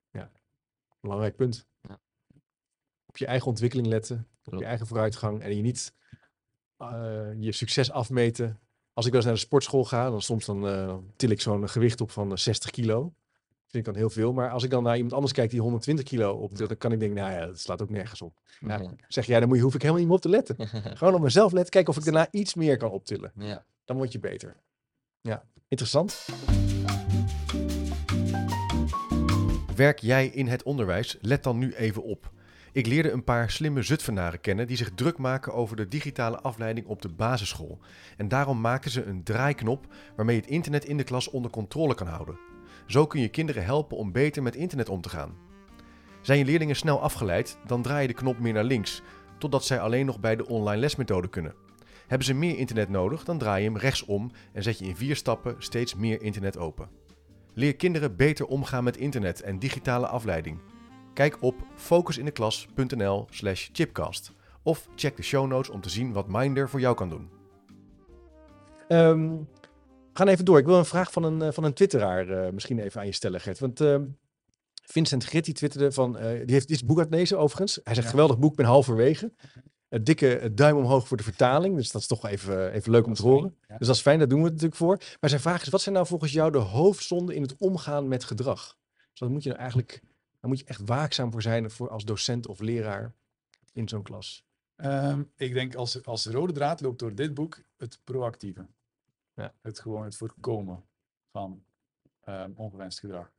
Belangrijk 0.99 1.36
punt. 1.36 1.67
Ja. 1.82 1.99
Op 3.06 3.17
je 3.17 3.25
eigen 3.25 3.47
ontwikkeling 3.47 3.88
letten, 3.88 4.28
op 4.43 4.54
je 4.54 4.65
eigen 4.65 4.88
vooruitgang 4.88 5.41
en 5.41 5.56
je 5.56 5.62
niet 5.62 5.93
eh, 6.78 7.30
je 7.38 7.51
succes 7.51 7.91
afmeten. 7.91 8.60
Als 8.95 9.05
ik 9.05 9.12
wel 9.12 9.19
eens 9.21 9.29
naar 9.29 9.39
de 9.39 9.45
sportschool 9.45 9.86
ga, 9.86 10.10
dan 10.10 10.21
soms 10.21 10.45
dan, 10.45 10.67
eh, 10.67 10.95
til 11.15 11.29
ik 11.29 11.41
zo'n 11.41 11.69
gewicht 11.69 12.01
op 12.01 12.12
van 12.12 12.31
eh, 12.31 12.38
60 12.38 12.69
kilo. 12.71 13.13
vind 13.67 13.88
ik 13.88 13.93
dan 13.93 13.95
heel 14.01 14.10
veel. 14.10 14.34
Maar 14.34 14.49
als 14.49 14.63
ik 14.63 14.69
dan 14.69 14.84
naar 14.84 14.95
iemand 14.95 15.13
anders 15.13 15.34
kijk 15.34 15.49
die 15.49 15.62
120 15.62 16.05
kilo 16.05 16.31
op, 16.34 16.58
dan 16.58 16.77
kan 16.77 16.91
ik 16.91 16.99
denken, 16.99 17.17
nou 17.23 17.31
ja, 17.34 17.45
dat 17.45 17.60
slaat 17.60 17.81
ook 17.81 17.89
nergens 17.89 18.21
op. 18.21 18.39
Ja, 18.60 18.79
Ja. 18.79 18.91
zeg 19.08 19.25
jij, 19.25 19.39
dan 19.39 19.47
moet 19.47 19.58
je, 19.58 19.63
hoef 19.63 19.75
ik 19.75 19.81
helemaal 19.81 19.99
niet 20.01 20.10
meer 20.10 20.17
op 20.17 20.23
te 20.23 20.29
letten. 20.29 20.67
Gewoon 20.97 21.13
op 21.13 21.21
mezelf 21.21 21.51
letten, 21.51 21.71
kijken 21.71 21.91
of 21.93 21.97
ik 21.99 22.03
daarna 22.05 22.27
iets 22.31 22.53
meer 22.53 22.77
kan 22.77 22.89
optillen. 22.91 23.31
ja. 23.36 23.65
Dan 23.86 23.97
word 23.97 24.12
je 24.12 24.19
beter. 24.19 24.55
Ja, 25.21 25.43
interessant. 25.67 26.25
Werk 29.75 29.99
jij 29.99 30.27
in 30.27 30.47
het 30.47 30.63
onderwijs? 30.63 31.17
Let 31.21 31.43
dan 31.43 31.58
nu 31.58 31.73
even 31.73 32.03
op. 32.03 32.31
Ik 32.75 32.88
leerde 32.88 33.11
een 33.11 33.23
paar 33.23 33.51
slimme 33.51 33.81
Zutphenaren 33.81 34.41
kennen 34.41 34.67
die 34.67 34.77
zich 34.77 34.91
druk 34.95 35.17
maken 35.17 35.53
over 35.53 35.75
de 35.75 35.88
digitale 35.88 36.39
afleiding 36.39 36.88
op 36.88 37.01
de 37.01 37.09
basisschool. 37.09 37.79
En 38.17 38.27
daarom 38.27 38.61
maken 38.61 38.91
ze 38.91 39.03
een 39.03 39.23
draaiknop 39.23 39.93
waarmee 40.15 40.35
het 40.35 40.47
internet 40.47 40.85
in 40.85 40.97
de 40.97 41.03
klas 41.03 41.29
onder 41.29 41.51
controle 41.51 41.95
kan 41.95 42.07
houden. 42.07 42.39
Zo 42.88 43.07
kun 43.07 43.21
je 43.21 43.27
kinderen 43.27 43.63
helpen 43.63 43.97
om 43.97 44.11
beter 44.11 44.43
met 44.43 44.55
internet 44.55 44.89
om 44.89 45.01
te 45.01 45.09
gaan. 45.09 45.38
Zijn 46.21 46.38
je 46.38 46.45
leerlingen 46.45 46.75
snel 46.75 47.01
afgeleid, 47.01 47.57
dan 47.65 47.81
draai 47.81 48.01
je 48.01 48.07
de 48.07 48.13
knop 48.13 48.39
meer 48.39 48.53
naar 48.53 48.63
links, 48.63 49.01
totdat 49.38 49.65
zij 49.65 49.79
alleen 49.79 50.05
nog 50.05 50.19
bij 50.19 50.35
de 50.35 50.47
online 50.47 50.79
lesmethode 50.79 51.29
kunnen. 51.29 51.53
Hebben 52.07 52.27
ze 52.27 52.33
meer 52.33 52.57
internet 52.57 52.89
nodig, 52.89 53.23
dan 53.23 53.38
draai 53.38 53.63
je 53.63 53.69
hem 53.69 53.77
rechtsom 53.77 54.31
en 54.53 54.63
zet 54.63 54.79
je 54.79 54.85
in 54.85 54.95
vier 54.95 55.15
stappen 55.15 55.55
steeds 55.57 55.95
meer 55.95 56.21
internet 56.21 56.57
open. 56.57 56.89
Leer 57.53 57.75
kinderen 57.75 58.15
beter 58.15 58.45
omgaan 58.45 58.83
met 58.83 58.97
internet 58.97 59.41
en 59.41 59.59
digitale 59.59 60.07
afleiding. 60.07 60.59
Kijk 61.15 61.38
op 61.39 61.56
focusindeklas.nl/slash 61.75 63.69
chipcast 63.71 64.32
of 64.63 64.88
check 64.95 65.17
de 65.17 65.23
show 65.23 65.47
notes 65.47 65.69
om 65.69 65.82
te 65.82 65.89
zien 65.89 66.13
wat 66.13 66.28
Minder 66.28 66.69
voor 66.69 66.80
jou 66.80 66.95
kan 66.95 67.10
doen. 67.10 67.30
Ehm, 68.88 69.30
we 69.30 69.45
gaan 70.13 70.28
even 70.28 70.45
door. 70.45 70.58
Ik 70.58 70.65
wil 70.65 70.78
een 70.78 70.86
vraag 70.86 71.12
van 71.12 71.23
een, 71.23 71.41
eh, 71.41 71.51
van 71.51 71.63
een 71.63 71.73
twitteraar 71.73 72.30
eh, 72.30 72.51
misschien 72.51 72.80
even 72.80 72.99
aan 72.99 73.06
je 73.06 73.12
stellen, 73.12 73.41
Gert. 73.41 73.60
Want 73.60 73.82
ehm, 73.82 74.04
Vincent 74.84 75.23
Grit 75.23 75.45
die 75.45 75.54
twitterde 75.54 75.91
van, 75.91 76.17
eh, 76.17 76.30
die 76.45 76.54
heeft 76.54 76.67
dit 76.67 76.86
boek 76.86 76.97
aan 76.97 77.04
het 77.04 77.13
lezen 77.13 77.39
overigens. 77.39 77.80
Hij 77.84 77.93
zegt, 77.93 78.06
Ja. 78.06 78.12
geweldig 78.12 78.39
boek, 78.39 78.56
ben 78.56 78.65
halverwege. 78.65 79.34
Een 79.89 80.04
dikke 80.04 80.51
duim 80.54 80.78
omhoog 80.78 81.08
voor 81.08 81.17
de 81.17 81.23
vertaling. 81.23 81.75
Dus 81.75 81.91
dat 81.91 82.01
is 82.01 82.08
toch 82.08 82.25
even, 82.25 82.71
even 82.71 82.91
leuk 82.91 83.06
om 83.06 83.13
te 83.13 83.21
horen. 83.21 83.56
Ja. 83.67 83.78
Dus 83.78 83.88
dat 83.88 83.95
is 83.95 84.01
fijn, 84.01 84.17
daar 84.19 84.28
doen 84.28 84.38
we 84.39 84.43
het 84.43 84.54
natuurlijk 84.54 84.80
voor. 84.82 84.97
Maar 85.19 85.30
zijn 85.30 85.41
vraag 85.41 85.62
is, 85.62 85.69
wat 85.69 85.82
zijn 85.82 85.95
nou 85.95 86.08
volgens 86.08 86.32
jou 86.32 86.51
de 86.51 86.58
hoofdzonden 86.58 87.36
in 87.36 87.41
het 87.41 87.56
omgaan 87.58 88.08
met 88.08 88.23
gedrag? 88.23 88.75
Dus 89.10 89.19
dat 89.19 89.30
moet 89.30 89.43
je 89.43 89.49
nou 89.49 89.62
eigenlijk, 89.62 90.01
daar 90.45 90.53
moet 90.53 90.63
je 90.63 90.69
echt 90.69 90.88
waakzaam 90.88 91.31
voor 91.31 91.41
zijn 91.41 91.71
voor 91.71 91.89
als 91.89 92.05
docent 92.05 92.47
of 92.47 92.60
leraar 92.60 93.13
in 93.73 93.88
zo'n 93.88 94.03
klas. 94.03 94.45
Ehm, 94.75 95.23
ik 95.36 95.53
denk 95.53 95.75
als, 95.75 96.05
als 96.05 96.25
rode 96.25 96.53
draad 96.53 96.81
loopt 96.81 96.99
door 96.99 97.15
dit 97.15 97.34
boek 97.34 97.63
het 97.77 97.99
proactieve. 98.03 98.67
Ja. 99.34 99.53
Het 99.62 99.79
gewoon 99.79 100.03
het 100.03 100.15
voorkomen 100.15 100.86
van 101.31 101.65
ehm, 102.19 102.51
ongewenst 102.55 102.99
gedrag. 102.99 103.34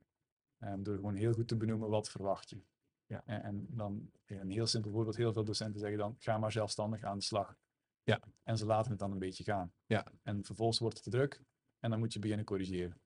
Ehm, 0.58 0.82
door 0.82 0.94
gewoon 0.94 1.14
heel 1.14 1.32
goed 1.32 1.48
te 1.48 1.56
benoemen 1.56 1.88
wat 1.88 2.10
verwacht 2.10 2.50
je. 2.50 2.60
Ja. 3.06 3.22
En, 3.24 3.42
en 3.42 3.66
dan 3.70 4.10
een 4.26 4.50
heel 4.50 4.66
simpel 4.66 4.90
voorbeeld, 4.90 5.16
heel 5.16 5.32
veel 5.32 5.44
docenten 5.44 5.80
zeggen 5.80 5.98
dan 5.98 6.16
ga 6.18 6.38
maar 6.38 6.52
zelfstandig 6.52 7.02
aan 7.02 7.18
de 7.18 7.24
slag. 7.24 7.56
Ja. 8.02 8.20
En 8.42 8.58
ze 8.58 8.66
laten 8.66 8.90
het 8.90 9.00
dan 9.00 9.12
een 9.12 9.18
beetje 9.18 9.44
gaan. 9.44 9.72
Ja. 9.84 10.06
En 10.22 10.44
vervolgens 10.44 10.78
wordt 10.78 10.94
het 10.94 11.04
te 11.04 11.10
druk 11.10 11.42
en 11.78 11.90
dan 11.90 11.98
moet 11.98 12.12
je 12.12 12.18
beginnen 12.18 12.46
corrigeren. 12.46 13.00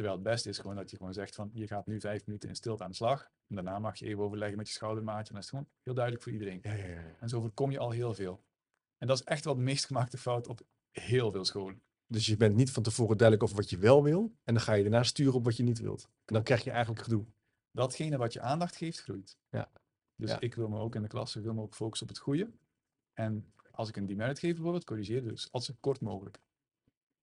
Terwijl 0.00 0.20
het 0.20 0.30
beste 0.30 0.48
is 0.48 0.58
gewoon 0.58 0.76
dat 0.76 0.90
je 0.90 0.96
gewoon 0.96 1.12
zegt 1.12 1.34
van 1.34 1.50
je 1.52 1.66
gaat 1.66 1.86
nu 1.86 2.00
vijf 2.00 2.26
minuten 2.26 2.48
in 2.48 2.54
stilte 2.54 2.82
aan 2.82 2.90
de 2.90 2.96
slag. 2.96 3.30
En 3.48 3.54
daarna 3.54 3.78
mag 3.78 3.98
je 3.98 4.06
even 4.06 4.22
overleggen 4.22 4.56
met 4.56 4.66
je 4.66 4.72
schoudermaatje. 4.72 5.26
En 5.26 5.32
dan 5.32 5.42
is 5.42 5.48
gewoon 5.48 5.68
heel 5.82 5.94
duidelijk 5.94 6.24
voor 6.24 6.32
iedereen. 6.32 6.58
Ja, 6.62 6.72
ja, 6.72 6.86
ja. 6.86 7.16
En 7.18 7.28
zo 7.28 7.40
voorkom 7.40 7.70
je 7.70 7.78
al 7.78 7.90
heel 7.90 8.14
veel. 8.14 8.44
En 8.98 9.06
dat 9.06 9.20
is 9.20 9.24
echt 9.24 9.44
wel 9.44 9.54
de 9.54 9.60
meest 9.60 9.86
gemaakte 9.86 10.18
fout 10.18 10.46
op 10.46 10.60
heel 10.90 11.32
veel 11.32 11.44
scholen. 11.44 11.82
Dus 12.06 12.26
je 12.26 12.36
bent 12.36 12.56
niet 12.56 12.70
van 12.70 12.82
tevoren 12.82 13.16
duidelijk 13.16 13.48
over 13.48 13.60
wat 13.62 13.70
je 13.70 13.78
wel 13.78 14.02
wil. 14.02 14.34
En 14.44 14.54
dan 14.54 14.62
ga 14.62 14.72
je 14.72 14.82
daarna 14.82 15.02
sturen 15.02 15.34
op 15.34 15.44
wat 15.44 15.56
je 15.56 15.62
niet 15.62 15.80
wilt. 15.80 16.08
En 16.24 16.34
dan 16.34 16.42
krijg 16.42 16.64
je 16.64 16.70
eigenlijk 16.70 17.02
gedoe. 17.02 17.24
Datgene 17.70 18.16
wat 18.16 18.32
je 18.32 18.40
aandacht 18.40 18.76
geeft, 18.76 19.00
groeit. 19.00 19.38
Ja. 19.50 19.70
Dus 20.16 20.36
ik 20.38 20.54
wil 20.54 20.68
me 20.68 20.78
ook 20.78 20.94
in 20.94 21.02
de 21.02 21.08
klas, 21.08 21.36
ik 21.36 21.42
wil 21.42 21.54
me 21.54 21.62
ook 21.62 21.74
focussen 21.74 22.08
op 22.08 22.14
het 22.14 22.22
goede. 22.22 22.50
En 23.12 23.52
als 23.70 23.88
ik 23.88 23.96
een 23.96 24.06
demerit 24.06 24.38
geef 24.38 24.54
bijvoorbeeld, 24.54 24.84
corrigeer 24.84 25.22
dus 25.22 25.52
als 25.52 25.64
zo 25.64 25.74
kort 25.80 26.00
mogelijk. 26.00 26.40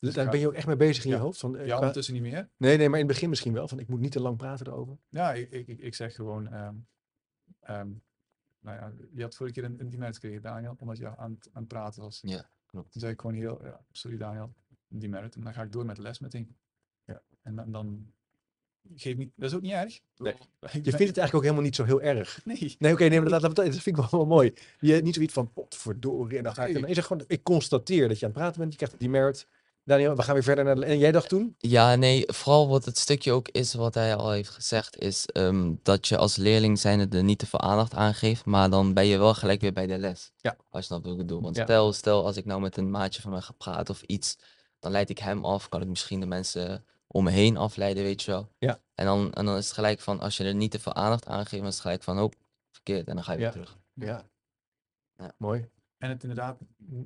Dus 0.07 0.15
daar 0.15 0.25
ga- 0.25 0.31
ben 0.31 0.41
je 0.41 0.47
ook 0.47 0.55
echt 0.55 0.67
mee 0.67 0.77
bezig 0.77 1.05
in 1.05 1.11
je 1.11 1.17
hoofd. 1.17 1.39
Van, 1.41 1.57
eh, 1.57 1.67
Ja, 1.67 1.77
ondertussen 1.77 2.15
niet 2.15 2.23
meer. 2.23 2.49
Nee, 2.57 2.77
nee, 2.77 2.89
maar 2.89 2.99
in 2.99 3.05
het 3.05 3.13
begin 3.15 3.29
misschien 3.29 3.53
wel. 3.53 3.69
Van 3.69 3.79
ik 3.79 3.89
moet 3.89 4.01
niet 4.01 4.13
te 4.13 4.21
lang 4.21 4.37
praten 4.37 4.67
erover. 4.67 4.99
Ja, 5.09 5.33
ik, 5.33 5.51
ik, 5.51 5.67
ik- 5.69 5.95
zeg 5.95 6.15
gewoon, 6.15 6.49
ehm, 6.49 6.75
ehm, 7.61 7.89
nou 8.61 8.77
ja, 8.79 8.93
je 9.15 9.23
had 9.23 9.35
vorige 9.35 9.55
keer 9.61 9.65
een, 9.65 9.81
een 9.81 9.89
demerit 9.91 10.15
gekregen, 10.15 10.43
Daniel, 10.43 10.77
omdat 10.79 10.99
je 10.99 11.17
aan, 11.17 11.31
het- 11.31 11.49
aan 11.53 11.61
het 11.63 11.69
praten 11.69 12.03
was. 12.03 12.19
Ja, 12.23 12.51
klopt. 12.67 12.93
Toen 12.93 13.01
zei 13.01 13.13
ik 13.13 13.21
gewoon 13.21 13.37
heel, 13.37 13.65
ja, 13.65 13.81
sorry 13.93 14.17
Daniel, 14.17 14.55
een 14.91 14.99
demerit. 14.99 15.35
En 15.35 15.41
dan 15.41 15.53
ga 15.55 15.63
ik 15.63 15.73
door 15.73 15.85
met 15.85 15.97
de 15.97 16.03
les 16.03 16.19
meteen. 16.19 16.57
Ja. 17.05 17.23
En 17.43 17.55
dan, 17.57 17.73
dan 17.73 18.13
geef 18.95 19.17
niet, 19.17 19.33
dat 19.37 19.51
is 19.51 19.57
ook 19.57 19.63
niet 19.63 19.73
erg. 19.73 20.01
Nee. 20.17 20.35
Je 20.61 20.69
vindt 20.71 20.85
het 20.85 20.99
eigenlijk 20.99 21.35
ook 21.35 21.43
helemaal 21.43 21.63
niet 21.63 21.75
zo 21.77 21.85
heel 21.85 22.03
erg. 22.03 22.41
Nee. 22.45 22.77
Nee, 22.79 22.93
oké, 22.93 23.05
nee, 23.09 23.21
maar 23.21 23.31
dat, 23.31 23.41
dat, 23.41 23.57
dat 23.57 23.69
vind 23.69 23.87
ik 23.87 23.97
wel, 23.97 24.09
wel 24.11 24.27
mooi. 24.27 24.53
Je 24.81 24.95
niet 25.03 25.15
zoiets 25.15 25.33
van, 25.33 25.53
potverdorie. 25.53 26.39
En 26.39 26.45
dan 26.45 26.55
ga 26.55 26.63
ik, 26.67 26.71
Nee. 26.73 26.79
dan, 26.81 26.89
je 26.89 26.95
zegt 26.95 27.07
gewoon, 27.07 27.25
ik 27.27 27.43
constateer 27.43 28.09
dat 28.09 28.19
je 28.19 28.27
aan 28.27 28.31
het 28.31 28.41
praten 28.41 28.61
bent. 28.61 28.73
Je 28.73 28.79
krijgt 28.79 28.99
die 28.99 29.09
merit. 29.09 29.49
Daniel, 29.87 30.17
we 30.17 30.23
gaan 30.23 30.35
weer 30.35 30.43
verder 30.43 30.65
naar 30.65 30.75
de... 30.75 30.85
En 30.85 30.99
jij 30.99 31.13
dacht 31.13 31.29
toen? 31.29 31.55
Ja, 31.59 31.95
nee, 31.95 32.25
vooral 32.27 32.69
wat 32.69 32.85
het 32.85 32.99
stukje 32.99 33.33
ook 33.33 33.49
is, 33.49 33.75
wat 33.75 33.95
hij 33.95 34.15
al 34.17 34.31
heeft 34.31 34.49
gezegd, 34.51 34.99
is 34.99 35.27
ehm, 35.27 35.75
dat 35.83 36.09
je 36.09 36.17
als 36.17 36.37
leerling 36.37 36.79
zijnde 36.79 37.17
er 37.17 37.25
niet 37.25 37.39
te 37.39 37.47
veel 37.47 37.61
aandacht 37.61 37.95
aan 37.95 38.15
geeft, 38.15 38.45
maar 38.45 38.71
dan 38.71 38.95
ben 38.95 39.07
je 39.07 39.19
wel 39.19 39.35
gelijk 39.35 39.61
weer 39.61 39.73
bij 39.73 39.87
de 39.87 39.99
les. 39.99 40.33
Ja. 40.37 40.57
Als 40.71 40.81
je 40.81 40.83
snapt 40.87 41.03
wat 41.03 41.13
ik 41.13 41.19
bedoel. 41.19 41.43
Want 41.43 41.57
Ja. 41.57 41.65
stel, 41.65 41.93
stel 41.93 42.25
als 42.25 42.37
ik 42.37 42.45
nou 42.45 42.61
met 42.61 42.77
een 42.77 42.91
maatje 42.91 43.23
van 43.23 43.31
mij 43.31 43.41
ga 43.41 43.53
praten 43.53 43.95
of 43.95 44.03
iets, 44.03 44.39
dan 44.79 44.91
leid 44.93 45.11
ik 45.11 45.19
hem 45.19 45.45
af, 45.45 45.69
kan 45.69 45.83
ik 45.83 45.89
misschien 45.89 46.21
de 46.21 46.27
mensen 46.27 46.85
om 47.07 47.25
me 47.25 47.31
heen 47.31 47.57
afleiden, 47.57 48.03
weet 48.03 48.23
je 48.23 48.31
wel. 48.31 48.49
Ja. 48.59 48.81
En 48.95 49.05
dan, 49.07 49.33
en 49.33 49.45
dan 49.45 49.57
is 49.57 49.65
het 49.65 49.75
gelijk 49.75 50.01
van, 50.01 50.21
als 50.21 50.37
je 50.37 50.45
er 50.45 50.55
niet 50.55 50.71
te 50.71 50.79
veel 50.79 50.95
aandacht 50.95 51.27
aan 51.27 51.47
geeft, 51.47 51.51
dan 51.63 51.67
is 51.67 51.73
het 51.75 51.83
gelijk 51.83 52.03
van, 52.03 52.21
oh, 52.21 52.31
verkeerd, 52.71 53.09
en 53.09 53.15
dan 53.15 53.25
ga 53.25 53.33
je 53.33 53.39
Ja. 53.39 53.45
weer 53.45 53.53
terug. 53.53 53.77
Ja. 53.95 54.25
Ja. 55.19 55.33
Mooi. 55.39 55.69
En 55.99 56.09
het 56.09 56.23
inderdaad 56.23 56.59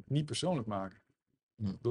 niet 0.06 0.26
persoonlijk 0.26 0.66
maken. 0.66 0.98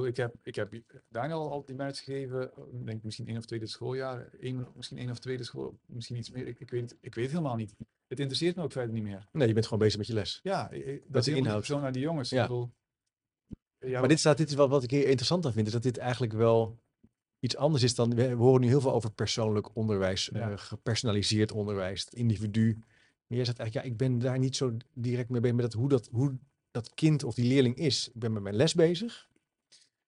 Ik 0.04 0.16
heb, 0.16 0.34
ik 0.42 0.54
heb 0.54 0.74
Daniel 1.08 1.50
al 1.50 1.64
die 1.64 1.74
merits 1.76 2.00
gegeven, 2.00 2.50
ik 2.72 2.86
denk 2.86 3.02
misschien 3.02 3.26
één 3.28 3.36
of 3.36 3.44
tweede 3.44 3.66
schooljaar, 3.66 4.30
één, 4.40 4.66
misschien 4.74 4.98
één 4.98 5.10
of 5.10 5.18
tweede 5.18 5.44
school, 5.44 5.78
misschien 5.86 6.16
iets 6.16 6.30
meer, 6.30 6.46
ik, 6.46 6.60
ik, 6.60 6.70
weet, 6.70 6.96
ik 7.00 7.14
weet 7.14 7.24
het 7.24 7.34
helemaal 7.34 7.56
niet. 7.56 7.74
Het 8.06 8.18
interesseert 8.18 8.56
me 8.56 8.62
ook 8.62 8.72
verder 8.72 8.92
niet 8.94 9.02
meer. 9.02 9.28
Nee, 9.32 9.46
je 9.48 9.52
bent 9.52 9.64
gewoon 9.64 9.80
bezig 9.82 9.98
met 9.98 10.06
je 10.06 10.12
les. 10.14 10.40
Ja, 10.42 10.70
ik- 10.70 11.02
dat 11.08 11.26
is 11.26 11.34
inhoud. 11.34 11.66
zo 11.66 11.80
naar 11.80 11.92
die 11.92 12.02
jongens. 12.02 12.30
Ja. 12.30 12.42
Ik 12.42 12.48
bedoel, 12.48 12.70
ja, 13.78 13.98
Maar 14.00 14.08
dit, 14.08 14.18
staat, 14.18 14.36
dit 14.36 14.48
is 14.48 14.54
wat, 14.54 14.68
wat 14.68 14.82
ik 14.82 14.90
hier 14.90 15.06
interessant 15.06 15.46
aan 15.46 15.52
vind, 15.52 15.66
is 15.66 15.72
dat 15.72 15.82
dit 15.82 15.98
eigenlijk 15.98 16.32
wel 16.32 16.78
iets 17.40 17.56
anders 17.56 17.82
is 17.82 17.94
dan... 17.94 18.14
We, 18.14 18.28
horen 18.28 18.60
nu 18.60 18.66
heel 18.66 18.80
veel 18.80 18.92
over 18.92 19.12
persoonlijk 19.12 19.76
onderwijs, 19.76 20.30
Ja. 20.32 20.50
eh, 20.50 20.58
gepersonaliseerd 20.58 21.52
onderwijs, 21.52 22.04
het 22.04 22.14
individu. 22.14 22.74
Maar 23.26 23.36
jij 23.38 23.44
zegt 23.44 23.58
eigenlijk, 23.58 23.86
ja, 23.86 23.92
ik 23.92 23.98
ben 23.98 24.18
daar 24.18 24.38
niet 24.38 24.56
zo 24.56 24.76
direct 24.94 25.28
mee 25.28 25.40
bezig 25.40 25.56
met 25.56 25.64
dat, 25.64 25.80
hoe, 25.80 25.88
dat, 25.88 26.08
hoe 26.12 26.38
dat 26.70 26.94
kind 26.94 27.24
of 27.24 27.34
die 27.34 27.48
leerling 27.48 27.76
is. 27.76 28.08
Ik 28.08 28.20
ben 28.20 28.32
met 28.32 28.42
mijn 28.42 28.54
les 28.54 28.74
bezig. 28.74 29.28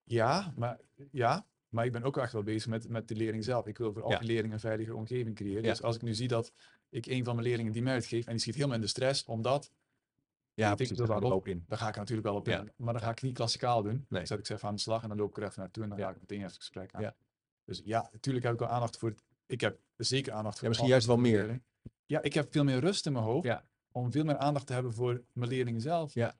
Ja, 0.03 0.53
maar, 0.55 0.79
ja, 1.11 1.45
maar 1.69 1.85
ik 1.85 1.91
ben 1.91 2.03
ook 2.03 2.17
echt 2.17 2.33
wel 2.33 2.43
bezig 2.43 2.69
met, 2.69 2.89
met 2.89 3.07
de 3.07 3.15
leerling 3.15 3.43
zelf. 3.43 3.67
Ik 3.67 3.77
wil 3.77 3.93
voor 3.93 4.01
Ja. 4.07 4.09
elke 4.13 4.25
leerling 4.25 4.53
een 4.53 4.59
veilige 4.59 4.95
omgeving 4.95 5.35
creëren. 5.35 5.63
Ja. 5.63 5.69
Dus 5.69 5.81
als 5.81 5.95
ik 5.95 6.01
nu 6.01 6.13
zie 6.13 6.27
dat 6.27 6.53
ik 6.89 7.05
een 7.05 7.23
van 7.23 7.35
mijn 7.35 7.47
leerlingen 7.47 7.71
die 7.71 7.81
merit 7.81 8.05
geef 8.05 8.25
en 8.25 8.31
die 8.31 8.41
schiet 8.41 8.55
helemaal 8.55 8.75
in 8.75 8.81
de 8.81 8.87
stress, 8.87 9.25
omdat, 9.25 9.71
Ja, 10.53 10.69
ik 10.69 10.75
precies, 10.75 10.97
dat 10.97 11.07
daar 11.07 11.23
ook 11.23 11.47
in. 11.47 11.63
dan 11.67 11.77
ga 11.77 11.87
ik 11.87 11.93
er 11.93 11.99
natuurlijk 11.99 12.27
wel 12.27 12.35
op 12.35 12.47
Ja. 12.47 12.59
in. 12.59 12.71
Maar 12.75 12.93
dan 12.93 13.01
ga 13.01 13.09
ik 13.09 13.21
niet 13.21 13.33
klassikaal 13.35 13.83
doen. 13.83 13.93
Nee. 13.93 14.05
Dan 14.09 14.27
zet 14.27 14.39
ik 14.39 14.45
ze 14.45 14.53
even 14.53 14.67
aan 14.67 14.75
de 14.75 14.81
slag 14.81 15.01
en 15.03 15.07
dan 15.09 15.17
loop 15.17 15.29
ik 15.29 15.37
er 15.37 15.43
even 15.43 15.59
naartoe 15.61 15.83
en 15.83 15.89
dan 15.89 15.97
Ja. 15.97 16.05
ga 16.05 16.11
ik 16.11 16.19
meteen 16.19 16.37
even 16.37 16.49
het 16.49 16.57
gesprek 16.59 16.93
aan. 16.93 17.01
Ja. 17.01 17.15
Dus 17.65 17.81
ja, 17.85 18.09
natuurlijk 18.11 18.45
heb 18.45 18.53
ik 18.53 18.59
wel 18.59 18.69
aandacht 18.69 18.97
voor, 18.97 19.09
het- 19.09 19.23
ik 19.45 19.61
heb 19.61 19.79
zeker 19.97 20.33
aandacht 20.33 20.53
voor 20.53 20.63
Ja, 20.63 20.67
misschien 20.69 20.89
juist 20.89 21.07
wel 21.07 21.17
meer. 21.17 21.31
leerlingen. 21.37 21.63
Ja, 22.05 22.21
ik 22.21 22.33
heb 22.33 22.51
veel 22.51 22.63
meer 22.63 22.79
rust 22.79 23.05
in 23.05 23.11
mijn 23.13 23.25
hoofd 23.25 23.45
Ja. 23.45 23.65
om 23.91 24.11
veel 24.11 24.23
meer 24.23 24.37
aandacht 24.37 24.67
te 24.67 24.73
hebben 24.73 24.93
voor 24.93 25.23
mijn 25.33 25.49
leerlingen 25.49 25.81
zelf. 25.81 26.13
Ja. 26.13 26.35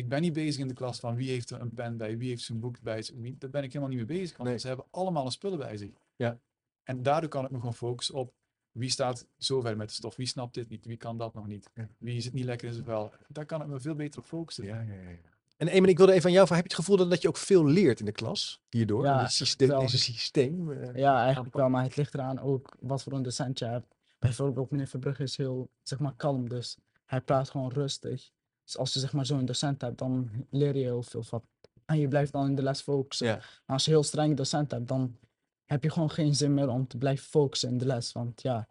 Ik 0.00 0.08
ben 0.08 0.20
niet 0.20 0.32
bezig 0.32 0.60
in 0.60 0.68
de 0.68 0.74
klas 0.74 1.00
van 1.00 1.14
wie 1.14 1.30
heeft 1.30 1.50
er 1.50 1.60
een 1.60 1.74
pen 1.74 1.96
bij, 1.96 2.18
wie 2.18 2.28
heeft 2.28 2.42
zijn 2.42 2.60
boek 2.60 2.80
bij 2.80 3.02
zich. 3.02 3.16
Wie, 3.18 3.36
daar 3.38 3.50
ben 3.50 3.62
ik 3.62 3.72
helemaal 3.72 3.96
niet 3.96 4.08
mee 4.08 4.18
bezig, 4.18 4.36
want 4.36 4.48
Nee. 4.48 4.58
ze 4.58 4.66
hebben 4.66 4.86
allemaal 4.90 5.24
een 5.24 5.30
spullen 5.32 5.58
bij 5.58 5.76
zich. 5.76 5.90
Ja. 6.16 6.38
En 6.82 7.02
daardoor 7.02 7.30
kan 7.30 7.44
ik 7.44 7.50
me 7.50 7.56
gewoon 7.56 7.74
focussen 7.74 8.14
op 8.14 8.32
wie 8.72 8.90
staat 8.90 9.26
zover 9.36 9.76
met 9.76 9.88
de 9.88 9.94
stof, 9.94 10.16
wie 10.16 10.26
snapt 10.26 10.54
dit 10.54 10.68
niet, 10.68 10.84
wie 10.86 10.96
kan 10.96 11.18
dat 11.18 11.34
nog 11.34 11.46
niet, 11.46 11.70
Ja. 11.74 11.88
wie 11.98 12.20
zit 12.20 12.32
niet 12.32 12.44
lekker 12.44 12.66
in 12.68 12.72
zijn 12.72 12.84
vel. 12.86 13.12
Daar 13.28 13.46
kan 13.46 13.60
ik 13.62 13.66
me 13.66 13.80
veel 13.80 13.94
beter 13.94 14.20
op 14.20 14.26
focussen. 14.26 14.64
Ja, 14.64 14.80
ja, 14.80 14.92
ja. 14.92 15.16
En 15.56 15.68
Eamon, 15.68 15.88
ik 15.88 15.96
wilde 15.96 16.12
even 16.12 16.24
aan 16.26 16.32
jou 16.32 16.46
vragen, 16.46 16.62
heb 16.64 16.72
je 16.72 16.76
het 16.76 16.86
gevoel 16.86 16.96
dat, 17.02 17.10
dat 17.10 17.22
je 17.22 17.28
ook 17.28 17.36
veel 17.36 17.66
leert 17.66 17.98
in 17.98 18.04
de 18.04 18.12
klas 18.12 18.62
hierdoor? 18.70 19.04
Ja, 19.04 19.28
systeem, 19.28 19.68
wel. 19.68 19.80
deze 19.80 19.98
systeem? 19.98 20.70
eh, 20.72 20.94
Ja, 20.96 21.22
eigenlijk 21.24 21.54
wel, 21.54 21.68
maar 21.68 21.82
het 21.82 21.96
ligt 21.96 22.14
eraan 22.14 22.38
ook 22.40 22.76
wat 22.80 23.02
voor 23.02 23.12
een 23.12 23.22
docent 23.22 23.58
je 23.58 23.64
hebt. 23.64 23.94
Bijvoorbeeld 24.18 24.70
meneer 24.70 24.86
Verbrugge 24.86 25.22
is 25.22 25.36
heel, 25.36 25.70
zeg 25.82 25.98
maar, 25.98 26.14
kalm, 26.16 26.48
dus 26.48 26.76
hij 27.04 27.20
praat 27.20 27.50
gewoon 27.50 27.72
rustig. 27.72 28.30
Dus 28.70 28.78
als 28.78 28.92
je 28.92 29.00
zeg 29.00 29.12
maar 29.12 29.26
zo'n 29.26 29.44
docent 29.44 29.80
hebt, 29.80 29.98
dan 29.98 30.30
leer 30.50 30.76
je 30.76 30.82
heel 30.82 31.02
veel 31.02 31.22
van. 31.22 31.42
En 31.84 31.98
je 31.98 32.08
blijft 32.08 32.32
dan 32.32 32.46
in 32.46 32.54
de 32.54 32.62
les 32.62 32.80
focussen. 32.80 33.40
Als 33.66 33.84
je 33.84 33.90
heel 33.90 34.02
strenge 34.02 34.34
docent 34.34 34.70
hebt, 34.70 34.88
dan 34.88 35.16
heb 35.64 35.82
je 35.82 35.90
gewoon 35.90 36.10
geen 36.10 36.34
zin 36.34 36.54
meer 36.54 36.68
om 36.68 36.86
te 36.86 36.96
blijven 36.96 37.24
focussen 37.24 37.68
in 37.68 37.78
de 37.78 37.86
les. 37.86 38.12
Want 38.12 38.42
ja, 38.42 38.68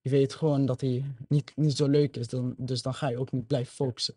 je 0.00 0.10
weet 0.10 0.34
gewoon 0.34 0.66
dat 0.66 0.80
hij 0.80 1.04
niet, 1.28 1.52
niet 1.56 1.76
zo 1.76 1.86
leuk 1.86 2.16
is, 2.16 2.28
dan, 2.28 2.54
dus 2.56 2.82
dan 2.82 2.94
ga 2.94 3.08
je 3.08 3.18
ook 3.18 3.32
niet 3.32 3.46
blijven 3.46 3.72
focussen. 3.72 4.14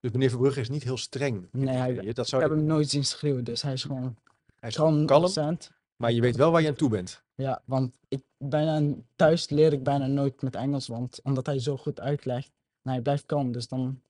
Dus 0.00 0.10
meneer 0.10 0.30
Verbrugge 0.30 0.60
is 0.60 0.68
niet 0.68 0.82
heel 0.82 0.96
streng. 0.96 1.48
Nee, 1.52 1.76
hij, 1.76 1.94
dat 1.94 2.18
ik 2.18 2.26
zou 2.26 2.42
heb 2.42 2.50
hem 2.50 2.64
nooit 2.64 2.88
zien 2.88 3.04
schreeuwen, 3.04 3.44
dus 3.44 3.62
hij 3.62 3.72
is 3.72 3.82
gewoon 3.82 4.16
hij 4.58 4.68
is 4.68 4.74
kalm. 4.76 5.06
docent. 5.06 5.70
Maar 5.96 6.12
je 6.12 6.20
weet 6.20 6.36
wel 6.36 6.50
waar 6.50 6.62
je 6.62 6.68
aan 6.68 6.74
toe 6.74 6.88
bent. 6.88 7.22
Ja, 7.34 7.62
want 7.64 7.98
ik 8.08 8.22
bijna, 8.38 8.94
thuis 9.16 9.48
leer 9.48 9.72
ik 9.72 9.82
bijna 9.82 10.06
nooit 10.06 10.42
met 10.42 10.54
Engels, 10.54 10.86
want 10.86 11.20
omdat 11.22 11.46
hij 11.46 11.58
zo 11.58 11.76
goed 11.76 12.00
uitlegt 12.00 12.50
en 12.82 12.90
hij 12.90 13.00
blijft 13.00 13.26
kalm, 13.26 13.52
dus 13.52 13.68
dan 13.68 14.00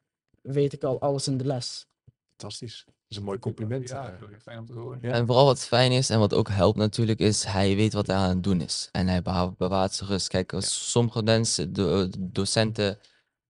weet 0.42 0.72
ik 0.72 0.84
al 0.84 1.00
alles 1.00 1.28
in 1.28 1.36
de 1.36 1.44
les. 1.44 1.86
Fantastisch. 2.28 2.82
Dat 2.86 2.94
is 3.08 3.16
een 3.16 3.22
mooi 3.22 3.38
compliment. 3.38 3.88
Ja, 3.88 4.12
eh. 4.12 4.18
heel 4.18 4.38
fijn 4.42 4.58
om 4.58 4.66
te 4.66 4.72
horen. 4.72 4.98
Ja. 5.02 5.12
En 5.12 5.26
vooral 5.26 5.44
wat 5.44 5.60
fijn 5.60 5.92
is 5.92 6.10
en 6.10 6.18
wat 6.18 6.34
ook 6.34 6.48
helpt 6.48 6.78
natuurlijk, 6.78 7.18
is 7.18 7.44
hij 7.44 7.76
weet 7.76 7.92
wat 7.92 8.06
hij 8.06 8.16
aan 8.16 8.28
het 8.28 8.42
doen 8.42 8.60
is. 8.60 8.88
En 8.92 9.08
hij 9.08 9.22
bewaart 9.56 9.94
zijn 9.94 10.10
rust. 10.10 10.28
Kijk, 10.28 10.54
sommige 10.58 11.22
mensen, 11.22 11.72
de, 11.72 12.06
de 12.10 12.32
docenten, 12.32 12.98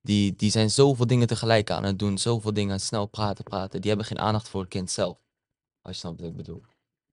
die, 0.01 0.37
die 0.37 0.51
zijn 0.51 0.71
zoveel 0.71 1.07
dingen 1.07 1.27
tegelijk 1.27 1.71
aan 1.71 1.85
het 1.85 1.99
doen. 1.99 2.19
Zoveel 2.19 2.53
dingen, 2.53 2.81
snel 2.81 3.07
praten, 3.07 3.45
praten. 3.45 3.81
Die 3.81 3.89
hebben 3.89 4.07
geen 4.07 4.19
aandacht 4.19 4.49
voor 4.49 4.61
het 4.61 4.71
kind 4.71 4.91
zelf. 4.91 5.19
Als 5.83 5.95
je 5.95 6.01
snapt 6.01 6.21
wat 6.21 6.31
ik 6.31 6.37
bedoel. 6.37 6.63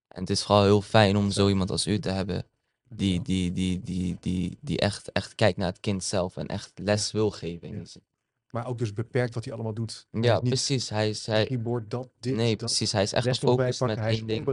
En 0.08 0.22
het 0.22 0.30
is 0.30 0.44
vooral 0.44 0.64
heel 0.64 0.82
fijn 0.82 1.18
om 1.18 1.32
zo 1.32 1.48
iemand 1.48 1.72
als 1.72 1.88
u 1.88 2.00
te 2.00 2.10
hebben. 2.10 2.46
Die, 2.90 3.22
die, 3.22 3.52
die, 3.52 3.82
die, 3.82 4.18
die, 4.20 4.58
die 4.62 4.80
echt, 4.80 5.12
echt 5.12 5.36
kijkt 5.36 5.58
naar 5.58 5.68
het 5.68 5.80
kind 5.80 6.04
zelf 6.04 6.38
en 6.38 6.48
echt 6.48 6.72
les 6.76 7.12
wil 7.12 7.32
geven. 7.32 7.68
in 7.68 7.78
die 7.78 7.86
zin. 7.86 8.02
Maar 8.50 8.68
ook 8.68 8.78
dus 8.78 8.94
beperkt 8.94 9.34
wat 9.34 9.44
hij 9.44 9.54
allemaal 9.54 9.74
doet. 9.74 10.08
Hij 10.12 10.22
Ja, 10.22 10.34
niet 10.40 10.44
precies. 10.44 10.90
Hij 10.90 11.10
is, 11.10 11.26
hij, 11.26 11.46
keyboard, 11.46 11.92
dat, 11.92 12.10
dit, 12.20 12.36
nee, 12.36 12.50
dat. 12.50 12.58
precies. 12.58 12.92
Hij 12.92 13.04
is 13.04 13.14
echt 13.14 13.28
gefocust 13.28 13.82
met 13.82 13.98
hij 13.98 14.12
één 14.12 14.28
ding. 14.28 14.46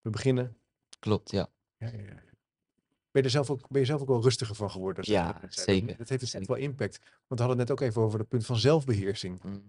We 0.00 0.10
beginnen. 0.10 0.56
Klopt, 0.98 1.30
ja. 1.30 1.48
Ja, 1.78 1.86
ja, 1.86 1.98
ja. 1.98 2.22
Ben 3.10 3.22
je, 3.22 3.28
er 3.28 3.30
zelf 3.30 3.50
ook, 3.50 3.68
ben 3.68 3.80
je 3.80 3.86
zelf 3.86 4.00
ook 4.00 4.08
wel 4.08 4.22
rustiger 4.22 4.54
van 4.54 4.70
geworden? 4.70 5.04
Ja, 5.06 5.40
zeker, 5.48 5.96
Dat 5.96 6.08
heeft 6.08 6.20
dus 6.20 6.34
echt 6.34 6.46
wel 6.46 6.56
impact. 6.56 6.98
Want 6.98 7.40
we 7.40 7.46
hadden 7.46 7.58
het 7.58 7.68
net 7.68 7.70
ook 7.70 7.80
even 7.80 8.02
over 8.02 8.18
het 8.18 8.28
punt 8.28 8.46
van 8.46 8.56
zelfbeheersing. 8.56 9.42
Mm. 9.42 9.62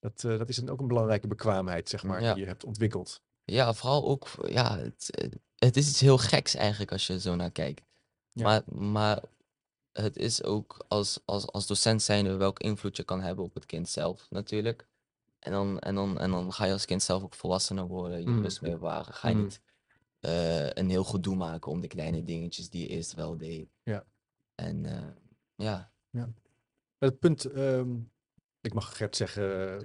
Dat, 0.00 0.24
eh, 0.24 0.38
dat 0.38 0.48
is 0.48 0.56
dan 0.56 0.68
ook 0.68 0.80
een 0.80 0.86
belangrijke 0.88 1.26
bekwaamheid, 1.26 1.88
zeg 1.88 2.02
maar, 2.02 2.22
Ja. 2.22 2.32
die 2.32 2.42
je 2.42 2.48
hebt 2.48 2.64
ontwikkeld. 2.64 3.22
Ja, 3.44 3.74
vooral 3.74 4.08
ook, 4.08 4.28
ja, 4.48 4.78
het, 4.78 5.10
eh, 5.10 5.28
het 5.56 5.76
is 5.76 5.88
iets 5.88 6.00
heel 6.00 6.18
geks 6.18 6.54
eigenlijk 6.54 6.92
als 6.92 7.06
je 7.06 7.20
zo 7.20 7.34
naar 7.34 7.50
kijkt. 7.50 7.82
Ja. 8.32 8.42
Maar, 8.44 8.62
maar 8.74 9.20
het 9.92 10.16
is 10.16 10.42
ook 10.42 10.84
als, 10.88 11.20
als, 11.24 11.46
als 11.46 11.66
docent 11.66 12.02
zijnde 12.02 12.36
welke 12.36 12.62
invloed 12.62 12.96
je 12.96 13.02
kan 13.04 13.20
hebben 13.20 13.44
op 13.44 13.54
het 13.54 13.66
kind 13.66 13.88
zelf 13.88 14.26
natuurlijk. 14.30 14.86
En 15.38 15.52
dan, 15.52 15.78
en 15.78 15.94
dan, 15.94 16.18
en 16.18 16.30
dan 16.30 16.52
ga 16.52 16.64
je 16.64 16.72
als 16.72 16.84
kind 16.84 17.02
zelf 17.02 17.22
ook 17.22 17.34
volwassener 17.34 17.86
worden, 17.86 18.20
je 18.20 18.28
Mm. 18.28 18.42
rust 18.42 18.60
meer 18.60 18.78
bewaren. 18.78 19.14
Ga 19.14 19.28
je 19.28 19.34
Mm. 19.34 19.42
niet 19.42 19.60
eh, 20.20 20.70
een 20.70 20.90
heel 20.90 21.04
gedoe 21.04 21.36
maken 21.36 21.70
om 21.70 21.80
de 21.80 21.86
kleine 21.86 22.22
dingetjes 22.24 22.70
die 22.70 22.82
je 22.82 22.88
eerst 22.88 23.14
wel 23.14 23.36
deed. 23.36 23.68
Ja. 23.82 24.04
En 24.54 24.84
eh, 24.86 25.08
ja, 25.54 25.90
Het 26.98 27.18
punt, 27.18 27.44
ehm, 27.44 27.96
ik 28.60 28.74
mag 28.74 28.96
Gert 28.96 29.16
zeggen, 29.16 29.44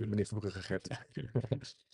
meneer 0.09 0.25
Verbrugge 0.25 0.59
Gert. 0.61 0.87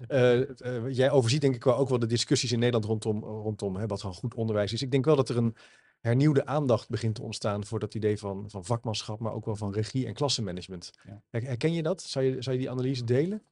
Eh, 0.08 0.60
eh, 0.76 0.89
jij 0.93 1.12
overziet 1.12 1.41
denk 1.41 1.56
ik 1.56 1.63
wel 1.63 1.76
ook 1.78 1.89
wel 1.89 2.00
de 2.00 2.06
discussies 2.06 2.52
in 2.52 2.60
Nederland 2.60 2.86
rondom, 2.86 3.24
rondom 3.24 3.76
hè, 3.76 3.88
wat 3.88 4.04
een 4.04 4.13
goed 4.13 4.34
onderwijs 4.36 4.74
is. 4.74 4.82
Ik 4.82 4.91
denk 4.91 5.06
wel 5.06 5.15
dat 5.15 5.30
er 5.30 5.38
een 5.38 5.56
hernieuwde 6.02 6.46
aandacht 6.46 6.90
begint 6.90 7.16
te 7.16 7.22
ontstaan 7.22 7.66
voor 7.66 7.80
dat 7.80 7.94
idee 7.96 8.18
van, 8.18 8.50
van 8.50 8.66
vakmanschap, 8.66 9.20
maar 9.20 9.34
ook 9.34 9.46
wel 9.46 9.56
van 9.56 9.74
regie 9.74 10.06
en 10.08 10.14
klassenmanagement. 10.14 10.92
Ja. 11.04 11.24
Her- 11.30 11.44
Herken 11.44 11.74
je 11.74 11.84
dat? 11.84 12.02
Zou 12.02 12.26
je, 12.26 12.42
zou 12.42 12.56
je 12.56 12.62
die 12.62 12.72
analyse 12.72 13.04
delen? 13.04 13.44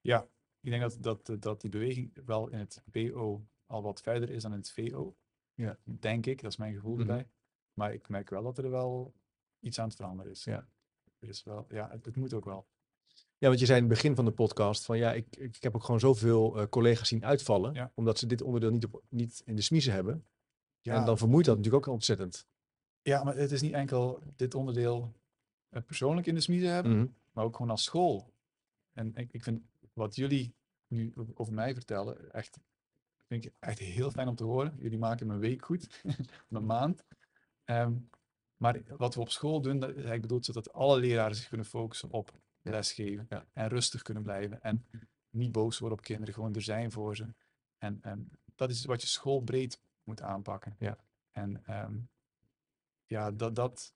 Ja, 0.00 0.28
ik 0.60 0.70
denk 0.70 0.82
dat, 0.82 0.96
dat, 1.26 1.42
dat 1.42 1.60
die 1.60 1.70
beweging 1.70 2.12
wel 2.24 2.48
in 2.48 2.58
het 2.58 2.82
PO 2.90 3.46
al 3.66 3.82
wat 3.82 4.00
verder 4.00 4.30
is 4.30 4.42
dan 4.42 4.52
in 4.52 4.58
het 4.58 4.70
VO. 4.70 5.16
Ja. 5.54 5.78
Denk 5.84 6.26
ik, 6.26 6.42
dat 6.42 6.50
is 6.50 6.56
mijn 6.56 6.74
gevoel 6.74 6.92
Mhm. 6.92 7.00
erbij. 7.00 7.28
Maar 7.72 7.92
ik 7.92 8.08
merk 8.08 8.30
wel 8.30 8.42
dat 8.42 8.58
er 8.58 8.70
wel 8.70 9.14
iets 9.60 9.78
aan 9.78 9.86
het 9.88 9.96
veranderen 9.96 10.32
is. 10.32 10.44
Ja. 10.44 10.68
Er 11.18 11.28
is 11.28 11.44
wel, 11.44 11.66
ja, 11.68 11.88
het, 11.90 12.04
het 12.04 12.16
moet 12.16 12.34
ook 12.34 12.44
wel. 12.44 12.66
Ja, 13.38 13.48
want 13.48 13.60
je 13.60 13.66
zei 13.66 13.78
in 13.80 13.84
het 13.84 13.92
begin 13.94 14.14
van 14.14 14.24
de 14.24 14.30
podcast 14.30 14.84
van 14.84 14.98
ja, 14.98 15.12
ik, 15.12 15.36
ik 15.36 15.56
heb 15.62 15.74
ook 15.74 15.84
gewoon 15.84 16.00
zoveel 16.00 16.58
eh, 16.58 16.66
collega's 16.68 17.08
zien 17.08 17.24
uitvallen, 17.24 17.74
Ja. 17.74 17.92
omdat 17.94 18.18
ze 18.18 18.26
dit 18.26 18.42
onderdeel 18.42 18.70
niet, 18.70 18.84
op, 18.84 19.02
niet 19.08 19.42
in 19.44 19.56
de 19.56 19.62
smiezen 19.62 19.92
hebben. 19.92 20.26
Ja, 20.80 20.94
En 20.94 21.04
dan 21.04 21.18
vermoeit 21.18 21.44
dat 21.44 21.56
natuurlijk 21.56 21.86
ook 21.86 21.92
ontzettend. 21.94 22.46
ja, 23.02 23.24
maar 23.24 23.36
het 23.36 23.50
is 23.52 23.60
niet 23.62 23.72
enkel 23.72 24.22
dit 24.36 24.54
onderdeel 24.54 25.12
eh, 25.68 25.82
persoonlijk 25.82 26.26
in 26.26 26.34
de 26.34 26.40
smiezen 26.40 26.72
hebben, 26.72 26.96
Mhm. 26.98 27.06
maar 27.32 27.44
ook 27.44 27.56
gewoon 27.56 27.70
als 27.70 27.82
school. 27.84 28.32
En 28.92 29.14
ik, 29.14 29.32
ik 29.32 29.42
vind 29.42 29.62
wat 29.92 30.16
jullie 30.16 30.54
nu 30.86 31.12
over 31.34 31.52
mij 31.52 31.74
vertellen, 31.74 32.32
echt, 32.32 32.58
vind 33.26 33.44
ik 33.44 33.52
echt 33.58 33.78
heel 33.78 34.10
fijn 34.10 34.28
om 34.28 34.34
te 34.34 34.44
horen. 34.44 34.74
Jullie 34.78 34.98
maken 34.98 35.26
mijn 35.26 35.38
week 35.38 35.64
goed, 35.64 36.02
mijn 36.48 36.66
maand. 36.66 37.04
Ehm, 37.64 37.94
maar 38.56 38.82
wat 38.96 39.14
we 39.14 39.20
op 39.20 39.30
school 39.30 39.60
doen, 39.60 39.78
dat 39.78 39.88
is 39.88 39.94
eigenlijk 39.94 40.22
bedoeld 40.22 40.44
zodat 40.44 40.72
alle 40.72 41.00
leraren 41.00 41.36
zich 41.36 41.48
kunnen 41.48 41.66
focussen 41.66 42.10
op 42.10 42.32
Ja. 42.62 42.70
lesgeven 42.70 43.26
Ja. 43.28 43.46
en 43.52 43.68
rustig 43.68 44.02
kunnen 44.02 44.22
blijven 44.22 44.62
en 44.62 44.86
niet 45.30 45.52
boos 45.52 45.78
worden 45.78 45.98
op 45.98 46.04
kinderen, 46.04 46.34
gewoon 46.34 46.54
er 46.54 46.62
zijn 46.62 46.92
voor 46.92 47.16
ze. 47.16 47.26
En 47.78 47.98
ehm, 48.02 48.20
dat 48.54 48.70
is 48.70 48.84
wat 48.84 49.00
je 49.00 49.06
schoolbreed 49.08 49.80
moet 50.08 50.22
aanpakken. 50.22 50.76
Ja. 50.78 50.98
En 51.30 51.64
ehm, 51.64 51.98
ja, 53.06 53.30
dat, 53.30 53.54
dat, 53.54 53.94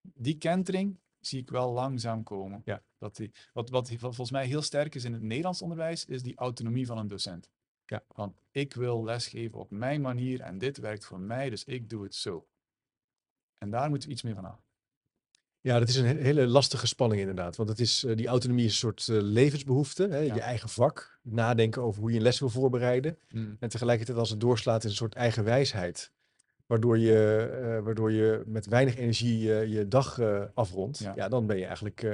die 0.00 0.38
kentering 0.38 1.00
zie 1.20 1.40
ik 1.40 1.50
wel 1.50 1.72
langzaam 1.72 2.22
komen. 2.22 2.62
Ja. 2.64 2.82
Dat 2.98 3.16
die, 3.16 3.32
wat, 3.52 3.70
wat 3.70 3.88
vol- 3.88 3.98
volgens 3.98 4.30
mij 4.30 4.46
heel 4.46 4.62
sterk 4.62 4.94
is 4.94 5.04
in 5.04 5.12
het 5.12 5.22
Nederlands 5.22 5.62
onderwijs, 5.62 6.04
is 6.04 6.22
die 6.22 6.36
autonomie 6.36 6.86
van 6.86 6.98
een 6.98 7.08
docent. 7.08 7.50
Ja. 7.84 8.04
Want 8.06 8.42
ik 8.50 8.74
wil 8.74 9.04
lesgeven 9.04 9.58
op 9.58 9.70
mijn 9.70 10.00
manier 10.00 10.40
en 10.40 10.58
dit 10.58 10.78
werkt 10.78 11.04
voor 11.04 11.20
mij, 11.20 11.50
dus 11.50 11.64
ik 11.64 11.88
doe 11.88 12.02
het 12.02 12.14
zo. 12.14 12.48
En 13.58 13.70
daar 13.70 13.88
moeten 13.88 14.08
we 14.08 14.14
iets 14.14 14.22
meer 14.22 14.34
van 14.34 14.44
af. 14.44 14.67
Ja, 15.60 15.78
dat 15.78 15.88
is 15.88 15.96
een 15.96 16.06
he- 16.06 16.22
hele 16.22 16.46
lastige 16.46 16.86
spanning 16.86 17.20
inderdaad. 17.20 17.56
Want 17.56 17.68
het 17.68 17.80
is, 17.80 18.04
eh, 18.04 18.16
die 18.16 18.26
autonomie 18.26 18.64
is 18.64 18.70
een 18.70 18.76
soort 18.78 19.08
eh, 19.08 19.16
levensbehoefte. 19.20 20.08
Hè? 20.08 20.18
Ja. 20.18 20.34
Je 20.34 20.40
eigen 20.40 20.68
vak. 20.68 21.20
Nadenken 21.22 21.82
over 21.82 22.00
hoe 22.00 22.10
je 22.10 22.16
een 22.16 22.22
les 22.22 22.38
wil 22.38 22.48
voorbereiden. 22.48 23.18
En 23.60 23.68
tegelijkertijd 23.68 24.18
als 24.18 24.30
het 24.30 24.40
doorslaat 24.40 24.82
in 24.84 24.88
een 24.90 24.94
soort 24.96 25.14
eigen 25.14 25.44
wijsheid. 25.44 26.12
Waardoor 26.66 26.98
je, 26.98 27.38
eh, 27.52 27.84
waardoor 27.84 28.12
je 28.12 28.42
met 28.46 28.66
weinig 28.66 28.96
energie 28.96 29.38
je 29.68 29.88
dag 29.88 30.20
afrondt. 30.54 30.98
Ja. 30.98 31.12
Ja. 31.16 31.28
dan 31.28 31.46
ben 31.46 31.56
je 31.58 31.64
eigenlijk 31.64 32.06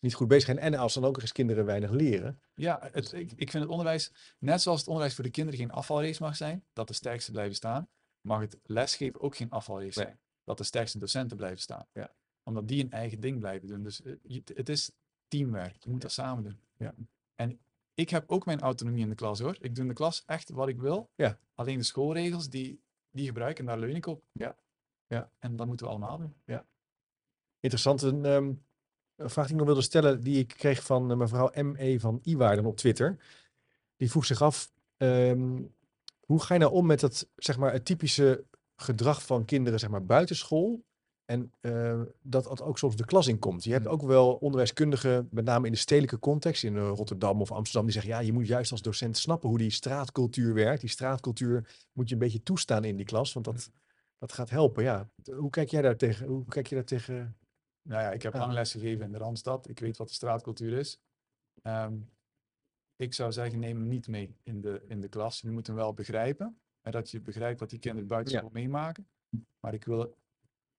niet 0.00 0.14
goed 0.14 0.28
bezig. 0.28 0.48
En, 0.48 0.58
en 0.58 0.74
als 0.74 0.94
dan 0.94 1.04
ook 1.04 1.20
eens 1.20 1.32
kinderen 1.32 1.64
weinig 1.64 1.90
leren. 1.90 2.40
Ja, 2.54 2.88
het, 2.92 3.12
ik, 3.12 3.32
ik 3.36 3.50
vind 3.50 3.62
het 3.62 3.72
onderwijs, 3.72 4.12
net 4.38 4.62
zoals 4.62 4.78
het 4.78 4.88
onderwijs 4.88 5.14
voor 5.14 5.24
de 5.24 5.30
kinderen 5.30 5.60
geen 5.60 5.70
afvalrace 5.70 6.22
mag 6.22 6.36
zijn, 6.36 6.64
dat 6.72 6.88
de 6.88 6.94
sterkste 6.94 7.30
blijven 7.32 7.54
staan, 7.54 7.88
mag 8.20 8.40
het 8.40 8.58
lesgeven 8.62 9.20
ook 9.20 9.36
geen 9.36 9.50
afvalrace 9.50 9.98
Nee. 9.98 10.06
zijn. 10.06 10.20
Dat 10.44 10.58
de 10.58 10.64
sterkste 10.64 10.98
docenten 10.98 11.36
blijven 11.36 11.60
staan. 11.60 11.86
Ja. 11.92 12.10
Omdat 12.42 12.68
die 12.68 12.84
een 12.84 12.90
eigen 12.90 13.20
ding 13.20 13.38
blijven 13.38 13.68
doen. 13.68 13.82
Dus 13.82 14.02
eh, 14.02 14.40
het 14.54 14.68
is 14.68 14.92
teamwerk. 15.28 15.84
Je 15.84 15.90
moet 15.90 16.00
dat 16.00 16.12
samen 16.12 16.44
doen. 16.44 16.58
Ja. 16.76 16.94
En 17.34 17.58
ik 17.94 18.10
heb 18.10 18.30
ook 18.30 18.46
mijn 18.46 18.60
autonomie 18.60 19.02
in 19.02 19.08
de 19.08 19.14
klas 19.14 19.40
hoor. 19.40 19.56
Ik 19.60 19.74
doe 19.74 19.84
in 19.84 19.88
de 19.88 19.94
klas 19.94 20.22
echt 20.26 20.50
wat 20.50 20.68
ik 20.68 20.80
wil. 20.80 21.10
Ja. 21.14 21.38
Alleen 21.54 21.78
de 21.78 21.84
schoolregels, 21.84 22.48
die, 22.48 22.80
die 23.10 23.26
gebruik 23.26 23.50
ik 23.50 23.58
en 23.58 23.66
daar 23.66 23.78
leun 23.78 23.96
ik 23.96 24.06
op. 24.06 24.24
Ja. 24.32 24.56
Ja. 25.06 25.30
En 25.38 25.56
dat 25.56 25.66
moeten 25.66 25.86
we 25.86 25.92
allemaal 25.92 26.18
doen. 26.18 26.34
Interessant. 27.60 28.02
Een, 28.02 28.24
ehm, 28.24 28.52
vraag 29.16 29.44
die 29.44 29.54
ik 29.54 29.58
nog 29.58 29.66
wilde 29.66 29.82
stellen, 29.82 30.20
die 30.20 30.38
ik 30.38 30.48
kreeg 30.48 30.82
van 30.82 31.10
eh, 31.10 31.16
mevrouw 31.16 31.50
M.E. 31.54 31.98
van 31.98 32.20
Iwaarden 32.22 32.64
op 32.64 32.76
Twitter. 32.76 33.16
Die 33.96 34.10
vroeg 34.10 34.24
zich 34.24 34.42
af, 34.42 34.72
ehm, 34.96 35.62
hoe 36.20 36.42
ga 36.42 36.54
je 36.54 36.60
nou 36.60 36.72
om 36.72 36.86
met 36.86 37.00
het, 37.00 37.28
zeg 37.36 37.58
maar, 37.58 37.72
het 37.72 37.84
typische 37.84 38.44
gedrag 38.76 39.22
van 39.26 39.44
kinderen 39.44 39.78
zeg 39.78 39.90
maar, 39.90 40.04
buitenschool? 40.04 40.84
En 41.24 41.52
eh, 41.60 42.02
dat 42.22 42.44
dat 42.44 42.62
ook 42.62 42.78
soms 42.78 42.96
de 42.96 43.04
klas 43.04 43.26
in 43.26 43.38
komt. 43.38 43.64
Je 43.64 43.72
hebt 43.72 43.84
Hmm. 43.84 43.92
ook 43.94 44.02
wel 44.02 44.34
onderwijskundigen, 44.34 45.28
met 45.30 45.44
name 45.44 45.66
in 45.66 45.72
de 45.72 45.78
stedelijke 45.78 46.18
context, 46.18 46.62
in 46.64 46.76
eh, 46.76 46.88
Rotterdam 46.94 47.40
of 47.40 47.52
Amsterdam, 47.52 47.84
die 47.84 47.92
zeggen, 47.92 48.12
ja, 48.12 48.18
je 48.20 48.32
moet 48.32 48.46
juist 48.46 48.70
als 48.70 48.82
docent 48.82 49.18
snappen 49.18 49.48
hoe 49.48 49.58
die 49.58 49.70
straatcultuur 49.70 50.54
werkt. 50.54 50.80
Die 50.80 50.90
straatcultuur 50.90 51.86
moet 51.92 52.08
je 52.08 52.14
een 52.14 52.20
beetje 52.20 52.42
toestaan 52.42 52.84
in 52.84 52.96
die 52.96 53.06
klas, 53.06 53.32
want 53.32 53.44
dat, 53.46 53.70
dat 54.18 54.32
gaat 54.32 54.50
helpen. 54.50 54.82
Ja. 54.82 55.08
Hoe 55.36 55.50
kijk 55.50 55.68
jij 55.70 55.82
daar 55.82 55.96
tegen? 55.96 56.26
Hoe 56.26 56.44
kijk 56.44 56.66
je 56.66 56.74
daar 56.74 56.84
tegen? 56.84 57.36
Nou 57.82 58.02
ja, 58.02 58.12
ik 58.12 58.22
heb 58.22 58.34
lang 58.34 58.52
les 58.52 58.72
gegeven 58.72 59.04
in 59.04 59.12
de 59.12 59.18
Randstad. 59.18 59.68
Ik 59.68 59.78
weet 59.78 59.96
wat 59.96 60.08
de 60.08 60.14
straatcultuur 60.14 60.72
is. 60.78 61.00
Ehm, 61.62 61.94
ik 62.96 63.14
zou 63.14 63.32
zeggen, 63.32 63.58
neem 63.58 63.76
hem 63.76 63.88
niet 63.88 64.08
mee 64.08 64.36
in 64.42 64.60
de, 64.60 64.82
in 64.88 65.00
de 65.00 65.08
klas. 65.08 65.40
Je 65.40 65.50
moet 65.50 65.66
hem 65.66 65.76
wel 65.76 65.94
begrijpen. 65.94 66.60
En 66.80 66.92
dat 66.92 67.10
je 67.10 67.20
begrijpt 67.20 67.60
wat 67.60 67.70
die 67.70 67.78
kinderen 67.78 68.08
buiten 68.08 68.32
Ja. 68.32 68.38
school 68.38 68.50
meemaken. 68.52 69.06
Maar 69.60 69.74
ik 69.74 69.84
wil, 69.84 70.16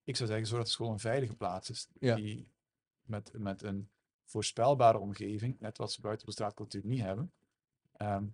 ik 0.03 0.15
zou 0.15 0.29
zeggen, 0.29 0.47
zorg 0.47 0.61
dat 0.63 0.71
school 0.71 0.91
een 0.91 0.99
veilige 0.99 1.35
plaats 1.35 1.69
is. 1.69 1.87
Ja. 1.99 2.15
Die 2.15 2.47
met, 3.01 3.31
met 3.37 3.63
een 3.63 3.89
voorspelbare 4.23 4.97
omgeving, 4.97 5.59
net 5.59 5.77
wat 5.77 5.91
ze 5.91 6.01
buiten 6.01 6.27
op 6.27 6.27
de 6.27 6.39
straatcultuur 6.39 6.85
niet 6.85 7.01
hebben. 7.01 7.31
Ehm, 7.91 8.25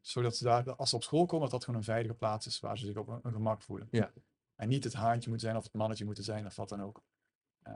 zodat 0.00 0.36
ze 0.36 0.44
daar, 0.44 0.74
als 0.74 0.90
ze 0.90 0.96
op 0.96 1.02
school 1.02 1.26
komen, 1.26 1.42
dat 1.42 1.50
dat 1.50 1.64
gewoon 1.64 1.78
een 1.78 1.86
veilige 1.86 2.14
plaats 2.14 2.46
is 2.46 2.60
waar 2.60 2.78
ze 2.78 2.86
zich 2.86 2.96
op 2.96 3.08
een, 3.08 3.20
een 3.22 3.32
gemak 3.32 3.62
voelen. 3.62 3.88
Ja. 3.90 4.12
En 4.54 4.68
niet 4.68 4.84
het 4.84 4.92
haantje 4.92 5.28
moeten 5.28 5.46
zijn 5.48 5.58
of 5.58 5.64
het 5.64 5.74
mannetje 5.74 6.04
moeten 6.04 6.24
zijn 6.24 6.46
of 6.46 6.56
wat 6.56 6.68
dan 6.68 6.82
ook. 6.82 7.02
Eh, 7.62 7.74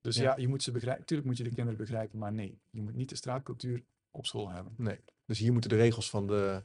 dus 0.00 0.16
Ja. 0.16 0.22
ja. 0.22 0.36
je 0.36 0.48
moet 0.48 0.62
ze 0.62 0.70
begrijpen. 0.70 1.04
Tuurlijk 1.04 1.28
moet 1.28 1.38
je 1.38 1.44
de 1.44 1.52
kinderen 1.54 1.78
begrijpen, 1.78 2.18
maar 2.18 2.32
nee, 2.32 2.60
je 2.70 2.82
moet 2.82 2.94
niet 2.94 3.08
de 3.08 3.16
straatcultuur 3.16 3.84
op 4.10 4.26
school 4.26 4.50
hebben. 4.50 4.74
Nee. 4.76 5.00
Dus 5.24 5.38
hier 5.38 5.52
moeten 5.52 5.70
de 5.70 5.76
regels 5.76 6.10
van, 6.10 6.26
de, 6.26 6.64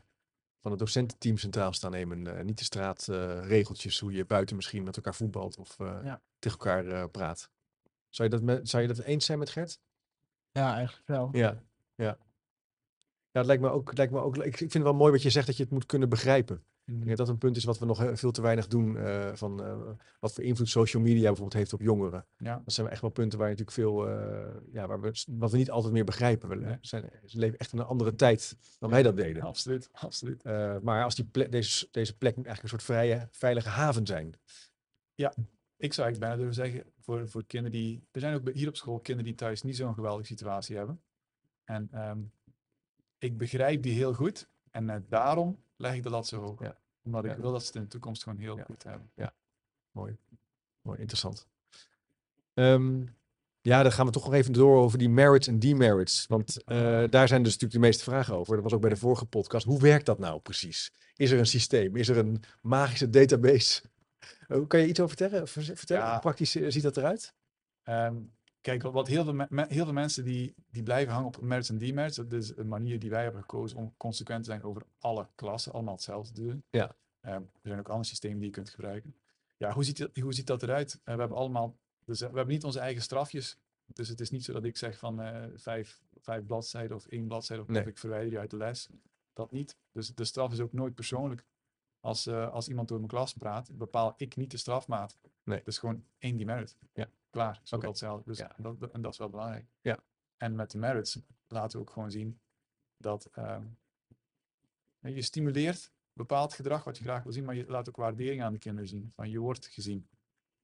van 0.62 0.72
het 0.72 0.80
docententeam 0.80 1.38
centraal 1.38 1.74
staan 1.74 1.92
nemen. 1.92 2.38
eh, 2.38 2.44
niet 2.44 2.58
de 2.58 2.64
straatregeltjes, 2.64 4.00
hoe 4.00 4.12
je 4.12 4.26
buiten 4.26 4.56
misschien 4.56 4.84
met 4.84 4.96
elkaar 4.96 5.16
voetbalt 5.16 5.58
of 5.58 5.80
eh, 5.80 6.00
Ja. 6.04 6.22
tegen 6.40 6.58
elkaar 6.60 6.86
eh, 6.88 7.04
praat. 7.12 7.50
Zou 8.10 8.30
je, 8.30 8.36
dat 8.36 8.44
met, 8.46 8.70
zou 8.70 8.82
je 8.82 8.88
dat 8.88 9.00
eens 9.00 9.26
zijn 9.26 9.40
met 9.40 9.50
Gert? 9.50 9.80
Ja, 10.52 10.76
eigenlijk 10.76 11.08
wel. 11.08 11.30
Ja, 11.32 11.64
ja. 11.96 12.18
Ja, 13.32 13.40
het 13.40 13.46
lijkt 13.46 13.62
me 13.62 13.70
ook, 13.70 13.98
lijkt 13.98 14.12
me 14.14 14.20
ook 14.20 14.38
ik, 14.38 14.46
ik 14.46 14.58
vind 14.58 14.74
het 14.74 14.84
wel 14.84 14.94
mooi 14.94 15.12
wat 15.12 15.22
je 15.22 15.30
zegt 15.30 15.48
dat 15.48 15.58
je 15.58 15.64
het 15.64 15.72
moet 15.72 15.86
kunnen 15.86 16.10
begrijpen. 16.10 16.64
Ik 16.92 16.98
denk 17.06 17.18
dat 17.18 17.18
dat 17.18 17.30
een 17.30 17.38
punt 17.38 17.58
is 17.58 17.64
wat 17.64 17.80
we 17.80 17.86
nog 17.86 18.04
eh, 18.04 18.16
veel 18.16 18.32
te 18.32 18.42
weinig 18.42 18.68
doen. 18.68 18.98
eh, 18.98 19.34
van 19.34 19.64
eh, 19.64 19.80
wat 20.20 20.34
voor 20.34 20.44
invloed 20.44 20.70
social 20.70 21.02
media 21.04 21.22
bijvoorbeeld 21.22 21.54
heeft 21.54 21.74
op 21.74 21.82
jongeren. 21.82 22.26
Ja. 22.38 22.62
Dat 22.66 22.74
zijn 22.74 22.88
echt 22.88 23.02
wel 23.02 23.10
punten 23.10 23.40
waar 23.40 23.50
je 23.50 23.56
natuurlijk 23.56 23.78
veel, 23.78 24.10
ja, 24.72 24.88
waar 24.88 25.02
we, 25.02 25.24
wat 25.28 25.52
we 25.52 25.58
niet 25.58 25.72
altijd 25.72 25.94
meer 25.94 26.06
begrijpen. 26.06 26.50
We 26.50 26.56
Nee. 26.56 26.78
zijn, 26.82 27.10
ze 27.26 27.40
leven 27.40 27.58
echt 27.60 27.74
in 27.74 27.80
een 27.80 27.86
andere 27.86 28.16
tijd 28.16 28.58
dan 28.80 28.90
wij 28.90 29.04
dat 29.04 29.16
deden. 29.16 29.44
Absoluut, 29.44 29.90
absoluut. 29.92 30.44
Maar 30.82 31.04
als 31.04 31.16
die 31.16 31.26
plek, 31.26 31.52
deze, 31.52 31.88
deze 31.92 32.18
plek 32.18 32.36
moet 32.36 32.46
eigenlijk 32.46 32.74
een 32.74 32.80
soort 32.82 32.98
vrije, 32.98 33.28
veilige 33.32 33.70
haven 33.70 34.06
zijn. 34.06 34.36
Ik 35.78 35.94
zou 35.94 36.08
eigenlijk 36.08 36.20
bijna 36.20 36.36
durven 36.36 36.54
zeggen, 36.54 36.94
voor, 37.00 37.30
voor 37.30 37.46
kinderen 37.46 37.80
die... 37.80 38.08
Er 38.12 38.20
zijn 38.20 38.36
ook 38.36 38.50
hier 38.54 38.68
op 38.68 38.76
school 38.76 39.00
kinderen 39.00 39.26
die 39.32 39.36
thuis 39.40 39.62
niet 39.62 39.76
zo'n 39.76 39.94
geweldige 39.94 40.26
situatie 40.26 40.78
hebben. 40.78 41.02
En 41.64 41.88
ehm, 41.92 42.20
ik 43.18 43.38
begrijp 43.38 43.84
die 43.84 43.94
heel 43.94 44.14
goed. 44.14 44.50
En 44.72 45.06
daarom 45.10 45.64
leg 45.76 45.94
ik 45.96 46.04
de 46.04 46.10
lat 46.10 46.28
zo 46.28 46.40
hoog. 46.42 46.60
Ja. 46.62 46.78
Omdat 47.04 47.26
ik 47.26 47.32
Ja. 47.32 47.40
wil 47.42 47.52
dat 47.52 47.62
ze 47.62 47.68
het 47.68 47.76
in 47.76 47.82
de 47.82 47.88
toekomst 47.88 48.24
gewoon 48.24 48.38
heel 48.40 48.58
Ja. 48.58 48.64
goed 48.64 48.84
hebben. 48.84 49.12
Mooi. 49.92 50.18
Mooi, 50.82 51.00
interessant. 51.00 51.48
Ehm, 52.54 53.04
ja, 53.62 53.84
dan 53.84 53.92
gaan 53.92 54.06
we 54.06 54.12
toch 54.12 54.24
nog 54.26 54.34
even 54.34 54.54
door 54.54 54.78
over 54.78 54.98
die 54.98 55.10
merits 55.10 55.48
en 55.48 55.60
demerits. 55.60 56.26
Want 56.28 56.64
eh, 56.64 57.04
daar 57.10 57.28
zijn 57.28 57.44
dus 57.44 57.52
natuurlijk 57.52 57.72
de 57.82 57.88
meeste 57.88 58.04
vragen 58.04 58.36
over. 58.36 58.54
Dat 58.56 58.64
was 58.64 58.74
ook 58.74 58.82
bij 58.82 58.90
de 58.90 58.96
vorige 58.96 59.26
podcast. 59.26 59.66
Hoe 59.66 59.80
werkt 59.82 60.06
dat 60.06 60.20
nou 60.20 60.40
precies? 60.40 60.92
Is 61.16 61.32
er 61.32 61.40
een 61.40 61.46
systeem? 61.46 61.96
Is 61.96 62.10
er 62.10 62.18
een 62.18 62.44
magische 62.62 63.10
database? 63.10 63.82
Eh, 64.48 64.68
kan 64.68 64.80
je 64.80 64.88
iets 64.88 65.00
over 65.00 65.18
vertellen? 65.18 65.48
Ver- 65.48 65.64
vertellen? 65.78 66.04
Ja. 66.04 66.12
Hoe 66.12 66.20
praktisch 66.20 66.56
eh, 66.56 66.66
ziet 66.70 66.84
dat 66.84 66.98
eruit? 66.98 67.34
Ehm, 67.84 68.16
kijk, 68.62 68.82
wat, 68.84 69.08
heel, 69.08 69.24
veel 69.24 69.34
me- 69.34 69.66
heel 69.68 69.84
veel 69.84 69.94
mensen 69.94 70.24
die, 70.24 70.56
die 70.72 70.84
blijven 70.84 71.14
hangen 71.14 71.28
op 71.28 71.42
merits 71.42 71.70
en 71.70 71.78
demerits. 71.78 72.16
Dat 72.16 72.32
is 72.34 72.58
een 72.58 72.68
manier 72.68 73.00
die 73.00 73.10
wij 73.10 73.24
hebben 73.24 73.42
gekozen 73.42 73.78
om 73.78 73.94
consequent 73.98 74.44
te 74.44 74.50
zijn 74.50 74.64
over 74.64 74.82
alle 75.00 75.28
klassen. 75.36 75.72
Allemaal 75.74 75.94
hetzelfde 75.94 76.34
te 76.34 76.42
doen. 76.42 76.64
Ja. 76.70 76.96
Ehm, 77.22 77.34
er 77.42 77.50
zijn 77.62 77.80
ook 77.80 77.88
andere 77.90 78.08
systemen 78.08 78.38
die 78.38 78.48
je 78.48 78.54
kunt 78.54 78.70
gebruiken. 78.70 79.16
Ja, 79.58 79.72
hoe 79.74 79.84
ziet, 79.84 79.98
dat, 79.98 80.16
hoe 80.18 80.34
ziet 80.34 80.48
dat 80.48 80.64
eruit? 80.64 80.94
Eh, 81.04 81.14
we 81.14 81.20
hebben 81.20 81.38
allemaal, 81.38 81.78
dus, 82.06 82.20
we 82.20 82.26
hebben 82.26 82.48
niet 82.48 82.64
onze 82.64 82.80
eigen 82.80 83.02
strafjes. 83.02 83.58
Dus 83.86 84.08
het 84.08 84.20
is 84.20 84.30
niet 84.30 84.44
zo 84.44 84.54
dat 84.54 84.64
ik 84.64 84.78
zeg 84.78 84.98
van 84.98 85.22
eh, 85.22 85.44
vijf, 85.56 86.02
vijf 86.20 86.46
bladzijden 86.46 86.96
of 86.96 87.06
één 87.08 87.28
bladzijde 87.28 87.62
of, 87.62 87.68
Nee. 87.70 87.82
of 87.82 87.88
ik 87.88 87.98
verwijder 87.98 88.32
je 88.32 88.40
uit 88.40 88.50
de 88.50 88.58
les. 88.58 88.90
Dat 89.34 89.52
niet. 89.52 89.78
Dus 89.92 90.16
de 90.16 90.24
straf 90.26 90.52
is 90.52 90.60
ook 90.60 90.74
nooit 90.74 90.96
persoonlijk. 90.96 91.46
Als, 92.00 92.26
eh, 92.28 92.52
als 92.52 92.68
iemand 92.68 92.88
door 92.88 92.98
mijn 92.98 93.10
klas 93.10 93.34
praat, 93.34 93.78
bepaal 93.78 94.14
ik 94.18 94.36
niet 94.36 94.52
de 94.52 94.58
strafmaat. 94.58 95.18
Nee. 95.44 95.62
Dus 95.64 95.78
gewoon 95.78 96.04
één 96.18 96.38
demerit. 96.38 96.78
Ja. 96.94 97.10
Klaar, 97.32 97.60
Oké. 97.64 97.70
dat 97.70 97.82
hetzelfde. 97.82 98.24
Dus 98.30 98.38
Ja. 98.38 98.56
dat, 98.58 98.92
en 98.92 99.02
dat 99.02 99.12
is 99.12 99.18
wel 99.18 99.30
belangrijk. 99.30 99.66
Ja. 99.82 100.00
En 100.38 100.56
met 100.56 100.72
de 100.72 100.78
merits 100.78 101.20
laten 101.48 101.80
we 101.80 101.86
ook 101.86 101.92
gewoon 101.92 102.12
zien 102.12 102.40
dat 102.98 103.26
ehm, 103.32 103.64
je 105.00 105.22
stimuleert 105.22 105.92
bepaald 106.14 106.54
gedrag 106.54 106.84
wat 106.84 106.98
je 106.98 107.04
graag 107.04 107.24
wil 107.24 107.32
zien, 107.34 107.46
maar 107.46 107.56
je 107.56 107.66
laat 107.68 107.90
ook 107.90 107.96
waardering 107.96 108.42
aan 108.44 108.54
de 108.54 108.60
kinderen 108.60 108.90
zien. 108.90 109.12
Van 109.16 109.30
je 109.30 109.40
wordt 109.40 109.66
gezien. 109.68 110.08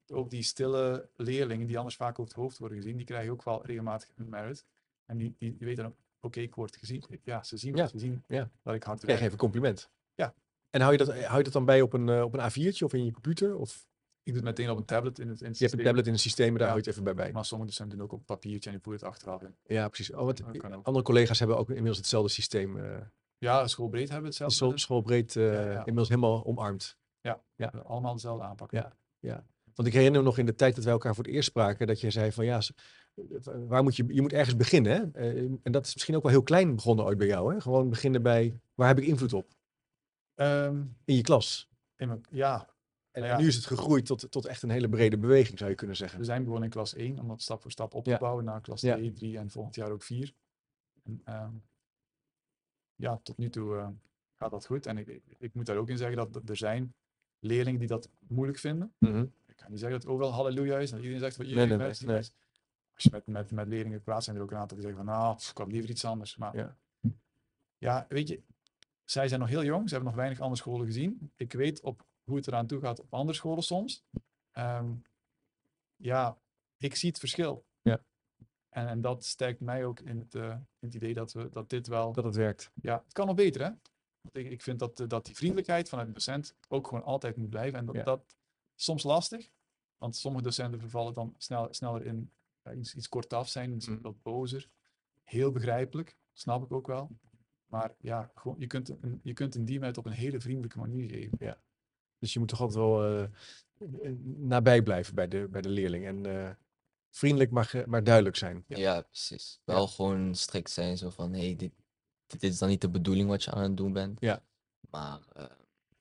Ook 0.06 0.30
die 0.30 0.42
stille 0.42 1.08
leerlingen 1.16 1.66
die 1.66 1.76
anders 1.78 1.96
vaak 1.96 2.18
over 2.18 2.32
het 2.34 2.42
hoofd 2.42 2.58
worden 2.58 2.76
gezien, 2.78 2.96
die 2.96 3.06
krijgen 3.06 3.32
ook 3.32 3.42
wel 3.44 3.66
regelmatig 3.66 4.08
een 4.16 4.28
merit. 4.28 4.64
En 5.04 5.18
die, 5.18 5.34
die, 5.38 5.56
die 5.56 5.66
weten 5.66 5.82
dan, 5.82 5.94
oké, 6.20 6.40
ik 6.40 6.54
word 6.54 6.76
gezien. 6.76 7.04
Ja, 7.22 7.42
ze 7.42 7.56
zien, 7.56 7.76
Ja, 7.76 7.86
ze 7.86 7.98
zien 7.98 8.24
ja. 8.26 8.50
dat 8.62 8.74
ik 8.74 8.82
hard 8.82 8.98
Krijg 9.00 9.14
werk. 9.18 9.26
even 9.26 9.38
compliment. 9.42 9.90
Ja. 10.14 10.34
En 10.70 10.80
hou 10.80 10.92
je 10.92 10.98
dat, 10.98 11.08
hou 11.24 11.38
je 11.38 11.44
dat 11.44 11.52
dan 11.52 11.64
bij 11.64 11.82
op 11.82 11.92
een, 11.92 12.08
eh, 12.08 12.22
op 12.22 12.34
een 12.34 12.40
A4'tje 12.50 12.84
of 12.84 12.92
in 12.92 13.04
je 13.04 13.12
computer? 13.12 13.56
Of 13.56 13.86
Ik 14.28 14.34
doe 14.34 14.42
het 14.46 14.56
meteen 14.56 14.70
op 14.72 14.78
een 14.78 14.84
tablet 14.84 15.18
in 15.18 15.28
het, 15.28 15.40
in 15.40 15.46
het 15.48 15.58
je 15.58 15.64
hebt 15.64 15.78
een 15.78 15.84
tablet 15.84 16.06
in 16.06 16.12
een 16.12 16.18
systeem, 16.18 16.48
maar 16.48 16.58
daar 16.58 16.66
Ja. 16.68 16.72
hou 16.72 16.78
je 16.84 16.90
het 16.90 16.98
even 16.98 17.14
bij 17.14 17.24
bij. 17.24 17.32
Maar 17.32 17.44
sommige 17.44 17.70
docenten 17.70 17.96
doen 17.98 18.06
ook 18.06 18.12
op 18.12 18.26
papiertje 18.26 18.70
en 18.70 18.74
die 18.74 18.84
voeren 18.84 19.02
het 19.02 19.10
achteraf 19.12 19.42
in. 19.42 19.56
Ja, 19.66 19.88
precies. 19.88 20.14
Oh, 20.14 20.24
wat, 20.24 20.42
andere 20.82 21.04
collega's 21.04 21.38
hebben 21.38 21.56
ook 21.58 21.68
inmiddels 21.68 21.96
hetzelfde 21.96 22.30
systeem. 22.30 22.78
eh 22.78 22.96
Ja, 23.38 23.66
schoolbreed 23.66 24.08
hebben 24.08 24.26
hetzelfde. 24.26 24.56
school, 24.56 24.78
schoolbreed 24.78 25.36
eh, 25.36 25.44
Ja, 25.54 25.60
ja. 25.60 25.78
inmiddels 25.78 26.08
helemaal 26.08 26.44
omarmd. 26.46 26.96
ja. 27.20 27.40
hebben 27.56 27.84
allemaal 27.84 28.14
dezelfde 28.14 28.44
aanpak. 28.44 28.70
Ja. 29.20 29.44
Want 29.74 29.88
ik 29.88 29.92
herinner 29.94 30.20
me 30.20 30.26
nog 30.26 30.38
in 30.38 30.46
de 30.46 30.54
tijd 30.54 30.74
dat 30.74 30.84
wij 30.84 30.92
elkaar 30.92 31.14
voor 31.14 31.24
het 31.24 31.32
eerst 31.32 31.48
spraken, 31.48 31.86
dat 31.86 32.00
je 32.00 32.10
zei 32.10 32.32
van 32.32 32.44
ja, 32.44 32.60
waar 33.66 33.82
moet 33.82 33.96
je, 33.96 34.04
je 34.08 34.20
moet 34.22 34.32
ergens 34.32 34.56
beginnen. 34.56 34.92
Hè? 34.92 35.20
Eh, 35.28 35.42
en 35.62 35.72
dat 35.72 35.86
is 35.86 35.94
misschien 35.94 36.16
ook 36.16 36.22
wel 36.22 36.32
heel 36.32 36.42
klein 36.42 36.74
begonnen 36.74 37.04
ooit 37.04 37.18
bij 37.18 37.26
jou. 37.26 37.54
Hè? 37.54 37.60
Gewoon 37.60 37.88
beginnen 37.90 38.22
bij 38.22 38.60
waar 38.74 38.88
heb 38.88 38.98
ik 38.98 39.04
invloed 39.04 39.32
op? 39.32 39.46
Ehm, 40.34 40.76
In 41.04 41.14
je 41.14 41.22
klas. 41.22 41.68
in 41.96 42.08
mijn- 42.08 42.24
ja, 42.30 42.68
En, 43.10 43.40
nu 43.40 43.46
is 43.46 43.54
het 43.54 43.66
gegroeid 43.66 44.06
tot, 44.06 44.30
tot 44.30 44.46
echt 44.46 44.62
een 44.62 44.70
hele 44.70 44.88
brede 44.88 45.18
beweging, 45.18 45.58
zou 45.58 45.70
je 45.70 45.76
kunnen 45.76 45.96
zeggen. 45.96 46.18
we 46.18 46.24
zijn 46.24 46.42
begonnen 46.42 46.64
in 46.64 46.70
klas 46.70 46.94
1 46.94 47.18
om 47.18 47.28
dat 47.28 47.42
stap 47.42 47.62
voor 47.62 47.70
stap 47.70 47.94
op 47.94 48.04
te 48.04 48.10
Ja. 48.10 48.18
bouwen 48.18 48.44
naar 48.44 48.60
klas 48.60 48.80
Ja. 48.80 48.94
2, 48.94 49.12
3 49.12 49.38
en 49.38 49.50
volgend 49.50 49.74
jaar 49.74 49.90
ook 49.90 50.02
4. 50.02 50.34
En, 51.04 51.20
ehm, 51.24 51.52
ja, 52.94 53.20
tot 53.22 53.36
nu 53.38 53.50
toe 53.50 53.76
eh, 53.76 53.88
gaat 54.34 54.50
dat 54.50 54.66
goed. 54.66 54.86
En 54.86 54.98
ik, 54.98 55.20
ik, 55.38 55.54
moet 55.54 55.66
daar 55.66 55.76
ook 55.76 55.88
in 55.88 55.96
zeggen 55.96 56.16
dat 56.16 56.32
dat 56.32 56.48
er 56.48 56.56
zijn 56.56 56.94
leerlingen 57.38 57.78
die 57.78 57.88
dat 57.88 58.10
moeilijk 58.28 58.58
vinden. 58.58 58.92
Mhm. 58.98 59.26
Ik 59.46 59.56
kan 59.56 59.70
niet 59.70 59.78
zeggen 59.80 59.98
dat 59.98 60.02
het 60.02 60.10
overal 60.16 60.32
halleluja 60.32 60.78
is 60.78 60.90
en 60.90 60.96
dat 60.96 61.04
iedereen 61.04 61.24
zegt 61.24 61.38
Nee, 61.38 61.48
iedereen 61.48 61.78
nee, 61.78 61.94
nee. 62.04 62.16
Als 62.94 63.04
je 63.04 63.10
met, 63.12 63.26
met, 63.26 63.50
met 63.50 63.68
leerlingen 63.68 64.02
praat, 64.02 64.24
zijn 64.24 64.36
er 64.36 64.42
ook 64.42 64.50
een 64.50 64.56
aantal 64.56 64.76
die 64.76 64.86
zeggen 64.86 65.04
van 65.04 65.14
nou, 65.14 65.36
ik 65.50 65.58
had 65.58 65.72
liever 65.72 65.90
iets 65.90 66.04
anders. 66.04 66.36
Maar 66.36 66.56
Ja. 66.56 66.76
ja, 67.78 68.06
weet 68.08 68.28
je, 68.28 68.42
zij 69.04 69.28
zijn 69.28 69.40
nog 69.40 69.48
heel 69.48 69.64
jong, 69.64 69.88
ze 69.88 69.94
hebben 69.94 70.12
nog 70.12 70.20
weinig 70.20 70.40
andere 70.40 70.60
scholen 70.60 70.86
gezien. 70.86 71.32
Ik 71.36 71.52
weet 71.52 71.80
op 71.80 72.06
hoe 72.28 72.36
het 72.36 72.46
eraan 72.46 72.66
toe 72.66 72.80
gaat 72.80 73.00
op 73.00 73.14
andere 73.14 73.38
scholen 73.38 73.62
soms. 73.62 74.04
Ehm, 74.50 74.92
ja, 75.96 76.38
ik 76.76 76.94
zie 76.94 77.08
het 77.08 77.18
verschil. 77.18 77.66
Ja. 77.82 78.00
En, 78.68 78.88
en 78.88 79.00
dat 79.00 79.24
sterkt 79.24 79.60
mij 79.60 79.84
ook 79.84 80.00
in 80.00 80.18
het, 80.18 80.34
eh, 80.34 80.50
in 80.78 80.86
het 80.88 80.94
idee 80.94 81.14
dat, 81.14 81.32
we, 81.32 81.48
dat 81.50 81.70
dit 81.70 81.86
wel... 81.86 82.12
Dat 82.12 82.24
het 82.24 82.36
werkt. 82.36 82.70
Ja, 82.74 83.02
het 83.04 83.12
kan 83.12 83.26
nog 83.26 83.34
beter, 83.36 83.60
hè? 83.62 83.68
Want 84.20 84.36
ik, 84.36 84.50
ik 84.50 84.62
vind 84.62 84.78
dat, 84.78 85.00
eh, 85.00 85.08
dat 85.08 85.24
die 85.26 85.36
vriendelijkheid 85.36 85.88
vanuit 85.88 86.06
de 86.08 86.14
docent 86.14 86.54
ook 86.68 86.86
gewoon 86.88 87.04
altijd 87.04 87.36
moet 87.36 87.50
blijven. 87.50 87.78
En 87.78 87.86
dat, 87.86 87.94
Ja. 87.94 88.02
dat 88.02 88.36
is 88.76 88.84
soms 88.84 89.02
lastig, 89.02 89.50
want 89.96 90.16
sommige 90.16 90.44
docenten 90.44 90.80
vervallen 90.80 91.14
dan 91.14 91.34
snel, 91.38 91.68
sneller 91.70 92.04
in 92.06 92.30
ja, 92.62 92.72
iets, 92.72 92.94
iets 92.94 93.08
kortaf 93.08 93.48
zijn, 93.48 93.72
iets 93.72 93.86
Mm. 93.88 94.00
wat 94.00 94.22
bozer. 94.22 94.68
Heel 95.22 95.52
begrijpelijk, 95.52 96.16
snap 96.32 96.64
ik 96.64 96.72
ook 96.72 96.86
wel. 96.86 97.10
Maar 97.66 97.94
ja, 97.98 98.30
gewoon, 98.34 98.56
je, 98.58 98.66
kunt 98.66 98.88
een, 98.88 99.20
je 99.22 99.32
kunt 99.32 99.54
een 99.54 99.64
diemet 99.64 99.98
op 99.98 100.06
een 100.06 100.12
hele 100.12 100.40
vriendelijke 100.40 100.78
manier 100.78 101.08
geven. 101.08 101.58
Dus 102.18 102.32
je 102.32 102.38
moet 102.38 102.48
toch 102.48 102.60
altijd 102.60 102.78
wel 102.78 103.04
eh, 103.04 103.22
eh, 103.22 104.12
nabij 104.36 104.82
blijven 104.82 105.14
bij 105.14 105.28
de, 105.28 105.48
bij 105.50 105.60
de 105.60 105.68
leerling. 105.68 106.06
En 106.06 106.26
eh, 106.26 106.50
vriendelijk, 107.10 107.50
maar, 107.50 107.84
maar 107.86 108.04
duidelijk 108.04 108.36
zijn. 108.36 108.64
Ja. 108.66 108.78
Ja, 108.78 109.00
precies. 109.00 109.60
Wel 109.64 109.86
gewoon 109.86 110.34
strikt 110.34 110.70
zijn, 110.70 110.98
zo 110.98 111.10
van, 111.10 111.32
hé, 111.32 111.46
hey, 111.46 111.56
dit, 111.56 111.72
dit 112.26 112.42
is 112.42 112.58
dan 112.58 112.68
niet 112.68 112.80
de 112.80 112.90
bedoeling 112.90 113.28
wat 113.28 113.44
je 113.44 113.50
aan 113.50 113.62
het 113.62 113.76
doen 113.76 113.92
bent. 113.92 114.20
Ja. 114.20 114.42
Maar 114.90 115.20
eh, 115.32 115.44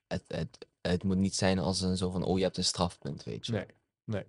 het, 0.08 0.24
het, 0.28 0.68
het 0.82 1.04
moet 1.04 1.18
niet 1.18 1.36
zijn 1.36 1.60
als 1.60 1.82
een 1.82 1.98
zo 1.98 2.10
van, 2.10 2.24
oh, 2.24 2.38
je 2.38 2.44
hebt 2.44 2.58
een 2.58 2.64
strafpunt, 2.64 3.24
weet 3.24 3.46
je. 3.46 3.52
Nee, 3.52 3.66
nee. 4.04 4.26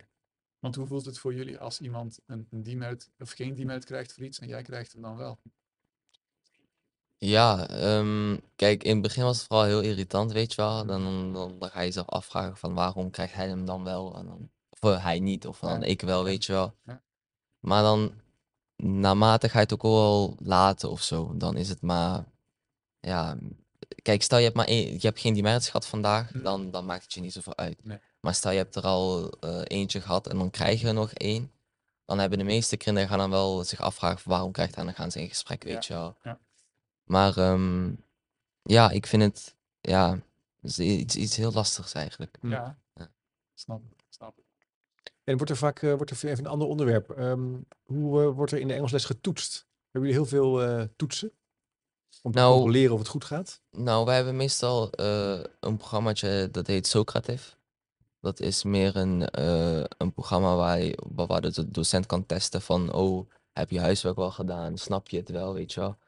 Want 0.59 0.74
hoe 0.74 0.86
voelt 0.86 1.05
het 1.05 1.18
voor 1.18 1.34
jullie 1.34 1.59
als 1.59 1.80
iemand 1.80 2.20
een, 2.26 2.47
een 2.51 2.62
demerit 2.62 3.11
of 3.18 3.30
geen 3.30 3.55
demerit 3.55 3.84
krijgt 3.84 4.12
voor 4.12 4.24
iets 4.24 4.39
en 4.39 4.49
jij 4.49 4.62
krijgt 4.62 4.93
hem 4.93 5.03
dan 5.03 5.16
wel? 5.16 5.39
Ja, 7.19 7.69
ehm, 7.69 8.37
kijk, 8.57 8.85
in 8.85 8.93
het 8.93 9.03
begin 9.03 9.23
was 9.25 9.39
het 9.39 9.47
vooral 9.47 9.66
heel 9.66 9.81
irritant, 9.81 10.33
weet 10.33 10.55
je 10.55 10.62
wel. 10.62 10.87
Dan, 10.87 11.33
dan, 11.33 11.59
dan, 11.59 11.71
ga 11.71 11.81
je 11.81 11.87
jezelf 11.87 12.09
afvragen 12.09 12.57
van 12.57 12.75
waarom 12.75 13.11
krijgt 13.11 13.35
hij 13.35 13.49
hem 13.49 13.64
dan 13.64 13.85
wel 13.85 14.16
en 14.16 14.27
dan, 14.27 14.51
of 14.81 15.01
hij 15.03 15.19
niet, 15.21 15.47
of 15.47 15.59
dan 15.59 15.83
ik 15.83 16.01
wel, 16.01 16.25
weet 16.25 16.45
je 16.45 16.53
wel. 16.53 16.75
Maar 17.59 17.83
dan, 17.83 18.12
naarmate 18.77 19.49
ga 19.49 19.55
je 19.59 19.62
het 19.64 19.73
ook 19.73 19.83
wel 19.83 20.37
laten 20.43 20.91
of 20.91 21.03
zo, 21.03 21.33
dan 21.37 21.57
is 21.57 21.69
het 21.69 21.83
maar, 21.83 22.25
ja, 23.01 23.37
kijk, 24.03 24.23
stel 24.23 24.39
je 24.39 24.45
hebt 24.45 24.57
maar 24.57 24.66
één, 24.66 24.93
je 24.93 24.99
hebt 25.07 25.21
geen 25.21 25.35
demerits 25.35 25.66
gehad 25.66 25.87
vandaag, 25.87 26.33
Mhm. 26.35 26.43
dan, 26.43 26.71
dan 26.71 26.87
maakt 26.87 27.03
het 27.03 27.12
je 27.12 27.21
niet 27.21 27.33
zoveel 27.33 27.57
uit. 27.57 27.85
Nee. 27.85 27.99
Maar 28.21 28.35
stel 28.35 28.51
je 28.51 28.57
hebt 28.57 28.77
er 28.77 28.83
al 28.83 29.31
eh, 29.41 29.61
eentje 29.64 30.01
gehad 30.01 30.27
en 30.27 30.39
dan 30.39 30.51
krijg 30.51 30.81
je 30.81 30.87
er 30.87 30.95
nog 30.95 31.12
één, 31.12 31.53
dan 32.05 32.19
hebben 32.19 32.39
de 32.39 32.45
meeste 32.45 32.77
kinderen 32.77 33.09
gaan 33.09 33.19
dan 33.19 33.31
wel 33.31 33.64
zich 33.64 33.81
afvragen 33.81 34.19
van 34.19 34.33
waarom 34.33 34.53
krijgt 34.53 34.75
hij 34.75 34.81
en 34.85 34.89
dan 34.91 34.99
gaan 34.99 35.11
ze 35.11 35.21
in 35.21 35.29
gesprek, 35.29 35.62
weet 35.62 35.87
je 35.87 35.93
wel. 35.95 36.16
ja. 36.23 36.39
Maar 37.09 37.36
ehm, 37.36 37.90
ja, 38.62 38.90
ik 38.90 39.06
vind 39.06 39.22
het, 39.22 39.54
ja, 39.80 40.20
iets, 40.78 41.16
iets 41.16 41.36
heel 41.36 41.52
lastigs 41.52 41.92
eigenlijk. 41.92 42.36
Hm. 42.40 42.50
Ja, 42.50 42.78
Ja. 42.94 43.11
snap 43.54 43.82
ik. 43.90 44.04
Snap 44.09 44.38
ik. 44.38 44.44
En 45.24 45.36
wordt 45.36 45.50
er 45.50 45.56
vaak 45.56 45.82
eh, 45.82 45.94
wordt 45.94 46.11
er 46.11 46.28
even 46.28 46.44
een 46.44 46.50
ander 46.50 46.68
onderwerp. 46.68 47.11
Ehm, 47.11 47.54
hoe 47.84 48.22
eh, 48.22 48.34
wordt 48.34 48.52
er 48.52 48.59
in 48.59 48.68
de 48.68 48.74
Engelsles 48.74 49.04
getoetst? 49.04 49.66
Hebben 49.90 50.11
jullie 50.11 50.26
heel 50.26 50.38
veel 50.38 50.62
eh, 50.62 50.84
toetsen? 50.96 51.32
Om 52.22 52.32
te 52.32 52.38
Nou- 52.38 52.52
controleren 52.54 52.92
of 52.92 52.98
het 52.98 53.09
goed 53.09 53.24
gaat? 53.24 53.61
Nou, 53.70 54.04
wij 54.04 54.14
hebben 54.16 54.36
meestal 54.36 54.90
eh, 54.90 55.40
een 55.61 55.76
programmaatje 55.76 56.48
dat 56.50 56.66
heet 56.66 56.86
Socrative. 56.86 57.56
Dat 58.20 58.40
is 58.40 58.62
meer 58.62 58.96
een, 58.96 59.28
eh, 59.28 59.84
een 59.98 60.12
programma 60.12 60.56
waar, 60.56 60.80
je, 60.80 60.98
waar 61.12 61.26
waar 61.26 61.40
de 61.40 61.70
docent 61.70 62.06
kan 62.06 62.26
testen 62.26 62.62
van, 62.62 62.92
oh, 62.92 63.30
heb 63.52 63.70
je 63.70 63.80
huiswerk 63.80 64.16
wel 64.16 64.30
gedaan? 64.30 64.78
Snap 64.78 65.09
je 65.09 65.16
het 65.16 65.28
wel, 65.28 65.54
weet 65.54 65.72
je 65.72 65.80
wel? 65.80 65.98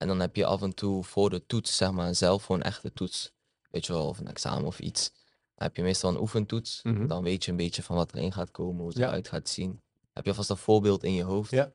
En 0.00 0.08
dan 0.08 0.20
heb 0.20 0.36
je 0.36 0.44
af 0.46 0.62
en 0.62 0.74
toe 0.74 1.04
voor 1.04 1.30
de 1.30 1.46
toets, 1.46 1.76
zeg 1.76 1.90
maar, 1.90 2.14
zelf 2.14 2.42
voor 2.42 2.56
een 2.56 2.62
echte 2.62 2.92
toets, 2.92 3.32
weet 3.70 3.86
je 3.86 3.92
wel, 3.92 4.06
of 4.08 4.18
een 4.18 4.28
examen 4.28 4.64
of 4.66 4.78
iets. 4.80 5.10
Dan 5.54 5.66
heb 5.68 5.76
je 5.76 5.82
meestal 5.82 6.10
een 6.10 6.20
oefentoets. 6.20 6.80
Mhm. 6.82 7.06
Dan 7.06 7.22
weet 7.22 7.44
je 7.44 7.50
een 7.50 7.56
beetje 7.56 7.82
van 7.82 7.96
wat 7.96 8.14
erin 8.14 8.32
gaat 8.32 8.50
komen, 8.50 8.78
hoe 8.80 8.88
het 8.88 8.98
Ja. 8.98 9.06
eruit 9.06 9.28
gaat 9.28 9.48
zien. 9.48 9.80
Heb 10.12 10.24
je 10.24 10.30
alvast 10.30 10.50
een 10.50 10.56
voorbeeld 10.56 11.04
in 11.04 11.12
je 11.14 11.22
hoofd. 11.22 11.50
Ja. 11.50 11.72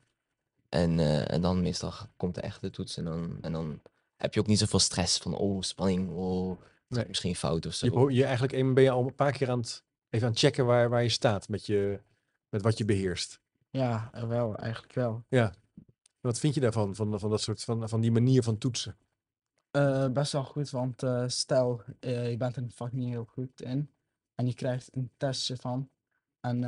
En, 0.70 1.00
eh, 1.00 1.32
en 1.32 1.42
dan 1.42 1.62
meestal 1.62 1.94
komt 2.18 2.36
de 2.36 2.42
echte 2.42 2.70
toets 2.70 2.98
en 2.98 3.04
dan, 3.04 3.38
en 3.42 3.52
dan 3.52 3.82
heb 4.16 4.34
je 4.34 4.40
ook 4.40 4.48
niet 4.48 4.60
zoveel 4.60 4.80
stress 4.80 5.18
van, 5.18 5.36
oh, 5.36 5.62
spanning, 5.62 6.10
oh, 6.10 6.62
Nee. 6.88 7.06
Misschien 7.08 7.36
fout 7.36 7.66
of 7.66 7.74
zo. 7.74 8.10
Je, 8.10 8.16
je 8.16 8.24
eigenlijk 8.24 8.54
even 8.54 8.74
ben 8.74 8.84
je 8.84 8.90
al 8.90 9.06
een 9.06 9.16
paar 9.16 9.32
keer 9.32 9.50
aan 9.50 9.60
het, 9.60 9.84
even 10.10 10.26
aan 10.28 10.32
het 10.34 10.42
checken 10.42 10.66
waar, 10.66 10.90
waar 10.90 11.04
je 11.04 11.10
staat 11.10 11.50
met, 11.50 11.66
je, 11.66 12.00
met 12.50 12.62
wat 12.62 12.78
je 12.78 12.86
beheerst. 12.86 13.40
Ja, 13.70 14.12
wel, 14.28 14.56
eigenlijk 14.56 14.94
wel. 14.94 15.24
Wat 16.26 16.40
vind 16.40 16.54
je 16.54 16.60
daarvan, 16.60 16.96
van, 16.96 17.20
van 17.20 17.30
dat 17.30 17.42
soort, 17.42 17.64
van, 17.64 17.90
van 17.90 18.02
die 18.02 18.12
manier 18.12 18.44
van 18.44 18.58
toetsen? 18.58 18.98
Eh, 19.72 20.10
best 20.10 20.32
wel 20.32 20.44
goed, 20.44 20.70
want 20.70 21.04
eh, 21.04 21.24
stel 21.28 21.82
eh, 22.00 22.30
je 22.30 22.38
bent 22.38 22.58
een 22.58 22.72
vak 22.72 22.92
niet 22.92 23.10
heel 23.10 23.26
goed 23.26 23.62
in 23.62 23.90
en 24.36 24.46
je 24.46 24.54
krijgt 24.54 24.96
een 24.96 25.12
testje 25.18 25.58
van 25.58 25.90
en 26.40 26.60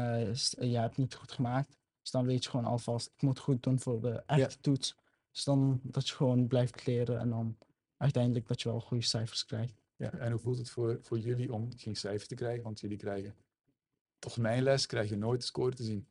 je 0.59 0.77
hebt 0.77 0.97
niet 0.97 1.15
goed 1.15 1.31
gemaakt. 1.31 1.77
Dus 2.01 2.11
dan 2.11 2.25
weet 2.25 2.43
je 2.43 2.49
gewoon 2.49 2.65
alvast, 2.65 3.11
ik 3.15 3.21
moet 3.21 3.39
goed 3.39 3.63
doen 3.63 3.79
voor 3.79 4.01
de 4.01 4.23
echte 4.25 4.59
toets. 4.59 4.95
Dus 5.31 5.43
dan 5.43 5.79
dat 5.83 6.09
je 6.09 6.15
gewoon 6.15 6.47
blijft 6.47 6.85
leren 6.85 7.19
en 7.19 7.29
dan 7.29 7.57
uiteindelijk 7.97 8.47
dat 8.47 8.61
je 8.61 8.69
wel 8.69 8.79
goede 8.79 9.03
cijfers 9.03 9.45
krijgt. 9.45 9.81
Ja, 9.95 10.11
en 10.11 10.31
hoe 10.31 10.39
voelt 10.39 10.57
het 10.57 10.69
voor, 10.69 10.99
voor 11.01 11.19
jullie 11.19 11.53
om 11.53 11.69
geen 11.77 11.95
cijfer 11.95 12.27
te 12.27 12.35
krijgen? 12.35 12.63
Want 12.63 12.79
jullie 12.79 12.97
krijgen, 12.97 13.35
toch 14.19 14.37
mijn 14.37 14.63
les, 14.63 14.85
krijg 14.85 15.09
je 15.09 15.17
nooit 15.17 15.39
de 15.39 15.45
score 15.45 15.75
te 15.75 15.83
zien. 15.83 16.07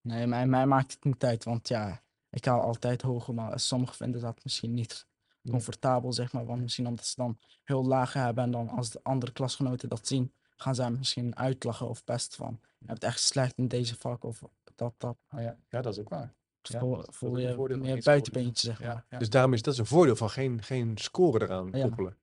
Nee, 0.00 0.26
mij, 0.26 0.46
mij 0.46 0.66
maakt 0.66 0.92
het 0.92 1.04
niet 1.04 1.24
uit, 1.24 1.44
want 1.44 1.68
ja, 1.68 2.01
ik 2.32 2.44
haal 2.44 2.60
altijd 2.60 3.02
hoger, 3.02 3.34
maar 3.34 3.60
sommigen 3.60 3.96
vinden 3.96 4.20
dat 4.20 4.44
misschien 4.44 4.74
niet 4.74 5.06
comfortabel, 5.50 6.12
zeg 6.12 6.32
maar. 6.32 6.44
Want 6.46 6.60
misschien 6.62 6.86
omdat 6.86 7.06
ze 7.06 7.14
dan 7.16 7.38
heel 7.64 7.84
laag 7.84 8.12
hebben 8.12 8.44
en 8.44 8.50
dan 8.50 8.68
als 8.68 8.90
de 8.90 9.00
andere 9.02 9.32
klasgenoten 9.32 9.88
dat 9.88 10.06
zien, 10.06 10.32
gaan 10.56 10.74
zij 10.74 10.90
misschien 10.90 11.36
uitlachen 11.36 11.88
of 11.88 12.04
pesten 12.04 12.38
van, 12.38 12.60
je 12.78 12.86
hebt 12.86 13.04
echt 13.04 13.20
slecht 13.20 13.58
in 13.58 13.68
deze 13.68 13.96
vak 13.96 14.24
of 14.24 14.42
dat, 14.74 14.94
dat. 14.98 15.16
Ah 15.28 15.42
ja, 15.42 15.56
ja 15.68 15.80
dat 15.80 15.92
is 15.92 16.00
ook 16.00 16.08
waar. 16.08 16.34
Ja, 16.62 16.78
voel, 17.10 17.38
je 17.38 17.76
meer 17.76 18.02
buitenbeentje, 18.02 18.66
zeg 18.66 18.80
maar. 18.80 18.88
Ja, 18.88 19.04
ja. 19.10 19.18
Dus 19.18 19.30
daarom 19.30 19.52
is 19.52 19.62
dat 19.62 19.72
is 19.72 19.78
een 19.80 19.86
voordeel 19.86 20.16
van 20.16 20.30
geen, 20.30 20.62
geen 20.62 20.98
score 20.98 21.42
eraan 21.44 21.68
Ja. 21.72 21.82
koppelen. 21.86 22.16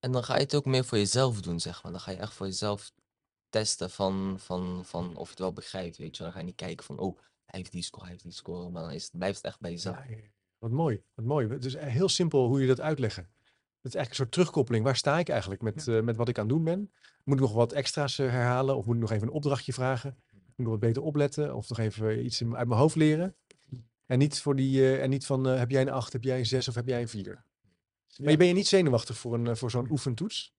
En 0.00 0.12
dan 0.12 0.24
ga 0.24 0.34
je 0.34 0.40
het 0.40 0.54
ook 0.54 0.64
meer 0.64 0.84
voor 0.84 0.98
jezelf 0.98 1.40
doen, 1.40 1.60
zeg 1.60 1.82
maar. 1.82 1.92
Dan 1.92 2.00
ga 2.00 2.10
je 2.10 2.16
echt 2.16 2.32
voor 2.32 2.46
jezelf 2.46 2.92
testen 3.48 3.90
van, 3.90 4.36
van, 4.38 4.84
van 4.84 5.16
of 5.16 5.24
je 5.24 5.30
het 5.30 5.38
wel 5.38 5.52
begrijpt, 5.52 5.96
weet 5.96 6.16
je. 6.16 6.22
wel. 6.22 6.32
Dan 6.32 6.32
ga 6.32 6.38
je 6.38 6.44
niet 6.44 6.60
kijken 6.60 6.84
van, 6.84 6.98
oh, 6.98 7.18
heeft 7.56 7.72
die 7.72 7.82
score, 7.82 8.02
hij 8.02 8.10
heeft 8.12 8.24
die 8.24 8.32
score. 8.32 8.70
Maar 8.70 8.82
dan 8.82 8.92
is 8.92 9.02
het, 9.04 9.12
blijft 9.18 9.36
het 9.36 9.44
echt 9.44 9.60
bij 9.60 9.70
jezelf. 9.70 9.96
Ja. 10.08 10.16
Wat 10.58 10.70
mooi, 10.70 11.02
wat 11.14 11.24
mooi. 11.24 11.48
Het 11.48 11.64
is 11.64 11.76
heel 11.76 12.08
simpel 12.08 12.46
hoe 12.46 12.60
je 12.60 12.66
dat 12.66 12.80
uitleggen. 12.80 13.22
Het 13.22 13.92
is 13.92 13.98
eigenlijk 13.98 14.08
een 14.10 14.14
soort 14.16 14.30
terugkoppeling. 14.32 14.84
Waar 14.84 14.96
sta 14.96 15.18
ik 15.18 15.28
eigenlijk 15.28 15.62
met, 15.62 15.88
eh, 15.88 16.00
met 16.00 16.16
wat 16.16 16.28
ik 16.28 16.38
aan 16.38 16.44
het 16.46 16.54
doen 16.54 16.64
ben? 16.64 16.92
Moet 17.24 17.34
ik 17.36 17.40
nog 17.42 17.52
wat 17.52 17.72
extra's 17.72 18.18
eh, 18.18 18.30
herhalen? 18.30 18.76
Of 18.76 18.86
moet 18.86 18.94
ik 18.94 19.00
nog 19.00 19.10
even 19.10 19.26
een 19.28 19.32
opdrachtje 19.34 19.72
vragen? 19.72 20.16
Moet 20.32 20.42
ik 20.56 20.56
nog 20.56 20.68
wat 20.68 20.80
beter 20.80 21.02
opletten? 21.02 21.54
Of 21.56 21.68
nog 21.68 21.78
even 21.78 22.24
iets 22.24 22.40
in- 22.40 22.56
uit 22.56 22.68
mijn 22.68 22.80
hoofd 22.80 22.96
leren? 22.96 23.36
En 24.06 24.18
niet, 24.18 24.40
voor 24.40 24.56
die, 24.56 24.80
eh, 24.80 25.02
en 25.02 25.10
niet 25.10 25.26
van, 25.26 25.48
eh, 25.48 25.58
heb 25.58 25.70
jij 25.70 25.80
een 25.82 25.90
8, 25.90 26.12
heb 26.12 26.22
jij 26.22 26.38
een 26.38 26.46
6 26.46 26.68
of 26.68 26.74
heb 26.74 26.86
jij 26.88 27.00
een 27.00 27.08
4? 27.08 27.44
Maar 28.18 28.30
je 28.30 28.36
ben 28.36 28.46
je 28.46 28.52
niet 28.52 28.66
zenuwachtig 28.66 29.18
voor, 29.18 29.34
een, 29.34 29.46
eh, 29.46 29.54
voor 29.54 29.70
zo'n 29.70 29.90
oefentoets? 29.90 30.54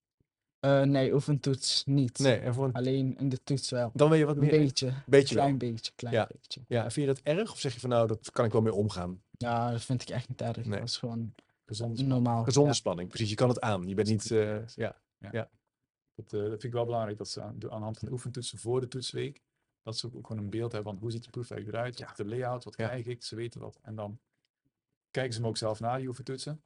Eh, 0.66 0.82
nee, 0.82 1.13
oefentoets 1.13 1.84
niet. 1.86 2.20
Nee, 2.20 2.38
en 2.38 2.53
voor 2.53 2.66
een, 2.66 2.74
Alleen 2.74 3.18
in 3.18 3.30
de 3.30 3.43
toets 3.43 3.70
wel. 3.70 3.91
dan 3.93 4.09
ben 4.09 4.18
je 4.18 4.26
wat 4.26 4.36
Een 4.36 4.41
meer... 4.41 4.49
beetje, 4.51 4.93
beetje 5.05 5.36
wel. 5.36 5.43
klein 5.43 5.57
beetje, 5.57 5.91
klein 5.95 6.16
Ja. 6.16 6.28
beetje. 6.32 6.61
Ja, 6.68 6.84
en 6.84 6.91
vind 6.91 7.07
je 7.07 7.13
dat 7.13 7.24
erg? 7.38 7.51
Of 7.51 7.59
zeg 7.59 7.74
je 7.74 7.80
van, 7.80 7.89
nou, 7.89 8.07
dat 8.07 8.32
kan 8.32 8.45
ik 8.45 8.51
wel 8.51 8.61
mee 8.61 8.74
omgaan? 8.74 9.22
Ja, 9.32 9.72
dat 9.72 9.82
vind 9.84 10.01
ik 10.01 10.09
echt 10.09 10.30
niet 10.30 10.41
erg. 10.41 10.66
Nee. 10.66 10.80
Dat 10.80 10.88
is 10.89 10.97
gewoon 10.97 11.34
Gezond. 11.66 12.05
normaal. 12.07 12.43
Gezonde 12.43 12.70
Ja. 12.70 12.76
spanning, 12.76 13.09
precies. 13.09 13.30
Je 13.30 13.36
kan 13.36 13.49
het 13.49 13.61
aan. 13.61 13.88
Je 13.88 13.93
bent 13.95 14.07
niet... 14.07 14.32
eh, 14.32 14.68
ja. 14.68 14.95
Dat, 16.16 16.34
eh, 16.34 16.39
dat 16.39 16.49
vind 16.49 16.63
ik 16.63 16.72
wel 16.74 16.86
belangrijk, 16.86 17.18
dat 17.18 17.30
ze 17.30 17.41
aan 17.41 17.59
de, 17.59 17.72
aan 17.72 17.78
de 17.78 17.84
hand 17.84 17.97
van 17.97 18.07
de 18.07 18.13
oefentoetsen 18.13 18.57
voor 18.59 18.82
de 18.82 18.88
toetsweek, 18.88 19.41
dat 19.84 19.97
ze 19.97 20.09
ook 20.16 20.28
gewoon 20.28 20.43
een 20.43 20.49
beeld 20.49 20.72
hebben 20.72 20.91
van 20.91 21.01
hoe 21.01 21.11
ziet 21.11 21.24
de 21.24 21.30
proefwerk 21.30 21.68
eruit, 21.68 21.99
wat 21.99 22.09
is 22.09 22.16
de 22.16 22.26
layout, 22.26 22.63
wat 22.63 22.78
Ja. 22.78 22.88
krijg 22.88 23.05
ik, 23.05 23.24
ze 23.24 23.36
weten 23.36 23.61
wat. 23.61 23.80
En 23.82 23.95
dan 23.95 24.20
kijken 25.11 25.34
ze 25.34 25.39
hem 25.39 25.47
ook 25.49 25.57
zelf 25.57 25.80
na, 25.80 25.97
die 25.97 26.07
oefentoetsen. 26.07 26.61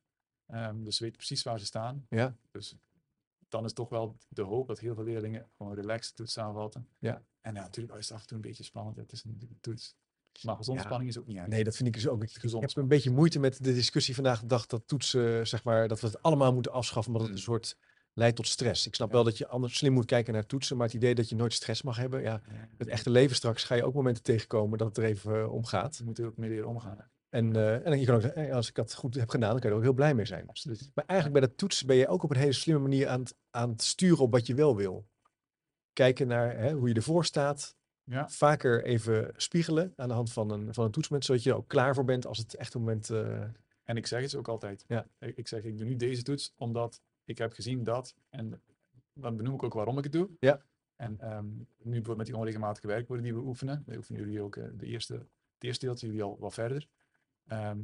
Ehm, 0.45 0.83
dus 0.83 0.95
ze 0.97 1.03
weten 1.03 1.17
precies 1.17 1.43
waar 1.43 1.59
ze 1.59 1.65
staan. 1.65 2.05
Ja. 2.09 2.35
Dus 2.51 2.75
dan 3.49 3.65
is 3.65 3.73
toch 3.73 3.89
wel 3.89 4.17
de 4.27 4.41
hoop 4.41 4.67
dat 4.67 4.79
heel 4.79 4.95
veel 4.95 5.03
leerlingen 5.03 5.49
gewoon 5.57 5.73
relaxed 5.73 6.09
de 6.17 6.23
toets 6.23 6.37
aanvatten. 6.37 6.87
Ja. 6.99 7.23
En 7.41 7.53
ja, 7.55 7.61
natuurlijk 7.61 7.97
is 7.97 8.07
het 8.07 8.15
af 8.15 8.21
en 8.21 8.27
toe 8.27 8.35
een 8.37 8.43
beetje 8.43 8.63
spannend, 8.63 8.95
het 8.97 9.11
is 9.11 9.23
een 9.23 9.57
toets. 9.61 9.95
Maar 10.43 10.55
gezonde 10.55 10.79
Ja. 10.81 10.85
spanning 10.87 11.09
is 11.09 11.17
ook 11.19 11.27
niet 11.27 11.37
erg. 11.37 11.47
Nee, 11.47 11.63
dat 11.63 11.75
vind 11.75 11.87
ik 11.87 11.93
dus 11.93 12.07
ook. 12.07 12.23
Ik, 12.23 12.29
ik 12.29 12.37
Gezond 12.37 12.63
heb 12.63 12.75
een 12.77 12.87
beetje 12.87 13.09
moeite 13.11 13.39
met 13.39 13.63
de 13.63 13.73
discussie 13.73 14.15
vandaag 14.15 14.39
de 14.39 14.45
dag 14.47 14.65
dat 14.65 14.87
toetsen, 14.87 15.47
zeg 15.47 15.63
maar, 15.63 15.87
dat 15.87 15.99
we 15.99 16.07
het 16.07 16.21
allemaal 16.21 16.53
moeten 16.53 16.71
afschaffen, 16.71 17.13
omdat 17.13 17.27
het 17.27 17.37
een 17.37 17.43
Mm. 17.45 17.51
soort 17.53 17.77
leidt 18.13 18.35
tot 18.35 18.47
stress. 18.47 18.87
Ik 18.87 18.95
snap 18.95 19.07
Ja. 19.07 19.13
wel 19.13 19.23
dat 19.23 19.37
je 19.37 19.47
anders 19.47 19.77
slim 19.77 19.93
moet 19.93 20.05
kijken 20.05 20.33
naar 20.33 20.45
toetsen, 20.45 20.77
maar 20.77 20.85
het 20.85 20.95
idee 20.95 21.15
dat 21.15 21.29
je 21.29 21.35
nooit 21.35 21.53
stress 21.53 21.81
mag 21.81 21.97
hebben, 21.97 22.21
ja, 22.21 22.41
het 22.77 22.87
echte 22.87 23.09
leven 23.09 23.35
straks 23.35 23.63
ga 23.63 23.75
je 23.75 23.83
ook 23.83 23.93
momenten 23.93 24.23
tegenkomen 24.23 24.77
dat 24.77 24.87
het 24.87 24.97
er 24.97 25.03
even 25.03 25.39
eh, 25.41 25.53
om 25.53 25.65
gaat. 25.65 25.95
Ze 25.95 26.03
moeten 26.05 26.23
er 26.23 26.29
ook 26.29 26.37
mee 26.37 26.49
leren 26.49 26.67
omgaan. 26.67 27.09
En, 27.29 27.55
eh, 27.55 27.85
en 27.85 27.99
je 27.99 28.05
kan 28.05 28.15
ook 28.15 28.21
zeggen, 28.21 28.47
eh, 28.47 28.55
als 28.55 28.67
ik 28.67 28.75
dat 28.75 28.93
goed 28.93 29.15
heb 29.15 29.29
gedaan, 29.29 29.49
dan 29.51 29.59
kan 29.59 29.69
je 29.69 29.75
er 29.75 29.81
ook 29.81 29.87
heel 29.87 29.95
blij 29.97 30.13
mee 30.13 30.25
zijn. 30.25 30.45
Maar 30.93 31.05
eigenlijk 31.05 31.39
bij 31.39 31.47
dat 31.47 31.57
toetsen 31.57 31.87
ben 31.87 31.95
je 31.95 32.07
ook 32.07 32.23
op 32.23 32.29
een 32.29 32.37
hele 32.37 32.51
slimme 32.51 32.81
manier 32.81 33.07
aan 33.07 33.19
het, 33.19 33.35
aan 33.49 33.69
het 33.69 33.81
sturen 33.83 34.23
op 34.23 34.31
wat 34.31 34.47
je 34.47 34.53
wel 34.53 34.75
wil. 34.75 35.07
Kijken 35.93 36.27
naar 36.27 36.57
hè, 36.57 36.73
hoe 36.73 36.87
je 36.87 36.93
ervoor 36.93 37.25
staat, 37.25 37.77
Ja, 38.03 38.29
vaker 38.29 38.83
even 38.83 39.33
spiegelen 39.35 39.93
aan 39.95 40.07
de 40.07 40.13
hand 40.13 40.31
van 40.31 40.51
een, 40.51 40.73
van 40.73 40.85
een 40.85 40.91
toetsmoment, 40.91 41.25
zodat 41.25 41.43
je 41.43 41.49
er 41.49 41.55
ook 41.55 41.67
klaar 41.67 41.95
voor 41.95 42.05
bent 42.05 42.25
als 42.25 42.37
het 42.37 42.55
echt 42.55 42.73
een 42.73 42.79
moment... 42.81 43.09
eh, 43.09 43.41
En 43.83 43.97
ik 43.97 44.07
zeg 44.07 44.21
het 44.21 44.35
ook 44.35 44.47
altijd. 44.47 44.85
Ja. 44.87 45.07
Ik, 45.19 45.37
ik 45.37 45.47
zeg, 45.47 45.63
ik 45.63 45.77
doe 45.77 45.87
nu 45.87 45.95
deze 45.95 46.23
toets 46.23 46.53
omdat 46.57 47.01
ik 47.23 47.37
heb 47.37 47.53
gezien 47.53 47.83
dat. 47.83 48.15
En 48.29 48.61
dan 49.13 49.37
benoem 49.37 49.53
ik 49.53 49.63
ook 49.63 49.73
waarom 49.73 49.97
ik 49.97 50.03
het 50.03 50.13
doe. 50.13 50.29
Ja. 50.39 50.61
En 50.95 51.19
ehm, 51.19 51.45
nu 51.47 51.65
bijvoorbeeld 51.83 52.17
met 52.17 52.25
die 52.25 52.37
onregelmatige 52.37 52.87
werkwoorden 52.87 53.25
die 53.25 53.33
we 53.33 53.41
oefenen. 53.41 53.83
We 53.85 53.97
oefenen 53.97 54.21
jullie 54.21 54.41
ook 54.41 54.55
de 54.55 54.85
eerste, 54.85 55.13
het 55.13 55.63
eerste 55.63 55.85
deeltje, 55.85 56.07
jullie 56.07 56.23
al 56.23 56.37
wat 56.39 56.53
verder. 56.53 56.87
Ehm, 57.49 57.79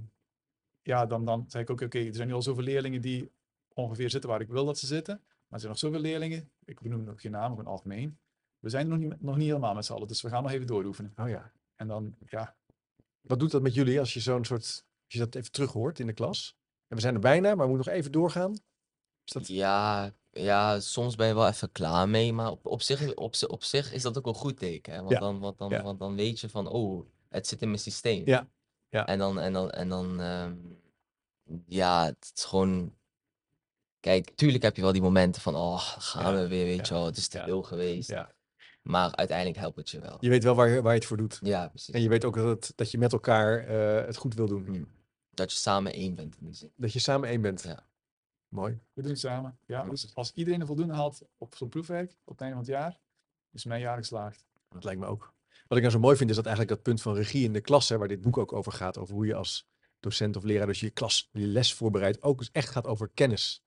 ja, 0.82 1.06
dan, 1.06 1.26
dan 1.26 1.46
zeg 1.48 1.62
ik 1.62 1.70
ook, 1.70 1.82
oké, 1.82 2.00
er 2.00 2.16
zijn 2.16 2.28
nu 2.28 2.34
al 2.34 2.42
zoveel 2.42 2.64
leerlingen 2.64 3.02
die 3.02 3.32
ongeveer 3.74 4.10
zitten 4.10 4.30
waar 4.30 4.42
ik 4.42 4.48
wil 4.50 4.66
dat 4.66 4.78
ze 4.78 4.86
zitten. 4.86 5.16
Maar 5.16 5.34
er 5.50 5.60
zijn 5.60 5.72
nog 5.72 5.80
zoveel 5.80 6.00
leerlingen, 6.00 6.52
ik 6.66 6.80
benoem 6.82 7.04
nog 7.04 7.22
geen 7.22 7.32
naam, 7.32 7.50
gewoon 7.50 7.68
algemeen. 7.68 8.18
We 8.60 8.70
zijn 8.70 8.92
er 8.92 8.98
nog 8.98 9.10
niet, 9.10 9.22
nog 9.22 9.36
niet 9.36 9.48
helemaal 9.48 9.74
met 9.74 9.86
z'n 9.86 9.94
allen, 9.94 10.08
dus 10.08 10.22
we 10.22 10.30
gaan 10.30 10.44
nog 10.44 10.52
even 10.52 10.68
dooroefenen. 10.68 11.14
oh 11.16 11.30
ja, 11.30 11.52
En 11.76 11.88
dan, 11.88 12.16
ja, 12.30 12.56
Wat 13.22 13.40
doet 13.40 13.52
dat 13.52 13.62
met 13.62 13.74
jullie 13.74 14.00
als 14.00 14.14
je 14.14 14.20
zo'n 14.20 14.46
soort, 14.46 14.62
als 15.06 15.14
je 15.14 15.20
dat 15.20 15.36
even 15.36 15.52
terug 15.52 15.72
hoort 15.72 16.00
in 16.00 16.08
de 16.08 16.14
klas? 16.14 16.58
En 16.88 16.96
we 16.96 17.02
zijn 17.02 17.14
er 17.14 17.20
bijna, 17.20 17.56
maar 17.56 17.66
we 17.66 17.74
moeten 17.74 17.92
nog 17.92 18.00
even 18.00 18.12
doorgaan. 18.12 18.52
Is 19.24 19.34
dat, 19.34 19.48
Ja, 19.48 20.14
ja, 20.30 20.80
soms 20.80 21.16
ben 21.16 21.28
je 21.28 21.34
wel 21.34 21.48
even 21.48 21.72
klaar 21.72 22.10
mee, 22.10 22.34
maar 22.34 22.52
op, 22.52 22.66
op, 22.66 22.82
zich, 22.82 23.16
op, 23.16 23.36
op 23.48 23.64
zich 23.64 23.94
is 23.94 24.02
dat 24.02 24.18
ook 24.18 24.28
een 24.28 24.34
goed 24.34 24.58
teken. 24.58 24.94
Hè? 24.94 25.00
Want, 25.00 25.12
Ja, 25.12 25.20
dan, 25.20 25.40
want, 25.40 25.58
dan, 25.58 25.70
ja. 25.70 25.84
want 25.84 26.00
dan 26.00 26.16
weet 26.16 26.40
je 26.40 26.50
van, 26.50 26.68
oh, 26.68 27.06
het 27.30 27.48
zit 27.48 27.62
in 27.62 27.68
mijn 27.68 27.80
systeem. 27.80 28.26
Ja, 28.26 28.48
ja. 28.96 29.06
En 29.08 29.18
dan, 29.20 29.40
en 29.40 29.54
dan, 29.54 29.70
en 29.72 29.90
dan 29.90 30.20
ehm, 30.22 30.56
ja, 31.68 32.06
het 32.06 32.32
is 32.36 32.44
gewoon. 32.44 32.94
Kijk, 34.00 34.32
tuurlijk 34.36 34.64
heb 34.64 34.76
je 34.76 34.82
wel 34.82 34.92
die 34.92 35.02
momenten 35.02 35.42
van, 35.42 35.56
oh, 35.56 35.78
gaan 35.80 36.34
Ja, 36.36 36.42
we 36.42 36.48
weer, 36.48 36.66
weet 36.66 36.76
ja, 36.78 36.84
je 36.84 36.94
wel, 36.94 37.06
het 37.06 37.18
is 37.18 37.28
te 37.28 37.38
ja, 37.38 37.44
veel 37.44 37.64
geweest. 37.64 38.10
ja. 38.10 38.34
Maar 38.82 39.16
uiteindelijk 39.16 39.58
helpt 39.58 39.76
het 39.76 39.90
je 39.90 40.00
wel. 40.00 40.18
Je 40.20 40.30
weet 40.30 40.44
wel 40.44 40.56
waar 40.56 40.68
je, 40.70 40.82
waar 40.82 40.92
je 40.94 40.98
het 41.00 41.08
voor 41.08 41.18
doet. 41.18 41.40
Ja, 41.42 41.68
precies. 41.68 41.94
En 41.94 42.02
je 42.02 42.10
weet 42.10 42.26
ook 42.26 42.36
dat, 42.36 42.46
het- 42.46 42.74
dat 42.76 42.92
je 42.92 42.98
met 42.98 43.14
elkaar 43.14 43.58
eh, 43.60 44.06
het 44.06 44.18
goed 44.18 44.34
wil 44.34 44.48
doen. 44.48 44.64
Mm. 44.66 44.88
Dat 45.30 45.52
je 45.52 45.58
samen 45.58 45.94
één 45.94 46.16
bent 46.16 46.36
in 46.40 46.46
die 46.46 46.54
zin. 46.56 46.72
Dat 46.76 46.94
je 46.94 47.00
samen 47.00 47.30
één 47.30 47.42
bent. 47.42 47.62
Ja. 47.64 47.88
Mooi. 48.48 48.80
we 48.94 49.02
doen 49.02 49.12
het 49.12 49.20
samen. 49.20 49.58
Ja, 49.66 49.82
als, 49.82 50.16
als 50.16 50.32
iedereen 50.34 50.62
een 50.62 50.68
voldoende 50.68 50.94
haalt 50.94 51.22
op 51.38 51.56
zo'n 51.56 51.70
proefwerk 51.70 52.12
op 52.24 52.32
het 52.34 52.42
einde 52.42 52.56
van 52.56 52.64
het 52.66 52.74
jaar, 52.74 53.00
is 53.52 53.66
mijn 53.66 53.82
jaar 53.82 53.98
geslaagd. 53.98 54.46
Dat 54.70 54.84
lijkt 54.84 55.00
me 55.00 55.06
ook. 55.06 55.34
Wat 55.68 55.78
ik 55.78 55.84
nou 55.84 55.96
zo 55.96 56.00
mooi 56.00 56.16
vind, 56.18 56.30
is 56.30 56.36
dat 56.36 56.46
eigenlijk 56.46 56.76
dat 56.76 56.86
punt 56.86 57.02
van 57.02 57.16
regie 57.16 57.44
in 57.44 57.54
de 57.54 57.62
klas, 57.62 57.90
hè, 57.90 57.98
waar 57.98 58.08
dit 58.08 58.22
boek 58.22 58.38
ook 58.38 58.54
over 58.54 58.72
gaat, 58.72 58.98
over 58.98 59.14
hoe 59.16 59.26
je 59.26 59.36
als 59.36 59.68
docent 60.00 60.36
of 60.36 60.44
leraar 60.44 60.68
dus 60.68 60.80
je 60.80 60.90
klas, 60.90 61.30
je 61.32 61.48
les 61.48 61.74
voorbereidt, 61.74 62.22
ook 62.22 62.38
dus 62.38 62.52
echt 62.52 62.70
gaat 62.70 62.88
over 62.88 63.10
kennis. 63.14 63.64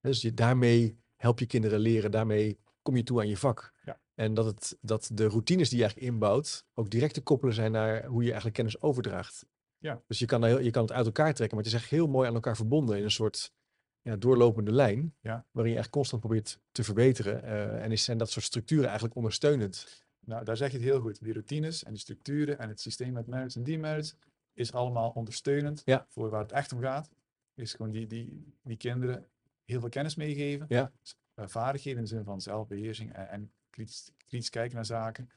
Dus 0.00 0.22
je, 0.22 0.34
daarmee 0.34 0.98
help 1.16 1.38
je 1.38 1.46
kinderen 1.46 1.78
leren, 1.78 2.10
daarmee 2.10 2.58
kom 2.82 2.96
je 2.96 3.02
toe 3.02 3.20
aan 3.20 3.28
je 3.28 3.36
vak. 3.36 3.72
Ja. 3.84 4.00
En 4.14 4.34
dat, 4.34 4.44
het, 4.44 4.78
dat 4.80 5.10
de 5.12 5.26
routines 5.26 5.68
die 5.68 5.78
je 5.78 5.84
eigenlijk 5.84 6.12
inbouwt, 6.12 6.66
ook 6.74 6.90
direct 6.90 7.14
te 7.14 7.20
koppelen 7.22 7.54
zijn 7.54 7.72
naar 7.72 8.04
hoe 8.04 8.20
je 8.22 8.26
eigenlijk 8.26 8.54
kennis 8.56 8.80
overdraagt. 8.82 9.46
Ja. 9.78 10.02
Dus 10.06 10.18
je 10.18 10.26
kan, 10.26 10.44
heel- 10.44 10.60
je 10.60 10.70
kan 10.70 10.82
het 10.82 10.92
uit 10.92 11.06
elkaar 11.06 11.34
trekken, 11.34 11.56
maar 11.56 11.64
het 11.66 11.74
is 11.74 11.80
echt 11.80 11.90
heel 11.90 12.06
mooi 12.06 12.28
aan 12.28 12.34
elkaar 12.34 12.56
verbonden 12.56 12.96
in 12.98 13.04
een 13.04 13.10
soort 13.10 13.52
ja, 14.00 14.16
doorlopende 14.16 14.72
lijn, 14.72 15.14
Ja. 15.20 15.46
waarin 15.50 15.72
je 15.72 15.78
echt 15.78 15.90
constant 15.90 16.20
probeert 16.22 16.60
te 16.72 16.84
verbeteren. 16.84 17.42
eh, 17.42 17.84
en 17.84 17.92
is, 17.92 18.04
zijn 18.04 18.18
dat 18.18 18.30
soort 18.30 18.44
structuren 18.44 18.84
eigenlijk 18.84 19.16
ondersteunend. 19.16 20.04
Nou, 20.24 20.44
daar 20.44 20.56
zeg 20.56 20.70
je 20.70 20.76
het 20.76 20.86
heel 20.86 21.00
goed. 21.00 21.22
Die 21.22 21.32
routines 21.32 21.84
en 21.84 21.90
die 21.92 22.00
structuren 22.00 22.58
en 22.58 22.68
het 22.68 22.80
systeem 22.80 23.12
met 23.12 23.26
merits 23.26 23.56
en 23.56 23.62
demerits 23.62 24.14
is 24.52 24.72
allemaal 24.72 25.10
ondersteunend 25.10 25.82
Ja. 25.84 26.06
voor 26.08 26.30
waar 26.30 26.40
het 26.42 26.52
echt 26.52 26.72
om 26.72 26.80
gaat. 26.80 27.10
Is 27.54 27.74
gewoon 27.74 27.90
die, 27.92 28.06
die, 28.06 28.54
die 28.62 28.76
kinderen 28.76 29.26
heel 29.64 29.80
veel 29.80 29.88
kennis 29.88 30.14
meegeven. 30.14 30.66
Ja. 30.68 30.92
Eh, 31.34 31.46
vaardigheden 31.46 31.98
in 31.98 32.04
de 32.04 32.10
zin 32.14 32.24
van 32.24 32.40
zelfbeheersing 32.40 33.12
en, 33.12 33.28
en 33.28 33.52
kritisch, 33.70 34.12
kritisch 34.26 34.50
kijken 34.50 34.74
naar 34.76 34.86
zaken. 34.86 35.30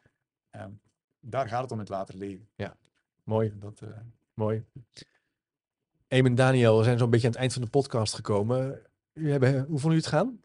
Ehm, 0.50 0.72
daar 1.20 1.48
gaat 1.48 1.62
het 1.62 1.72
om 1.72 1.78
in 1.78 1.84
het 1.84 1.94
later 1.94 2.16
leven. 2.18 2.48
Mooi. 3.24 3.50
En 3.50 3.60
Dat, 3.60 3.82
eh, 3.82 3.90
Mooi. 4.34 4.66
Eamon 6.08 6.30
en 6.30 6.36
Daniel, 6.36 6.78
we 6.78 6.84
zijn 6.84 6.98
zo'n 6.98 7.10
beetje 7.10 7.26
aan 7.28 7.32
het 7.32 7.42
eind 7.42 7.54
van 7.54 7.62
de 7.62 7.70
podcast 7.70 8.14
gekomen. 8.14 8.82
Jullie 9.14 9.32
hebben, 9.32 9.52
hoe 9.58 9.80
vonden 9.80 9.82
jullie 9.82 9.96
het 9.98 10.08
gaan? 10.08 10.42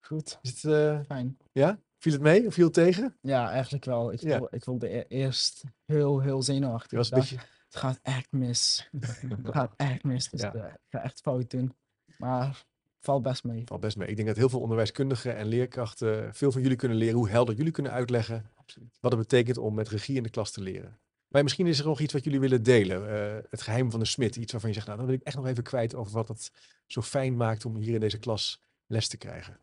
Goed, 0.00 0.38
Is 0.42 0.62
het, 0.62 0.72
eh, 0.72 1.00
fijn. 1.06 1.38
ja? 1.52 1.78
Viel 2.06 2.14
het 2.14 2.22
mee 2.22 2.46
of 2.46 2.54
viel 2.54 2.64
het 2.64 2.74
tegen? 2.74 3.16
Ja, 3.20 3.50
eigenlijk 3.50 3.84
wel. 3.84 4.12
Ik, 4.12 4.20
Ja. 4.20 4.46
ik 4.50 4.64
voelde 4.64 4.96
e- 4.96 5.04
eerst 5.08 5.62
heel, 5.84 6.20
heel 6.20 6.42
zenuwachtig. 6.42 6.90
Je 6.90 6.96
was 6.96 7.10
een 7.10 7.18
beetje... 7.18 7.36
Het 7.36 7.76
gaat 7.76 7.98
echt 8.02 8.32
mis. 8.32 8.88
het 9.00 9.54
gaat 9.54 9.72
echt 9.76 10.04
mis. 10.04 10.30
Dus 10.30 10.40
Ja. 10.40 10.54
eh, 10.54 10.64
ik 10.64 10.80
ga 10.90 11.02
echt 11.02 11.20
fout 11.20 11.50
doen. 11.50 11.74
Maar 12.18 12.64
valt 13.00 13.22
best 13.22 13.44
mee. 13.44 13.62
Valt 13.64 13.80
best 13.80 13.96
mee. 13.96 14.08
Ik 14.08 14.16
denk 14.16 14.28
dat 14.28 14.36
heel 14.36 14.48
veel 14.48 14.60
onderwijskundigen 14.60 15.36
en 15.36 15.46
leerkrachten 15.46 16.34
veel 16.34 16.52
van 16.52 16.62
jullie 16.62 16.76
kunnen 16.76 16.96
leren 16.96 17.16
hoe 17.16 17.28
helder 17.28 17.54
jullie 17.54 17.72
kunnen 17.72 17.92
uitleggen 17.92 18.50
Absoluut. 18.54 18.98
wat 19.00 19.12
het 19.12 19.20
betekent 19.20 19.58
om 19.58 19.74
met 19.74 19.88
regie 19.88 20.16
in 20.16 20.22
de 20.22 20.28
klas 20.30 20.50
te 20.50 20.60
leren. 20.60 20.98
Maar 21.28 21.42
misschien 21.42 21.66
is 21.66 21.78
er 21.78 21.84
nog 21.86 22.00
iets 22.00 22.12
wat 22.12 22.24
jullie 22.24 22.40
willen 22.40 22.62
delen. 22.62 23.08
eh, 23.10 23.42
het 23.50 23.62
geheim 23.62 23.90
van 23.90 24.00
de 24.00 24.06
smid. 24.06 24.36
Iets 24.36 24.52
waarvan 24.52 24.70
je 24.70 24.74
zegt, 24.76 24.86
nou, 24.86 24.98
dan 24.98 25.06
wil 25.08 25.16
ik 25.16 25.22
echt 25.22 25.36
nog 25.36 25.46
even 25.46 25.62
kwijt 25.62 25.94
over 25.94 26.12
wat 26.12 26.28
het 26.28 26.50
zo 26.86 27.02
fijn 27.02 27.36
maakt 27.36 27.64
om 27.64 27.76
hier 27.76 27.94
in 27.94 28.00
deze 28.00 28.18
klas 28.18 28.60
les 28.86 29.08
te 29.08 29.16
krijgen. 29.16 29.58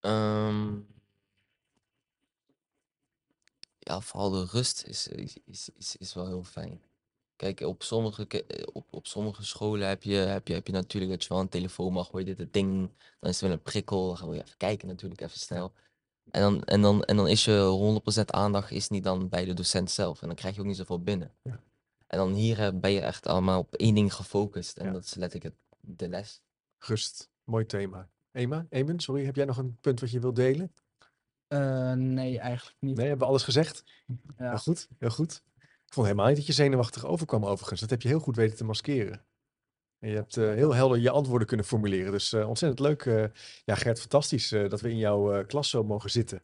Ehm, 0.00 0.68
ja, 3.80 4.00
vooral 4.00 4.30
de 4.30 4.44
rust 4.44 4.84
is, 4.86 5.08
is, 5.08 5.36
is, 5.44 5.68
is, 5.78 5.96
is 5.96 6.14
wel 6.14 6.26
heel 6.26 6.44
fijn. 6.44 6.82
Kijk, 7.36 7.60
op 7.60 7.82
sommige, 7.82 8.24
ke- 8.26 8.44
eh, 8.46 8.66
op, 8.72 8.86
op 8.90 9.06
sommige 9.06 9.44
scholen 9.44 9.88
heb 9.88 10.02
je, 10.02 10.14
heb, 10.14 10.48
je, 10.48 10.54
heb 10.54 10.66
je 10.66 10.72
natuurlijk 10.72 11.12
dat 11.12 11.22
je 11.22 11.28
wel 11.28 11.40
een 11.40 11.48
telefoon 11.48 11.92
mag, 11.92 12.10
je 12.12 12.24
dit 12.24 12.38
het 12.38 12.52
ding, 12.52 12.90
dan 13.20 13.30
is 13.30 13.40
er 13.40 13.44
wel 13.46 13.56
een 13.56 13.62
prikkel, 13.62 14.06
dan 14.06 14.16
ga 14.16 14.32
je 14.32 14.42
even 14.42 14.56
kijken 14.56 14.88
natuurlijk, 14.88 15.20
even 15.20 15.38
snel. 15.38 15.72
En 16.30 16.40
dan, 16.40 16.64
en 16.64 16.80
dan, 16.80 17.04
en 17.04 17.16
dan 17.16 17.28
is 17.28 17.44
je 17.44 18.00
100% 18.20 18.24
aandacht 18.26 18.70
is 18.70 18.88
niet 18.88 19.04
dan 19.04 19.28
bij 19.28 19.44
de 19.44 19.54
docent 19.54 19.90
zelf 19.90 20.20
en 20.20 20.26
dan 20.26 20.36
krijg 20.36 20.54
je 20.54 20.60
ook 20.60 20.66
niet 20.66 20.76
zoveel 20.76 21.02
binnen. 21.02 21.32
Ja. 21.42 21.60
En 22.06 22.18
dan 22.18 22.32
hier 22.32 22.60
eh, 22.60 22.68
ben 22.80 22.90
je 22.90 23.00
echt 23.00 23.26
allemaal 23.26 23.58
op 23.60 23.74
één 23.74 23.94
ding 23.94 24.14
gefocust 24.14 24.76
en 24.76 24.86
Ja. 24.86 24.92
dat 24.92 25.04
is 25.04 25.14
letterlijk 25.14 25.54
het, 25.54 25.78
de 25.96 26.08
les. 26.08 26.40
Rust, 26.78 27.28
mooi 27.44 27.66
thema. 27.66 28.08
Ema, 28.32 28.66
Eamon, 28.68 29.00
sorry, 29.00 29.24
heb 29.24 29.36
jij 29.36 29.44
nog 29.44 29.56
een 29.56 29.78
punt 29.80 30.00
wat 30.00 30.10
je 30.10 30.20
wilt 30.20 30.36
delen? 30.36 30.72
Eh, 31.50 31.92
nee, 31.92 32.38
eigenlijk 32.38 32.76
niet. 32.80 32.96
Nee, 32.96 33.06
hebben 33.08 33.24
we 33.26 33.30
alles 33.32 33.42
gezegd? 33.42 33.84
Ja. 34.06 34.48
Heel 34.48 34.58
goed, 34.58 34.88
heel 34.98 35.10
goed. 35.10 35.42
Ik 35.86 35.92
vond 35.96 36.06
helemaal 36.06 36.28
niet 36.28 36.36
dat 36.36 36.46
je 36.46 36.52
zenuwachtig 36.52 37.04
overkwam 37.06 37.44
overigens. 37.46 37.80
Dat 37.80 37.90
heb 37.90 38.02
je 38.02 38.08
heel 38.08 38.18
goed 38.20 38.36
weten 38.36 38.56
te 38.56 38.64
maskeren. 38.64 39.24
En 39.98 40.08
je 40.08 40.14
hebt 40.14 40.36
eh, 40.36 40.44
heel 40.54 40.74
helder 40.74 40.98
je 40.98 41.10
antwoorden 41.10 41.46
kunnen 41.48 41.66
formuleren. 41.66 42.12
Dus 42.12 42.32
eh, 42.32 42.48
ontzettend 42.48 42.80
leuk. 42.80 43.04
eh, 43.06 43.24
ja, 43.64 43.74
Gert, 43.74 44.00
fantastisch 44.00 44.52
eh, 44.52 44.68
dat 44.68 44.80
we 44.80 44.90
in 44.90 44.96
jouw 44.96 45.32
eh, 45.32 45.46
klas 45.46 45.70
zo 45.70 45.84
mogen 45.84 46.10
zitten. 46.10 46.42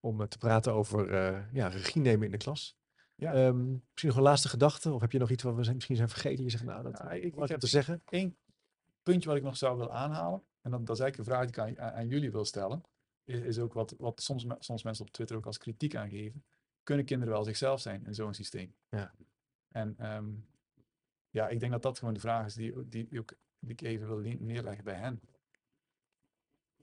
Om 0.00 0.28
te 0.28 0.38
praten 0.38 0.72
over 0.72 1.10
eh, 1.14 1.38
ja, 1.52 1.68
regie 1.68 2.02
nemen 2.02 2.24
in 2.26 2.30
de 2.32 2.36
klas. 2.38 2.76
Ja. 3.14 3.32
Ehm, 3.34 3.70
misschien 3.70 4.08
nog 4.08 4.16
een 4.16 4.22
laatste 4.22 4.48
gedachte? 4.48 4.92
Of 4.92 5.00
heb 5.00 5.12
je 5.12 5.18
nog 5.18 5.30
iets 5.30 5.42
wat 5.42 5.54
we 5.54 5.62
zijn, 5.62 5.74
misschien 5.74 5.96
zijn 5.96 6.08
vergeten? 6.08 6.44
Je 6.44 6.50
zegt, 6.50 6.64
nou, 6.64 6.82
dat 6.82 6.98
Ja, 6.98 7.10
ik, 7.10 7.22
ik- 7.24 7.36
ik 7.36 7.48
heb- 7.48 7.60
te 7.60 7.66
zeggen. 7.66 8.02
Eén 8.08 8.36
puntje 9.02 9.28
wat 9.28 9.38
ik 9.38 9.44
nog 9.44 9.56
zou 9.56 9.78
willen 9.78 9.92
aanhalen, 9.92 10.42
en 10.62 10.70
dat, 10.70 10.86
dat 10.86 10.96
is 10.96 11.02
eigenlijk 11.02 11.18
een 11.18 11.36
vraag 11.36 11.66
die 11.66 11.74
ik 11.74 11.78
aan 11.94 12.08
jullie 12.08 12.30
wil 12.30 12.44
stellen, 12.44 12.82
is, 13.24 13.40
is 13.40 13.58
ook 13.58 13.72
wat, 13.72 13.94
wat 13.98 14.22
soms, 14.22 14.46
soms 14.58 14.82
mensen 14.82 15.04
op 15.04 15.10
Twitter 15.10 15.36
ook 15.36 15.46
als 15.46 15.58
kritiek 15.58 15.96
aangeven. 15.96 16.44
Kunnen 16.82 17.04
kinderen 17.04 17.34
wel 17.34 17.44
zichzelf 17.44 17.80
zijn 17.80 18.06
in 18.06 18.14
zo'n 18.14 18.34
systeem? 18.34 18.74
Ja. 18.88 19.14
En 19.68 19.94
ehm, 19.98 20.30
ja, 21.30 21.48
ik 21.48 21.60
denk 21.60 21.72
dat 21.72 21.82
dat 21.82 21.98
gewoon 21.98 22.14
de 22.14 22.20
vraag 22.20 22.46
is 22.46 22.54
die, 22.54 22.88
die, 22.88 23.08
die, 23.08 23.20
ook, 23.20 23.34
die 23.58 23.72
ik 23.72 23.80
even 23.80 24.06
wil 24.06 24.18
ne- 24.18 24.36
neerleggen 24.40 24.84
bij 24.84 24.98
hen. 24.98 25.20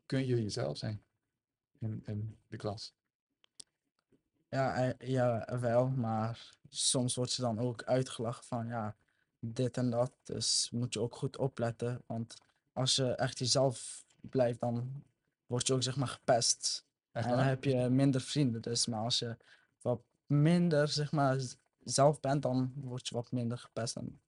Kun 0.06 0.26
je 0.26 0.44
jezelf 0.44 0.78
zijn 0.78 1.04
in, 1.80 2.04
in 2.06 2.38
de 2.48 2.58
klas? 2.58 2.94
Ja, 4.50 4.76
eh, 4.76 5.08
ja, 5.10 5.60
wel, 5.60 5.90
maar 5.90 6.52
soms 6.70 7.16
word 7.16 7.34
je 7.34 7.42
dan 7.42 7.60
ook 7.60 7.84
uitgelachen 7.84 8.44
van 8.44 8.68
ja, 8.68 8.96
dit 9.40 9.78
en 9.78 9.90
dat. 9.90 10.12
Dus 10.24 10.70
moet 10.72 10.94
je 10.94 11.00
ook 11.00 11.16
goed 11.16 11.38
opletten, 11.38 12.02
want 12.06 12.36
als 12.74 12.96
je 12.96 13.16
echt 13.16 13.40
jezelf 13.40 14.06
blijft, 14.22 14.60
dan 14.60 15.04
word 15.50 15.68
je 15.68 15.74
ook 15.74 15.84
zeg 15.84 15.96
maar 15.96 16.08
gepest. 16.08 16.86
Echt 17.12 17.26
En 17.26 17.32
dan 17.36 17.46
heb 17.46 17.64
je 17.64 17.90
minder 17.90 18.22
vrienden. 18.22 18.62
Dus 18.62 18.88
maar 18.88 19.00
als 19.00 19.20
je 19.20 19.38
wat 19.82 20.02
minder 20.26 20.88
zeg 20.88 21.12
maar 21.12 21.38
zelf 21.84 22.20
bent, 22.20 22.42
dan 22.42 22.74
word 22.76 23.08
je 23.08 23.16
wat 23.16 23.32
minder 23.32 23.58
gepest. 23.58 23.96
En, 23.96 24.22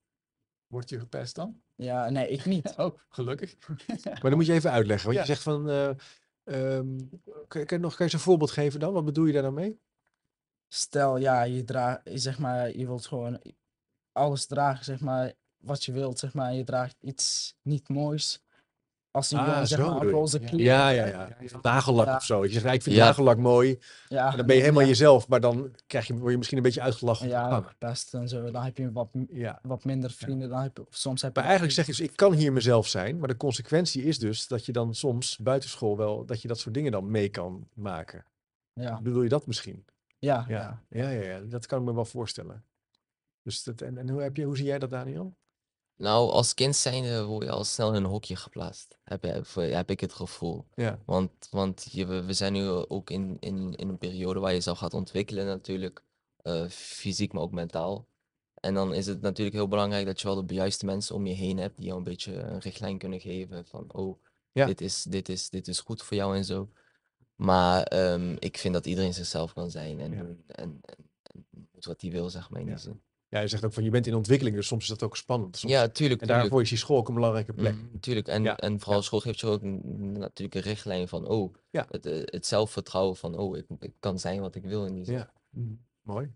Word 0.66 0.88
je 0.88 0.98
gepest 0.98 1.34
dan? 1.34 1.62
ja, 1.74 2.10
nee, 2.10 2.28
ik 2.28 2.44
niet. 2.44 2.74
Oh, 2.76 2.98
gelukkig. 3.08 3.56
Maar 4.04 4.20
dan 4.20 4.34
moet 4.36 4.46
je 4.46 4.52
even 4.52 4.70
uitleggen. 4.70 5.04
Want 5.12 5.18
Ja. 5.18 5.22
je 5.24 5.32
zegt 5.32 5.42
van, 5.42 5.68
eh, 5.68 5.88
ehm, 6.44 6.98
kan, 7.48 7.64
je- 7.66 7.78
nog, 7.78 7.90
kan 7.94 7.96
je 7.96 8.02
eens 8.04 8.12
een 8.12 8.18
voorbeeld 8.18 8.50
geven 8.50 8.80
dan? 8.80 8.92
Wat 8.92 9.04
bedoel 9.04 9.24
je 9.24 9.32
daar 9.32 9.42
dan 9.42 9.54
mee? 9.54 9.80
Stel, 10.68 11.16
ja, 11.16 11.42
je 11.42 11.64
draagt, 11.64 12.00
zeg 12.04 12.38
maar, 12.38 12.76
je 12.76 12.86
wilt 12.86 13.06
gewoon 13.06 13.42
alles 14.12 14.46
dragen, 14.46 14.84
zeg 14.84 15.00
maar, 15.00 15.32
wat 15.56 15.84
je 15.84 15.92
wilt, 15.92 16.18
zeg 16.18 16.34
maar. 16.34 16.54
Je 16.54 16.64
draagt 16.64 16.96
iets 17.00 17.54
niet 17.62 17.88
moois. 17.88 18.42
Als 19.12 19.30
een 19.30 19.38
Ah, 19.38 19.46
jongen, 19.46 19.66
zeg 19.66 19.78
maar, 19.78 20.06
roze 20.06 20.40
Ja. 20.40 20.46
kleren. 20.48 20.64
Ja, 20.66 20.88
ja, 20.88 21.06
ja. 21.06 21.28
Nagellak 21.62 22.06
Ja. 22.06 22.16
of 22.16 22.22
zo. 22.24 22.44
Je 22.44 22.50
zegt, 22.50 22.64
ja, 22.64 22.72
ik 22.72 22.82
vind 22.82 22.96
Ja. 22.96 23.04
nagellak 23.04 23.36
mooi. 23.38 23.78
Ja, 24.08 24.30
En 24.30 24.36
dan 24.36 24.46
ben 24.46 24.54
je 24.56 24.60
helemaal 24.60 24.82
ja, 24.82 24.88
jezelf, 24.88 25.28
maar 25.28 25.40
dan 25.40 25.74
krijg 25.86 26.06
je, 26.06 26.14
word 26.16 26.30
je 26.30 26.36
misschien 26.36 26.56
een 26.56 26.62
beetje 26.62 26.80
uitgelachen. 26.80 27.28
Ja, 27.28 27.48
gang. 27.48 27.66
gepest 27.66 28.14
en 28.14 28.28
zo. 28.28 28.50
Dan 28.50 28.62
heb 28.64 28.76
je 28.76 28.92
wat, 28.92 29.08
wat 29.62 29.84
minder 29.84 30.10
vrienden. 30.10 30.48
Dan 30.48 30.60
heb 30.62 30.76
je, 30.76 30.84
soms 30.90 31.22
heb 31.22 31.30
je 31.34 31.40
Maar 31.40 31.48
eigenlijk 31.48 31.74
zeg 31.78 31.86
je 31.86 31.92
dus, 31.92 32.00
ik 32.00 32.16
kan 32.16 32.32
hier 32.32 32.52
mezelf 32.52 32.86
zijn. 32.88 33.18
Maar 33.18 33.28
de 33.28 33.36
consequentie 33.36 34.02
is 34.02 34.18
dus 34.18 34.46
dat 34.46 34.66
je 34.66 34.72
dan 34.72 34.94
soms 34.94 35.38
buitenschool 35.38 35.96
wel, 35.96 36.24
dat 36.24 36.42
je 36.42 36.48
dat 36.48 36.58
soort 36.58 36.74
dingen 36.74 36.92
dan 36.92 37.10
mee 37.10 37.28
kan 37.28 37.68
maken. 37.74 38.24
Ja, 38.72 39.00
Bedoel 39.00 39.22
je 39.22 39.28
dat 39.28 39.46
misschien? 39.46 39.84
ja, 40.18 40.44
Ja, 40.48 40.80
ja. 40.88 41.02
ja, 41.02 41.08
ja, 41.10 41.22
ja. 41.22 41.40
dat 41.40 41.66
kan 41.66 41.78
ik 41.80 41.84
me 41.84 41.94
wel 41.94 42.04
voorstellen. 42.04 42.64
Dus 43.42 43.62
dat, 43.62 43.80
en, 43.80 43.98
en 43.98 44.08
hoe, 44.08 44.22
heb 44.22 44.36
je, 44.36 44.44
hoe 44.44 44.56
zie 44.56 44.66
jij 44.66 44.78
dat, 44.78 44.90
Daniel? 44.90 45.34
Nou, 46.02 46.30
als 46.30 46.54
kind 46.54 46.76
zijnde 46.76 47.24
word 47.24 47.44
je 47.44 47.50
al 47.50 47.64
snel 47.64 47.88
in 47.88 47.94
een 48.04 48.10
hokje 48.10 48.36
geplaatst. 48.36 48.98
Heb, 49.04 49.90
ik 49.90 50.00
het 50.00 50.12
gevoel. 50.12 50.66
Ja. 50.74 50.98
Want, 51.06 51.30
want 51.50 51.88
je, 51.90 52.06
we 52.06 52.32
zijn 52.32 52.52
nu 52.52 52.68
ook 52.68 53.10
in, 53.10 53.36
in, 53.40 53.74
in 53.74 53.88
een 53.88 53.98
periode 53.98 54.40
waar 54.40 54.52
je 54.54 54.60
zelf 54.60 54.78
gaat 54.78 54.94
ontwikkelen 54.94 55.46
natuurlijk. 55.46 56.02
eh, 56.36 56.68
fysiek, 56.68 57.32
maar 57.32 57.42
ook 57.42 57.52
mentaal. 57.52 58.06
En 58.54 58.74
dan 58.74 58.94
is 58.94 59.06
het 59.06 59.20
natuurlijk 59.20 59.56
heel 59.56 59.68
belangrijk 59.68 60.06
dat 60.06 60.20
je 60.20 60.26
wel 60.26 60.46
de 60.46 60.54
juiste 60.54 60.84
mensen 60.84 61.14
om 61.14 61.26
je 61.26 61.34
heen 61.34 61.58
hebt 61.58 61.76
die 61.76 61.86
jou 61.86 61.98
een 61.98 62.04
beetje 62.04 62.34
een 62.34 62.58
richtlijn 62.58 62.98
kunnen 62.98 63.20
geven 63.20 63.66
van 63.66 63.92
oh, 63.92 64.22
Ja. 64.52 64.66
dit, 64.66 64.80
is, 64.80 65.02
dit, 65.02 65.28
is, 65.28 65.50
dit 65.50 65.68
is 65.68 65.80
goed 65.80 66.02
voor 66.02 66.16
jou 66.16 66.36
en 66.36 66.44
zo. 66.44 66.68
Maar 67.34 67.82
ehm, 67.82 68.36
ik 68.38 68.58
vind 68.58 68.74
dat 68.74 68.86
iedereen 68.86 69.14
zichzelf 69.14 69.52
kan 69.52 69.70
zijn 69.70 70.00
en 70.00 70.12
Ja. 70.12 70.18
en, 70.18 70.42
en, 70.46 70.80
en 71.22 71.46
doet 71.72 71.84
wat 71.84 72.00
hij 72.00 72.10
wil, 72.10 72.30
zeg 72.30 72.50
maar 72.50 72.60
in 72.60 72.66
die 72.66 72.78
zin. 72.78 73.02
Ja, 73.32 73.40
je 73.40 73.48
zegt 73.48 73.64
ook 73.64 73.72
van 73.72 73.84
je 73.84 73.90
bent 73.90 74.06
in 74.06 74.14
ontwikkeling, 74.14 74.56
dus 74.56 74.66
soms 74.66 74.82
is 74.82 74.88
dat 74.88 75.02
ook 75.02 75.16
spannend. 75.16 75.56
Soms- 75.56 75.72
Ja, 75.72 75.78
tuurlijk, 75.88 76.20
en 76.20 76.26
tuurlijk. 76.26 76.28
daarvoor 76.28 76.60
is 76.62 76.68
die 76.68 76.78
school 76.78 76.96
ook 76.96 77.08
een 77.08 77.14
belangrijke 77.14 77.52
plek. 77.52 77.74
Mm, 77.74 78.00
tuurlijk. 78.00 78.28
En, 78.28 78.42
Ja, 78.42 78.56
en 78.56 78.78
vooral 78.80 78.96
ja. 78.98 79.02
school 79.04 79.20
geeft 79.20 79.40
je 79.40 79.46
ook 79.46 79.62
een- 79.62 80.12
natuurlijk 80.12 80.54
een 80.54 80.70
richtlijn 80.72 81.08
van, 81.08 81.26
oh, 81.28 81.54
Ja. 81.70 81.86
het, 81.90 82.06
eh, 82.06 82.22
het 82.24 82.46
zelfvertrouwen 82.46 83.16
van, 83.16 83.36
oh, 83.38 83.56
ik, 83.56 83.66
ik 83.80 83.92
kan 84.00 84.18
zijn 84.18 84.40
wat 84.40 84.54
ik 84.54 84.64
wil 84.64 84.86
in 84.86 84.94
die 84.94 85.04
zin. 85.04 85.14
Ja, 85.14 85.32
mooi. 86.02 86.32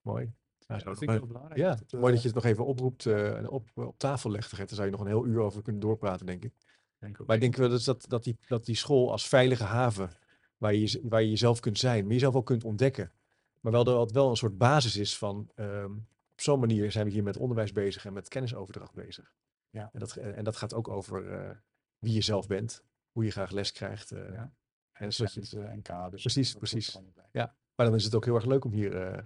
Mooi. 0.00 0.32
Ja, 0.58 0.74
dat 0.78 0.98
vind 0.98 1.02
ik 1.02 1.08
heel 1.10 1.26
belangrijk. 1.26 1.56
ja, 1.60 1.68
dat 1.68 1.78
het, 1.78 1.92
mooi 1.92 2.04
dat 2.04 2.14
eh, 2.14 2.20
je 2.20 2.26
het 2.26 2.34
nog 2.34 2.44
even 2.44 2.66
oproept 2.66 3.06
eh, 3.06 3.36
en 3.36 3.48
op, 3.48 3.68
op 3.74 3.98
tafel 3.98 4.30
legt. 4.30 4.56
Daar 4.56 4.66
zou 4.68 4.84
je 4.84 4.90
nog 4.92 5.00
een 5.00 5.06
heel 5.06 5.26
uur 5.26 5.40
over 5.40 5.62
kunnen 5.62 5.80
doorpraten, 5.82 6.26
denk 6.26 6.44
ik. 6.44 6.52
denk 6.98 7.20
ook 7.20 7.26
Maar 7.26 7.36
ik 7.36 7.42
denk 7.42 7.56
wel 7.56 7.68
dus 7.68 7.84
dat, 7.84 8.04
dat, 8.08 8.24
die, 8.24 8.36
dat 8.46 8.64
die 8.64 8.74
school 8.76 9.10
als 9.12 9.28
veilige 9.28 9.64
haven, 9.64 10.10
waar 10.56 10.74
je, 10.74 11.00
waar 11.02 11.22
je 11.22 11.30
jezelf 11.30 11.60
kunt 11.60 11.78
zijn, 11.78 12.04
maar 12.04 12.12
jezelf 12.12 12.34
ook 12.34 12.46
kunt 12.46 12.64
ontdekken. 12.64 13.12
Maar 13.66 13.74
wel 13.74 13.84
dat 13.84 14.00
het 14.00 14.12
wel 14.12 14.30
een 14.30 14.36
soort 14.36 14.58
basis 14.58 14.96
is 14.96 15.18
van, 15.18 15.50
ehm, 15.54 15.90
op 16.32 16.40
zo'n 16.40 16.60
manier 16.60 16.92
zijn 16.92 17.04
we 17.06 17.10
hier 17.12 17.22
met 17.22 17.36
onderwijs 17.36 17.72
bezig 17.72 18.04
en 18.06 18.12
met 18.12 18.28
kennisoverdracht 18.28 18.94
bezig. 18.94 19.32
Ja. 19.70 19.90
En, 19.92 19.98
dat, 20.00 20.16
en 20.16 20.44
dat 20.44 20.56
gaat 20.56 20.74
ook 20.74 20.88
over 20.88 21.32
eh, 21.32 21.50
wie 21.98 22.12
je 22.14 22.20
zelf 22.20 22.46
bent, 22.46 22.82
hoe 23.12 23.24
je 23.24 23.30
graag 23.30 23.50
les 23.50 23.72
krijgt. 23.72 24.10
eh, 24.12 24.32
Ja. 24.32 24.52
en 24.92 25.12
zodat 25.12 25.34
je, 25.34 25.40
Grenzen 25.40 25.70
en 25.70 25.82
kaders. 25.82 26.22
Precies, 26.22 26.54
precies. 26.54 26.98
bij. 27.32 27.50
maar 27.74 27.86
dan 27.86 27.94
is 27.94 28.04
het 28.04 28.14
ook 28.14 28.24
heel 28.24 28.34
erg 28.34 28.44
leuk 28.44 28.64
om 28.64 28.72
hier 28.72 28.96
eh, 28.96 29.18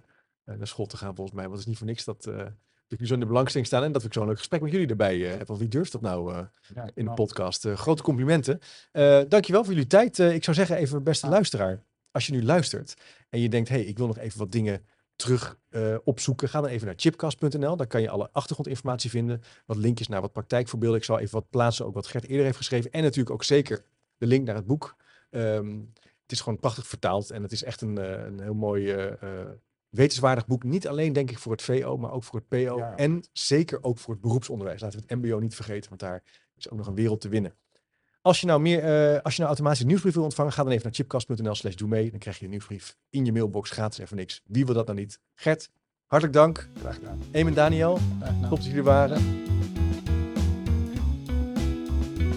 eh, 0.44 0.56
naar 0.56 0.66
school 0.66 0.86
te 0.86 0.96
gaan 0.96 1.14
volgens 1.14 1.36
mij. 1.36 1.44
Want 1.44 1.52
het 1.58 1.62
is 1.62 1.68
niet 1.68 1.78
voor 1.78 1.86
niks 1.86 2.04
dat, 2.04 2.26
eh, 2.26 2.36
dat 2.36 2.52
ik 2.88 3.00
nu 3.00 3.06
zo 3.06 3.14
in 3.14 3.20
de 3.20 3.26
belangstelling 3.26 3.66
sta 3.68 3.82
en 3.82 3.92
dat 3.92 4.04
ik 4.04 4.12
zo'n 4.12 4.26
leuk 4.26 4.38
gesprek 4.38 4.60
met 4.60 4.72
jullie 4.72 4.86
erbij 4.88 5.30
eh, 5.30 5.36
heb. 5.38 5.46
Want 5.46 5.58
wie 5.60 5.68
durft 5.68 5.92
dat 5.92 6.00
nou 6.00 6.32
eh, 6.34 6.46
Ja, 6.74 6.90
in 6.94 7.04
de 7.04 7.14
podcast. 7.14 7.64
Eh, 7.64 7.76
grote 7.76 8.02
complimenten. 8.02 8.60
Eh 8.92 9.20
dankjewel 9.28 9.64
voor 9.64 9.72
jullie 9.72 9.88
tijd. 9.88 10.18
Eh, 10.18 10.34
ik 10.34 10.44
zou 10.44 10.56
zeggen, 10.56 10.76
even 10.76 11.02
beste 11.02 11.26
Ja. 11.26 11.32
luisteraar. 11.32 11.82
Als 12.10 12.26
je 12.26 12.32
nu 12.32 12.44
luistert 12.44 12.94
en 13.28 13.40
je 13.40 13.48
denkt, 13.48 13.68
hey, 13.68 13.82
ik 13.82 13.98
wil 13.98 14.06
nog 14.06 14.18
even 14.18 14.38
wat 14.38 14.52
dingen 14.52 14.84
terug 15.20 15.58
eh, 15.68 15.96
opzoeken. 16.04 16.48
Ga 16.48 16.60
dan 16.60 16.70
even 16.70 16.86
naar 16.86 16.94
chipcast.nl. 16.96 17.76
Daar 17.76 17.86
kan 17.86 18.02
je 18.02 18.10
alle 18.10 18.28
achtergrondinformatie 18.32 19.10
vinden. 19.10 19.42
Wat 19.66 19.76
linkjes 19.76 20.08
naar 20.08 20.20
wat 20.20 20.32
praktijkvoorbeelden. 20.32 20.98
Ik 20.98 21.04
zal 21.04 21.18
even 21.18 21.34
wat 21.34 21.50
plaatsen, 21.50 21.86
ook 21.86 21.94
wat 21.94 22.06
Gert 22.06 22.26
eerder 22.26 22.44
heeft 22.44 22.56
geschreven. 22.56 22.90
En 22.90 23.02
natuurlijk 23.02 23.30
ook 23.30 23.44
zeker 23.44 23.84
de 24.16 24.26
link 24.26 24.46
naar 24.46 24.54
het 24.54 24.66
boek. 24.66 24.96
Ehm, 25.30 25.78
het 26.02 26.32
is 26.32 26.40
gewoon 26.40 26.58
prachtig 26.58 26.86
vertaald. 26.86 27.30
En 27.30 27.42
het 27.42 27.52
is 27.52 27.62
echt 27.62 27.80
een, 27.80 27.98
eh, 27.98 28.24
een 28.24 28.40
heel 28.40 28.54
mooi 28.54 28.90
eh, 28.92 29.46
wetenswaardig 29.88 30.46
boek. 30.46 30.64
Niet 30.64 30.88
alleen 30.88 31.12
denk 31.12 31.30
ik 31.30 31.38
voor 31.38 31.52
het 31.52 31.62
VO, 31.62 31.96
maar 31.96 32.12
ook 32.12 32.24
voor 32.24 32.38
het 32.38 32.48
PO. 32.48 32.76
Ja. 32.76 32.96
En 32.96 33.24
zeker 33.32 33.82
ook 33.82 33.98
voor 33.98 34.14
het 34.14 34.22
beroepsonderwijs. 34.22 34.80
Laten 34.80 35.00
we 35.00 35.04
het 35.08 35.22
MBO 35.22 35.38
niet 35.38 35.54
vergeten, 35.54 35.88
want 35.88 36.00
daar 36.00 36.22
is 36.56 36.70
ook 36.70 36.78
nog 36.78 36.86
een 36.86 36.94
wereld 36.94 37.20
te 37.20 37.28
winnen. 37.28 37.54
Als 38.22 38.40
je 38.40 38.46
nou, 38.46 38.60
meer, 38.60 38.78
eh, 38.78 39.22
als 39.22 39.32
je 39.32 39.38
nou 39.38 39.46
automatisch 39.46 39.80
een 39.80 39.86
nieuwsbrief 39.86 40.14
wil 40.14 40.22
ontvangen, 40.22 40.52
ga 40.52 40.62
dan 40.62 40.72
even 40.72 40.84
naar 40.84 40.94
chipcast.nl 40.94 41.54
slash 41.54 41.74
doe 41.74 41.88
mee. 41.88 42.10
Dan 42.10 42.18
krijg 42.18 42.38
je 42.38 42.44
een 42.44 42.50
nieuwsbrief 42.50 42.96
in 43.10 43.24
je 43.24 43.32
mailbox, 43.32 43.70
gratis 43.70 43.98
en 43.98 44.08
voor 44.08 44.16
niks. 44.16 44.42
Wie 44.46 44.64
wil 44.66 44.74
dat 44.74 44.86
nou 44.86 44.98
niet? 44.98 45.20
Gert, 45.34 45.70
hartelijk 46.06 46.36
dank. 46.36 46.68
graag 46.78 46.94
gedaan. 46.94 47.22
Eem 47.32 47.46
en 47.46 47.54
Daniel, 47.54 47.98
top 48.40 48.50
dat 48.50 48.64
jullie 48.64 48.78
er 48.78 48.84
waren. 48.84 49.22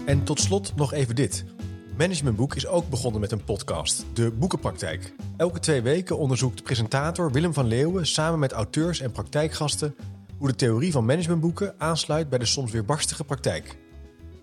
En 0.06 0.24
tot 0.24 0.40
slot 0.40 0.76
nog 0.76 0.94
even 0.94 1.16
dit. 1.16 1.46
Managementboek 1.98 2.56
is 2.56 2.68
ook 2.68 2.90
begonnen 2.90 3.22
met 3.22 3.32
een 3.32 3.44
podcast, 3.44 4.06
De 4.14 4.32
Boekenpraktijk. 4.32 5.14
Elke 5.38 5.60
twee 5.60 5.82
weken 5.82 6.18
onderzoekt 6.18 6.64
presentator 6.64 7.32
Willem 7.32 7.54
van 7.54 7.68
Leeuwen 7.68 8.08
samen 8.08 8.40
met 8.40 8.52
auteurs 8.52 9.00
en 9.00 9.12
praktijkgasten 9.12 9.96
hoe 10.38 10.48
de 10.48 10.56
theorie 10.56 10.92
van 10.92 11.06
managementboeken 11.06 11.76
aansluit 11.78 12.30
bij 12.30 12.40
de 12.40 12.46
soms 12.46 12.72
weerbarstige 12.72 13.24
praktijk. 13.24 13.78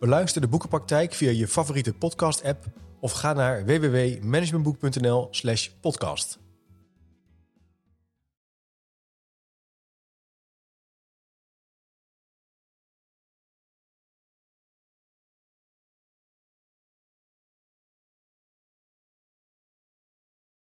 Beluister 0.01 0.41
de 0.41 0.49
boekenpraktijk 0.49 1.13
via 1.13 1.31
je 1.31 1.49
favoriete 1.49 1.95
podcast-app 1.95 2.65
of 3.01 3.13
ga 3.13 3.33
naar 3.33 3.65
www.managementboek.nl/podcast. 3.65 6.39